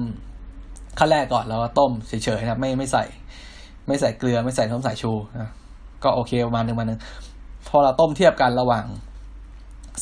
[0.99, 3.03] ครั้งแรกก่อนแล้วก็ต้มเฉยๆนะครับ ไม่ไม่ใส่
[3.87, 5.51] ไม่ใส่เกลือไม่ใส่น้ำส้มสายชูนะ
[6.03, 6.99] ก็โอเคประมาณหนึ่งมาหนึ่ง
[7.67, 8.85] พอเราต้มเทียบกันระหว่าง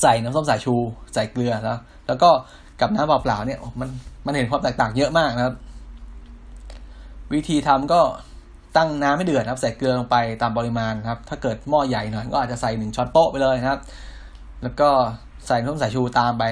[0.01, 0.75] ใส่น้ำส้มสายชู
[1.13, 2.29] ใส่เกลือแล้ว แล้วก็
[2.79, 3.89] กับน้ำเปล่าๆเนี่ยมัน
[4.25, 5.55] มันเห็นความแตกต่างเยอะมากนะครับ
[7.33, 8.01] วิธีทำก็
[8.77, 13.79] ตั้งน้ำให้เดือดครับ ใส่เกลือลงไปตามปริมาณครับ ถ้าเกิดหม้อใหญ่หน่อยก็อาจจะใส่หนึ่งช้อนโต๊ะไปเลยนะครับ
[14.63, 14.89] แล้วก็
[15.47, 16.43] ใส่น้ำส้มสายชูตามไป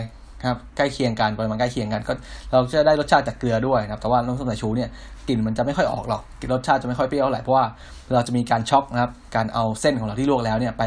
[0.47, 2.13] ครับ ใกล้เคียงกันปริมาณใกล้เคียงกันก็
[2.51, 4.89] เราจะได้รสชาติจากเกลือด้วยนะครับ แต่ว่าน้ำส้มสายชูเนี่ย
[5.27, 7.65] กลิ่นมันจะไม่ค่อยออกหรอกกลิ่นรสชาติจะไม่ค่อยเปรี้ยวเท่าไหร่เพราะว่า
[8.13, 10.83] เราจะมีการช็อกนะครับ การเอาเส้นของเราที่ลวกแล้วเนี่ยไป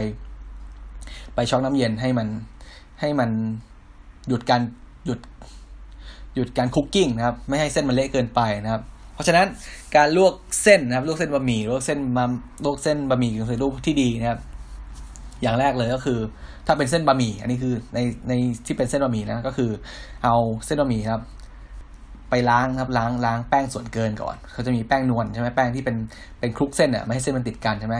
[1.34, 2.28] ไปช็อกน้ำเย็นให้มัน
[3.00, 3.30] ให้มัน
[4.28, 4.60] หยุดการ
[5.06, 5.20] หยุด
[6.34, 8.82] หยุดการคุกกิ้งนะครับ ไม่ให้เส้นมันเละเกินไปนะครับ
[9.16, 9.46] เพราะฉะนั้น
[9.96, 12.24] การลวกเส้นนะครับลวกเส้นบะหมี่ลวกเส้นมา
[12.64, 14.40] ลวกเส้นบะหมี่กึ่งสำเร็จรูปที่ดีนะครับ
[15.42, 16.18] อย่างแรกเลยก็คือ
[16.66, 17.98] ถ้าเป็นเส้นบะหมี่อันนี้คือใน
[18.28, 18.32] ใน
[18.66, 19.70] ที่เป็นเส้นบะหมี่นะก็คือ
[20.24, 20.36] เอา
[20.66, 21.20] เส้นบะหมี่ครับ
[22.30, 25.96] ไปล้างครับล้างล้างแป้งส่วนเกินก่อนเขาจะมีแป้งนวลใช่ไหมแป้งที่เป็น
[26.40, 27.96] เป็นคลุกเส้นอะไม่ให้เส้นมันติดกันใช่ไหม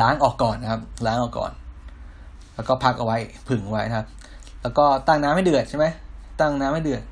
[0.00, 1.52] ล้างออกก่อนนะครับ ล้างออกก่อน
[2.54, 3.18] แล้วก็พักเอาไว้
[3.48, 4.06] ผึ่งไว้นะครับ
[4.62, 5.86] แล้วก็ตั้งน้ำให้เดือดใช่ไหม
[6.40, 7.02] ตั้งน้ำให้เดือด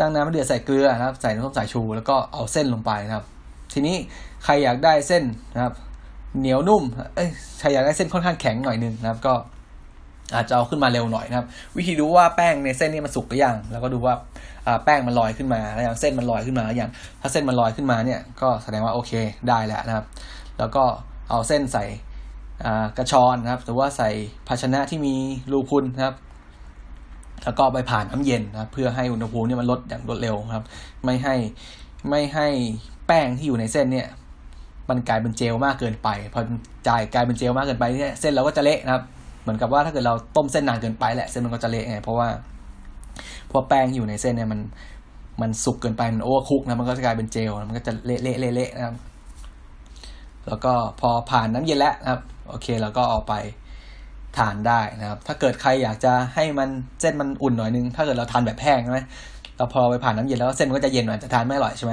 [0.00, 3.24] ตั้งน้ำให้เดือดใส่เกลือนะครับ ใส่น้ำส้มสายชูแล้วก็เอาเส้นลงไปนะครับ
[3.72, 3.96] ทีนี้
[4.44, 5.22] ใครอยากได้เส้น
[5.54, 5.74] นะครับ
[6.38, 6.82] เหนียวนุ่ม
[7.14, 7.28] เอ้ย
[7.60, 9.34] ใครอยากได้เส้นค่อนข้างแข็งหน่อยนึงนะครับ ก็
[10.34, 11.46] อาจจะเอาขึ้นมาเร็วหน่อยนะครับ
[11.76, 14.14] วิธีดูว่าแป้งในเส้นนี้มันสุกหรือยังแล้วก็ดูว่า
[14.84, 16.90] แป้งมันลอยขึ้นมาแล้วอย่างเส้นมันลอยขึ้นมาแล้วอย่าง
[17.20, 19.12] ถ้าเส้นมันลอยขึ้นมาเนี่ยก็แสดงว่าโอเค
[19.48, 20.04] ได้แล้วนะครับ
[20.58, 20.84] แล้วก็
[21.30, 21.84] เอาเส้นใส่
[22.96, 24.10] กระชอนนะครับ หรือว่าใส่
[24.48, 25.14] ภาชนะที่มี
[25.52, 26.14] รูพุนนะครับ
[27.44, 30.64] แล้วก็ไปผ่านน้ำเย็นนะเพื่อให้อุณหภูมิเนี่ยมันลดอย่างรวดเร็วครับ
[31.04, 31.34] ไม่ให้
[32.08, 32.46] ไม่ให้
[33.06, 34.06] แป้งที่อยู่ในเส้นเนี่ย
[34.88, 36.40] มันกลายเป็นเจลมากเกินไปพอ
[36.88, 39.02] จ่ายกลายเป็นเจลมากเกินไปเนี่ยเส้นเราก็จะเละนะครับ
[39.42, 42.28] เหมือนกับว่าถ้าเกิดเราต้มเส้นนานเกินไปแหละเส้นมันก็จะเละไงเพราะว่า
[43.50, 44.60] พราะแป้งอยู่ในเส้นเนี่ยมัน
[45.40, 48.96] มันสุกเกินไปมันโอเวอร์คุกนะมันก็จะกลายเป็นเจลมันก็จะเละเละเละเละนะครับ
[50.46, 53.34] แล้วก็พอผ่านน้ำเย็นแล้วนะครับ โอเคเราก็เอาไป
[54.38, 56.68] ทานได้นะครับ ถ้าเกิดใครอยากจะให้มัน
[57.00, 59.00] เส้นมันอุ่นหน่อยนึง ถ้าเกิดเราทานแบบแห้งใช่ไหม
[59.56, 61.92] เราพอไปผ่านน้ำเย็นแล้วเส้นมันก็จะเย็นหน่อยจะทานไม่อร่อยใช่ไหม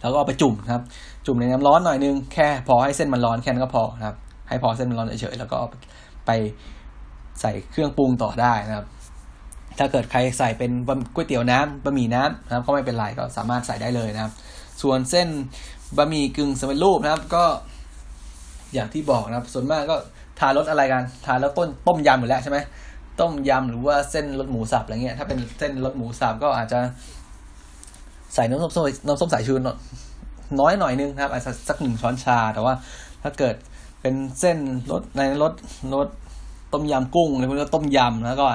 [0.00, 0.82] แล้วก็เอาไปจุ่มครับ
[1.26, 4.16] จุ่มในน้ำร้อนหน่อยนึงแค่พอให้เส้นมันร้อนแค่นั้นก็พอครับ
[4.48, 5.58] ให้พอเส้นมันร้อนเฉยๆแล้วก็
[6.26, 6.30] ไป
[7.40, 8.86] ใส่เครื่องปรุงต่อได้นะครับ
[9.78, 10.70] ถ้าเกิดใครใส่เป็น
[11.14, 14.32] ก๋วยเตี๋ยวน้ำบะหมี่น้ำนะครับก็ไม่เป็นไรก็สามารถใส่ได้เลยนะครับ
[14.82, 15.28] ส่วนเส้น
[15.96, 17.44] บะหมี่กึ่งสำเร็จรูปนะครับก็
[18.74, 19.96] อย่างที่บอกนะครับ ส่วนมากก็
[20.38, 22.58] ทานรสอะไรกัน ทานแล้วต้นต้มยำอยู่แล้วใช่ไหม
[23.20, 26.80] ต้มยำหรือว่าเส้นรสหมูสับอะไรเงี้ย ถ้าเป็นเส้นรสหมูสับก็อาจจะ
[28.34, 29.54] ใส่น้ำส้มน้ำส้มสายชู
[30.60, 32.74] น้อยหน่อยนึงนะครับอาจจะสักหนึ่งช้อนชา แต่ว่า
[33.22, 33.54] ถ้าเกิด
[34.00, 34.58] เป็นเส้น
[34.90, 35.52] รสในรส
[35.94, 36.08] รส
[36.72, 38.46] ต้มยำกุ้งหรือว่าต้มยำแล้วก็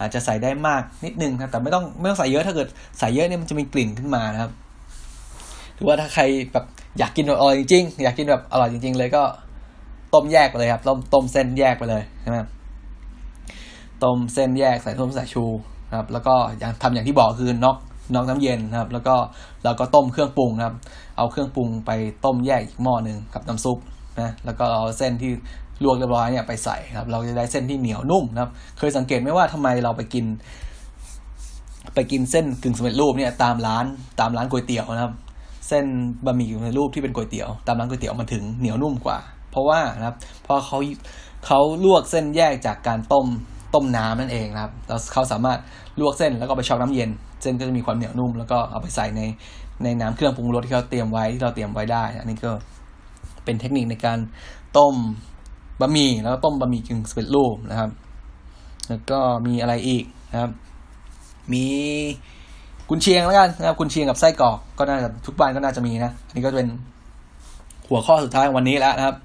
[0.00, 2.68] อาจจะใส่ได้มากนิดนึงนะแต่ไม่ต้องไม่ต้องใส่เยอะถ้าเกิด
[2.98, 4.52] ใส่เยอะเนี่ยมันจะมีกลิ่นขึ้นมานะครับ
[5.74, 6.22] หรือว่าถ้าใคร
[6.52, 6.64] แบบ
[6.98, 9.22] อยากกินอร่อยจริงๆอยากกินแบบอร่อยจริง ๆ เลยก็
[10.14, 12.38] ต้มแยกไปเลยครับต้มต้มเส้นแยกไปเลยใช่ไหม
[14.04, 15.44] ต้มเส้นแยกใส่ต้มสายชู
[15.96, 17.76] ครับ แล้วก็อย่างทำอย่างที่บอกคือน็อก
[18.14, 19.14] น็อกน้ำเย็นนะครับ แล้วก็
[19.64, 20.74] เราก็ต้มเครื่องปรุงนะครับ
[21.16, 21.90] เอาเครื่องปรุงไป
[22.24, 23.78] ต้มแยกอีกหม้อหนึ่งกับน้ำซุป
[24.20, 25.30] นะแล้วก็เอาเส้นที่
[25.82, 30.24] ลวกเรียบร้อยเนี่ยไปใส่ครับ เราจะได้เส้นที่เหนียวนุ่มนะครับ เคยสังเกตไหมว่าทำไมเราไปกิน
[31.94, 33.84] ไปกินเส้นกึ่งสำเร็จรูปเนี่ยตามร้าน
[34.20, 35.12] ตามร้านก๋วยเตี๋ยวนะครับ
[35.68, 35.84] เส้น
[36.24, 39.18] บะหมี่กึ่งสำเร็จรูปที่เป็นก๋วยเตี๋ยว ตามร้านก๋วยเตี๋ยวมันถึงเหนียวนุ่มกว่า
[39.52, 40.78] เพราะว่านะครับเพราะเขา
[41.46, 43.26] เขาลวกเส้นแยกจากการต้ม
[43.74, 45.58] ต้มน้ำนั่นเองนะครับแล้วเขาสามารถ
[46.00, 47.10] ลวกเส้นแล้วก็ไปช็อกน้ำเย็น
[47.42, 49.22] เส้นก็จะมีความเหนียวนุ่ม แล้วก็เอาไปใส่ใน
[49.84, 52.50] ในน้ำเครื่องปรุงรสที่เขาเตรียมไว้ที่เราเตรียมไว้ได้ อันนี้ก็
[53.44, 54.18] เป็นเทคนิคในการ
[54.78, 54.94] ต้ม
[55.80, 57.90] บะหมี่แล้วก็ต้มบะหมี่กึ่งสำเร็จรูปนะครับ
[58.88, 60.50] แล้วก็มีอะไรอีกนะครับ
[61.52, 61.64] มี
[62.88, 66.68] กุนเชียงแล้วกันนะครับกุนเชียงกับไส้กรอกก็น่าจะทุกบ้านก็น่าจะมีนะ อันนี้ก็จะเป็น
[67.88, 69.16] หัวข้อสุดท้ายวันนี้แล้วนะครับ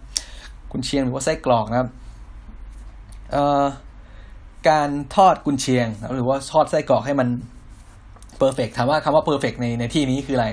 [0.72, 1.90] กุนเชียงหรือว่าไส้กรอกนะครับ
[4.70, 7.28] การทอดกุนเชียงหรือว่าทอดไส้กรอกให้มัน
[8.38, 10.48] perfect ถามว่าคำว่า perfect ในในที่นี้คืออะไร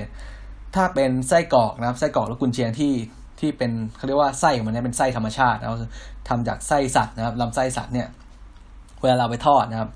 [0.75, 2.93] ถ้าเป็นไส้กรอกนะครับไส้กรอกหรือกุนเชียงที่
[3.39, 5.77] ที่เป็นเขาเรียกว่าไส้ของมันเนี่ยเป็นไส้ธรรมชาตินะครับ
[6.29, 8.07] ทำจากไส้สัตว์นะครับลำไส้สัตว์เนี่ย
[9.01, 9.89] เวลาเราไปทอดนะครับ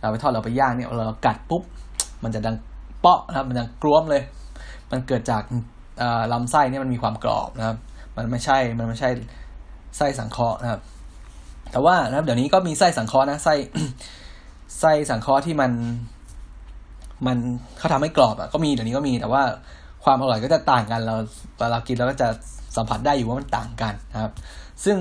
[0.00, 1.62] เราไปทอดเราไปย่างเนี่ยเรากัดปุ๊บ
[2.22, 2.56] มันจะดัง
[3.00, 4.22] เปาะนะครับมันดังกร้วมเลย
[4.90, 5.42] มันเกิดจาก
[6.32, 7.76] ลำไส้เนี่ยมันมีความกรอบนะครับ
[8.16, 9.10] มันไม่ใช่มันไม่ใช่
[9.96, 10.80] ไส้สังเคราะห์นะครับ
[11.72, 13.54] แต่ว่านะครับเดี๋ยวนี้ก็มีไส้สังเคราะห์นะไส้
[14.80, 15.72] ไส้สังเคราะห์ที่มัน
[17.26, 17.38] มัน
[17.78, 19.42] เขาทำให้กรอบอะก็มีเดี๋ยวนี้ก็มีแต่ว่า
[20.04, 21.16] ความอร่อยก็จะต่างกันเรา
[21.58, 22.28] เวลากินเราก็จะ
[22.76, 24.32] สัมผัสได้อยู่ว่ามันต่างกันนะครับ
[24.84, 24.96] ซึ่ง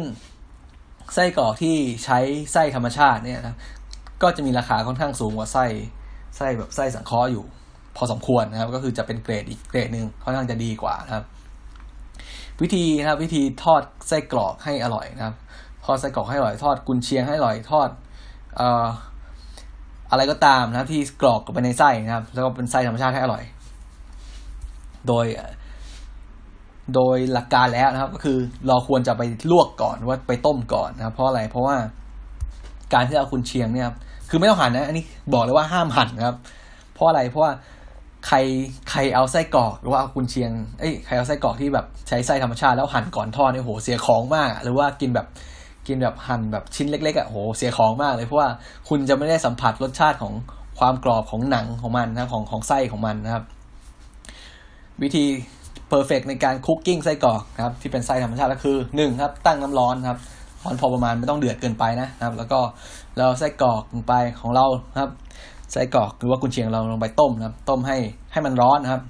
[1.13, 2.19] ไส้กรอกที่ใช้
[2.53, 3.57] ไส้ธรรมชาติเนี่ยนะ
[4.21, 5.65] ก็จะมีราคาค่อนข้างสูงกว่าไส้
[6.37, 7.45] ไส้แบบไส้สังเคราะห์อยู่
[7.97, 11.25] พอสมควรนะครับ ก็คือจะเป็นเกรดอีกเกรดหนึ่งค่อนข้างจะดีกว่านะครับ
[12.61, 15.35] วิธีนะครับ วิธีทอดไส้กรอกให้อร่อยนะครับ
[15.85, 17.89] ทอดไส้กรอกให้อร่อยทอดกุนเชียงให้อร่อยทอด
[18.57, 18.85] เอ่อ
[20.11, 23.43] อะไรก็ตามนะครับ ที่กรอกไปในไส้นะครับ แล้วก็เป็นไส้ธรรมชาติให้อร่อย
[25.07, 25.25] โดย
[26.95, 28.37] โดยหลักการแล้วนะครับ ก็คือ
[28.67, 31.75] เราควรจะไปลวกก่อนว่าไปต้มก่อนนะครับ เพราะอะไรเพราะว่า
[32.93, 33.89] การที่เอากุนเชียงเนี่ย
[34.29, 35.03] คือไม่ต้องหั่นนะ อันนี้
[35.33, 36.35] บอกเลยว่าห้ามหั่นนะครับ
[36.93, 37.51] เพราะอะไรเพราะว่า
[38.27, 38.37] ใคร
[38.91, 45.27] ใครเอาไส้กรอกหรือว่าเอากุนเชียงเอ้ยใครเอาไส้กรอกที่แบบใช้ไส้ธรรมชาติแล้วหั่นก่อนทอดเนี่ยโหเสียของมาก หรือว่ากินแบบ
[45.87, 48.49] กินแบบหั่นแบบชิ้นเล็กๆอะโหเสียของมากเลยเพราะว่า
[48.89, 50.33] คุณจะไม่ได้สัมผัสรสชาติของ
[50.79, 53.43] ความกรอบของหนังของมันนะของของไส้ของมันนะครับ
[55.01, 55.25] วิธี
[55.89, 60.19] เพอร์เฟกในการคุกกิ้งไส้กรอกนะครับที่เป็นไส้ธรรมชาติก็คือหนึ่งครับตั้งน้ำร้อนครับ
[60.63, 62.59] ร้อนพอประมาณไม่ต้องเดือดเกินไปนะครับ แล้วก็
[63.17, 64.65] เราไส้กรอกลงไปของเรา
[64.99, 65.11] ครับ
[65.71, 67.97] ไส้กรอกหรือว่ากุนเชียงเราลงไปต้มนะครับ ต้มให้
[68.31, 69.01] ให้มันร้อนนะครับ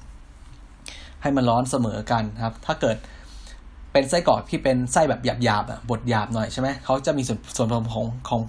[1.21, 2.97] ให้มันร้อนเสมอกันครับ ถ้าเกิด
[3.91, 8.41] เป็นไส้กรอกที่เป็นไส้แบบหยาบๆอะบดหยาบหน่อยใช่ไหมเขาจะมีส่วนส่วนผสมของของ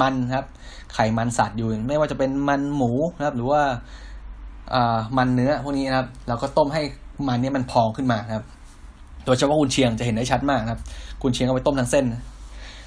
[0.00, 0.46] มันครับ
[0.94, 3.60] ไขมันสัตว์อยู่ ไม่ว่าจะเป็นมันหมูนะครับ หรือว่า
[4.74, 6.82] อ่ามันเนื้อพวกนี้นะครับ เราก็ต้มให้
[7.28, 8.46] มันนี้มันพองขึ้นมาครับ
[9.24, 10.80] โดยเฉพาะกุนเชียงจะเห็นได้ชัดมากครับ
[11.22, 12.04] กุนเชียงเอาไปต้มทั้งเส้น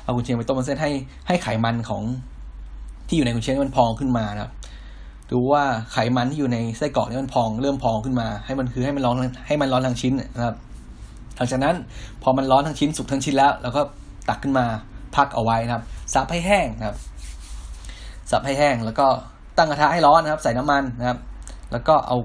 [0.03, 0.91] เอากุนเชียงไปต้มทั้งเส้นให้
[1.27, 2.03] ให้ไขมันของ
[3.07, 4.51] ที่อยู่ในกุนเชียงมันพองขึ้นมานะครับ
[5.31, 9.15] ดูว่าไขมันที่อยู่ในไส้กรอกนี่มันพองเริ่มพองขึ้นมา ให้มันคือให้มันร้อน
[9.47, 10.55] ให้มันร้อนทั้งชิ้นนะครับ
[11.37, 11.75] หลังจากนั้น
[12.23, 13.81] พอมันร้อนทั้งชิ้นสุกทั้งชิ้นแล้วเราก็
[14.29, 14.65] ตักขึ้นมา
[15.15, 16.97] พักเอาไว้นะครับซับให้แห้งนะครับ
[18.31, 19.07] ซับให้แห้งแล้วก็
[19.57, 21.17] ตั้งกระทะให้ร้อนนะครับ ใส่น้ำมันนะครับ
[21.71, 22.17] แล้วก็เอา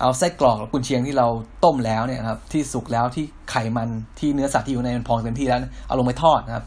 [0.00, 1.26] เอาไส้กรอกกุนเชียงที่เรา
[1.64, 6.64] ต้มแล้วเนี่ยครับ ที่สุกแล้วที่ไขมันที่เนื้อสัตว์ที่อยู่ในมันพองเต็มที่แล้ว เอาลงไปทอดนะครับ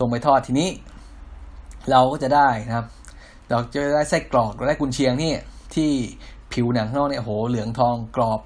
[0.00, 0.68] ลงไปทอดทีนี้
[1.90, 2.86] เราก็จะได้นะครับ
[3.52, 5.32] เราจะได้ไส้กรอกเราได้กุนเชียงนี่
[5.74, 5.90] ที่
[6.52, 8.40] ผิวหนังข้างนอกเนี่ยโหเหลืองทองกรอบ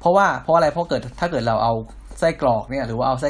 [0.00, 1.74] เพราะว่าเพราะอะไรเพราะเกิดถ้าเกิดเราเอา
[2.18, 3.28] ไส้กรอกเนี่ย หรือว่าเอาไส้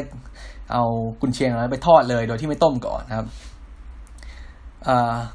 [0.73, 0.85] เอา
[1.21, 3.27] กุนเชียงเราไปทอดเลย โดยที่ไม่ต้มก่อนนะครับ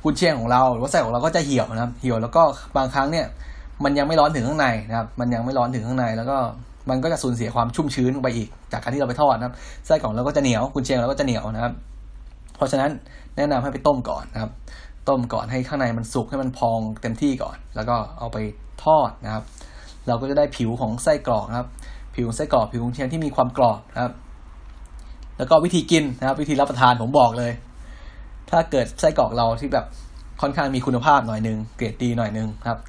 [0.03, 2.43] กุนเชียงของเราหรือว่าไส้ของเราก็จะเหี่ยวนะครับ เหี่ยวแล้วก็
[2.77, 3.25] บางครั้งเนี่ย
[3.83, 6.37] มันยังไม่ร้อนถึงข้างในนะครับ มันยังไม่ร้อนถึงข้างใน แล้วก็
[6.89, 9.55] มันก็จะสูญเสียความชุ่มชื้นไปอีก จากการที่เราไปทอดนะครับ
[9.85, 11.73] ไส้กรอกเราก็จะเหนียวกุนเชียงเราก็จะเหนียวนะครับ
[12.57, 12.91] เพราะฉะนั้น
[13.37, 14.51] แนะนำให้ไปต้มก่อนนะครับ
[15.09, 18.37] ต้มก่อนให้ข้างในมันสุกให้มันพองเต็มที่ก่อน แล้วก็เอาไป
[18.83, 19.43] ทอดนะครับ
[20.07, 21.67] เราก็จะได้ผิวของไส้กรอกนะครับ
[22.15, 24.13] ผิวไส้กรอกผิวกุนเชียงที่มีความกรอบนะครับ
[25.37, 27.51] แล้วก็วิธีกินนะครับ วิธีรับประทานผมบอกเลย
[28.49, 29.85] ถ้าเกิดไส้กรอกเราที่แบบ
[30.41, 32.79] ค่อนข้างมีคุณภาพหน่อยนึงเกรดดีหน่อยนึงครับ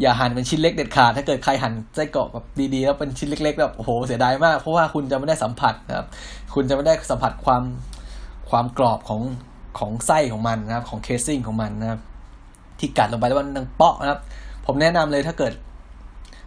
[0.00, 2.44] อย่าหั่นเป็นชิ้นเล็กเด็ดขาด ถ้าเกิดใครหั่นไส้กรอกแบบ
[2.74, 6.06] ดีๆแล้วเป็นชิ้นเล็กๆแบบโอ้โหเสียดายมาก เพราะว่าคุณจะไม่ได้สัมผัสนะครับ
[6.54, 7.62] คุณจะไม่ได้สัมผัสความ
[8.50, 9.20] ความกรอบของ
[9.78, 12.00] ของไส้ของมันนะครับ ของเคสซิ่งของมันนะครับ
[12.78, 14.20] ที่กัดลงไปแล้วมันดังเปาะนะครับ
[14.66, 15.52] ผมแนะนำเลยถ้าเกิด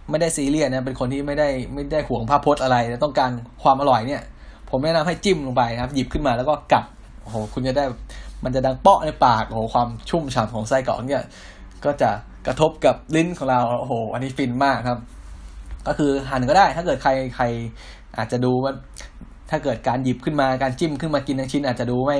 [0.10, 3.32] ไม่ได้ซีเรียสนะเป็นคนที่ไม่ได้ไม่ได้ห่วงภาพพจน์อะไรต้องการ
[3.64, 4.22] ความอร่อยเนี่ย
[4.70, 6.86] ผมแนะนำให้จิ้มลงไปนะครับ หยิบขึ้นมาแล้วก็กัด
[7.22, 7.84] โอ้โหคุณจะได้
[8.44, 11.24] มันจะดังเปาะในปากโอ้โหความชุ่มฉ่ำของไส้กรอกเนี่ย
[11.86, 12.10] ก็จะ
[12.48, 15.00] กระทบกับลิ้นของเราโอ้โห อันนี้ฟินมากครับ
[15.88, 17.46] ก็คือหั่นก็ได้ ถ้าเกิดใครใคร
[18.18, 18.74] อาจจะดูว่า
[19.50, 22.18] ถ้าเกิดการหยิบขึ้นมาการจิ้มขึ้นมากินทั้งชิ้นอาจจะดูไม่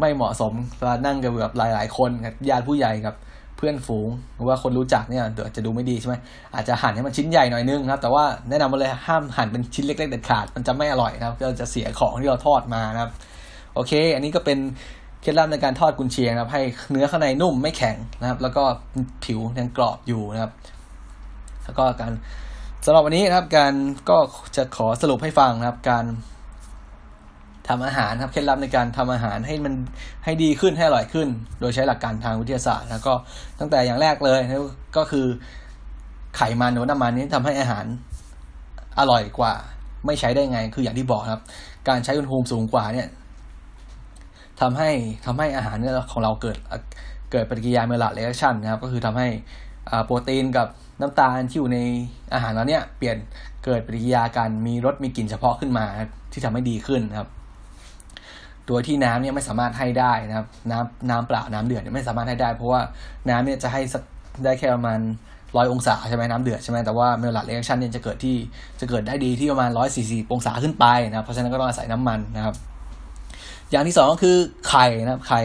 [0.00, 3.14] ไม่เหมาะสมเวลานั่งกับแบบหลาย ๆ คนกับญาติผู้ใหญ่กับ
[3.56, 6.14] เพื่อนฝูงหรือว่าคนรู้จักเนี่ยเดี๋ยวจะดูไม่ดีใช่ไหม
[6.54, 13.10] อาจจะหั่นให้มันชิ้นใหญ่หน่อยนึงครับ แต่ว่าแนะนำมาเลยห้ามหั่นเป็นชิ้นเล็กๆเด็ดขาดมันจะไม่อร่อยนะครับเราจะเสียของที่เราทอดมานะครับ
[13.74, 14.58] โอเค อันนี้ก็เป็น
[15.22, 18.62] เคล็ดลับในการทอดกุนเชียงนะครับ ให้เนื้อข้างในนุ่มไม่แข็งนะครับ แล้วก็
[19.24, 20.52] ผิวยังกรอบอยู่นะครับ
[21.64, 22.12] แล้วก็การ
[22.84, 23.72] สำหรับวันนี้นะครับ การ
[24.10, 24.16] ก็
[24.56, 26.04] จะขอสรุปให้ฟังนะครับ การ
[27.68, 29.74] ทำอาหารครับเคล็ดลับในการทำอาหารให้มัน
[30.24, 31.28] ให้ดีขึ้นให้อร่อยขึ้น
[31.60, 33.12] โดยใช้หลักการทางวิทยาศาสตร์ แล้วก็
[33.58, 34.40] ตั้งแต่อย่างแรกเลย
[34.96, 35.26] ก็คือ
[36.36, 37.84] ไขมันหรือน้ำมันนี้ทำให้อาหาร
[38.98, 39.54] อร่อยกว่า
[40.06, 41.42] ไม่ใช้ได้ไงคืออย่างที่บอกครับ
[41.88, 43.08] การใช้อุณหภูมิสูงกว่าเนี่ย
[44.60, 44.90] ทำให้
[45.26, 46.56] ทำให้อาหารเนี่ยของเราเกิด
[47.32, 49.28] เกิดปฏิกิริยาเมลาเรชั่นนะครับ ก็คือทำให้
[50.06, 50.68] โปรตีนกับ
[51.00, 51.78] น้ำตาลที่อยู่ใน
[52.34, 53.16] อาหารเราเนี่ยเปลี่ยน
[53.64, 55.86] เกิดปฏิกิริยากันมีรสมีกลิ่นเฉพาะขึ้นมา
[56.32, 57.28] ที่ทำให้ดีขึ้นครับ
[58.68, 62.80] โดยที่น้ำเนี่ยไม่สามารถให้ได้นะครับ น้ำน้ำเปล่าน้ำเดือดเนี่ยไม่สามารถให้ได้ เพราะว่า
[63.30, 64.02] น้ำเนี่ยจะให้สัก
[64.44, 65.00] ได้แค่ประมาณ
[65.56, 68.36] ร้อยองศาใช่ไหมน้ำเดือดใช่ไหมแต่ว่า Maillard reaction เนี่ยจะเกิดที่
[68.80, 72.54] จะเกิดได้ดีที่ประมาณร้อยสี่สิบองศาขึ้นไปนะครับเพราะฉะนั้นก็ต้องอาศัยน้ำมันนะครับ
[73.70, 74.36] อย่างที่สองก็คือ
[74.68, 75.42] ไข่นะครับไข่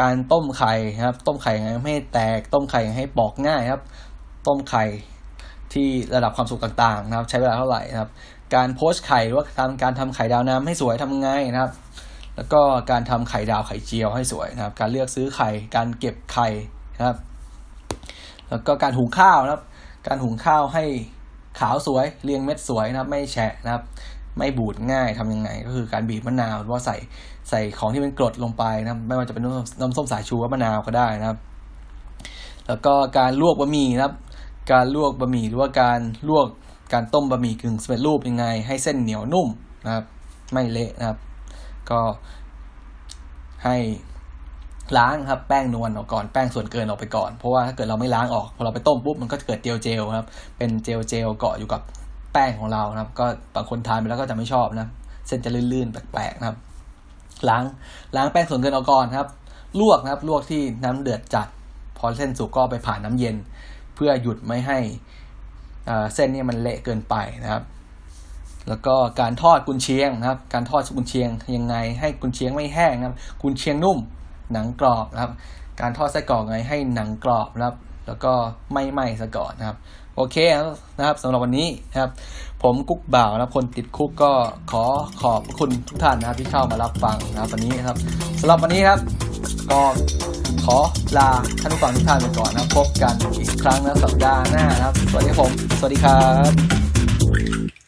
[0.00, 3.82] การต้มไข่นะครับ ต้มไข่ยังไงไม่ให้แตกต้มไข่ให้ปอกง่ายครับ
[4.46, 4.84] ต้มไข่
[5.72, 8.10] ที่ระดับความสุกต่างๆ นะครับ ใช้เวลาเท่าไหร่นะครับ
[8.54, 11.70] การ poach ไข่หรือว่าทำการทำไข่ดาวน้ำให้สวยทำไงนะครับ
[12.40, 16.48] แล้วก็การทำไข่ดาวไข่เจียวให้สวยนะครับ การเลือกซื้อไข่ การเก็บไข่
[16.96, 17.16] นะครับ
[18.48, 19.62] แล้วก็การหุงข้าวนะครับ
[20.06, 20.84] การหุงข้าวให้
[21.60, 23.82] ขาวสวยเรียงเม็ดสวยนะครับ ไม่แฉะนะครับ
[24.38, 26.96] ไม่บูดง่ายทำยังไง ก็คือการบีบมะนาวหรือว่าใส่
[27.50, 29.42] ใส่ของที่เป็นกรดลงไปนะครับ ไม่ว่าจะเป็น
[29.80, 31.38] น้ำส้มสายชูมะนาวก็ได้นะครับ
[32.68, 34.14] แล้วก็การลวกบะหมี่นะครับ
[34.72, 36.46] การลวกบะหมี่หรือว่าการลวก
[36.92, 39.48] การต้มบะหมี่กึ่งสำเร็จรูปยังไง ให้เส้นเหนียวนุ่ม
[39.84, 40.04] นะครับ
[40.52, 41.18] ไม่เละนะครับ
[41.90, 42.00] ก็
[43.64, 43.76] ให้
[44.98, 50.26] ล้างครับแป้งนวลออกก่อนแป้งส่วนเกินออกไปก่อน เพราะว่าถ้าเกิดเราไม่ล้างออกพอเราไปต้มปุ๊บมันก็จะเกิดเจลเจลครับ
[50.56, 51.82] เป็นเจลเจลเกาะอยู่กับ
[52.32, 54.88] แป้งของเรานะครับ ก็บางคนทานไปแล้วก็จะไม่ชอบนะ
[55.26, 56.58] เส้นจะลื่นๆแปลกๆนะครับ
[57.48, 57.64] ล้าง
[58.16, 59.28] ล้างแป้งส่วนเกินออกก่อนครับ
[59.80, 61.46] ลวกนะครับ ลวกที่น้ำเดือดจัด
[61.98, 63.36] พอเส้นสุกก็ไปผ่านน้ำเย็น
[63.94, 64.78] เพื่อหยุดไม่ให้
[66.14, 67.62] เส้นนี้มันเละเกินไปนะครับ
[68.70, 73.98] แล้วก็การทอดกุนเชียงนะครับ การทอดกุนเชียงยังไง ให้กุนเชียงไม่แห้งนะครับ กุนเชียงนุ่ม
[74.52, 75.32] หนังกรอบนะครับ
[75.80, 78.32] การทอดไส้กรอกไงให้หนังกรอบนะครับ แล้วก็
[78.72, 79.76] ไม่ไหม้ซะก่อนนะครับ
[80.16, 80.36] โอเค
[80.98, 82.10] นะครับสำหรับวันนี้นะครับ
[82.62, 84.32] ผมกุ๊กบ่าวนะคนติดคุกก็
[84.72, 84.84] ขอ
[85.22, 87.96] ขอบคุณทุกท่านนะครับที่เข้ามารับฟังนะครับวันนี้นะครับ
[88.40, 89.00] สำหรับวันนี้ครับ
[89.70, 89.80] ก็
[90.64, 90.78] ขอ
[91.18, 97.79] ลาท่านผู้ฟังทุกท่านไปก่อนนะพบกันอีกครั้งนะสัปดาห์หน้านะครับ สวัสดีผม สวัสดีครับ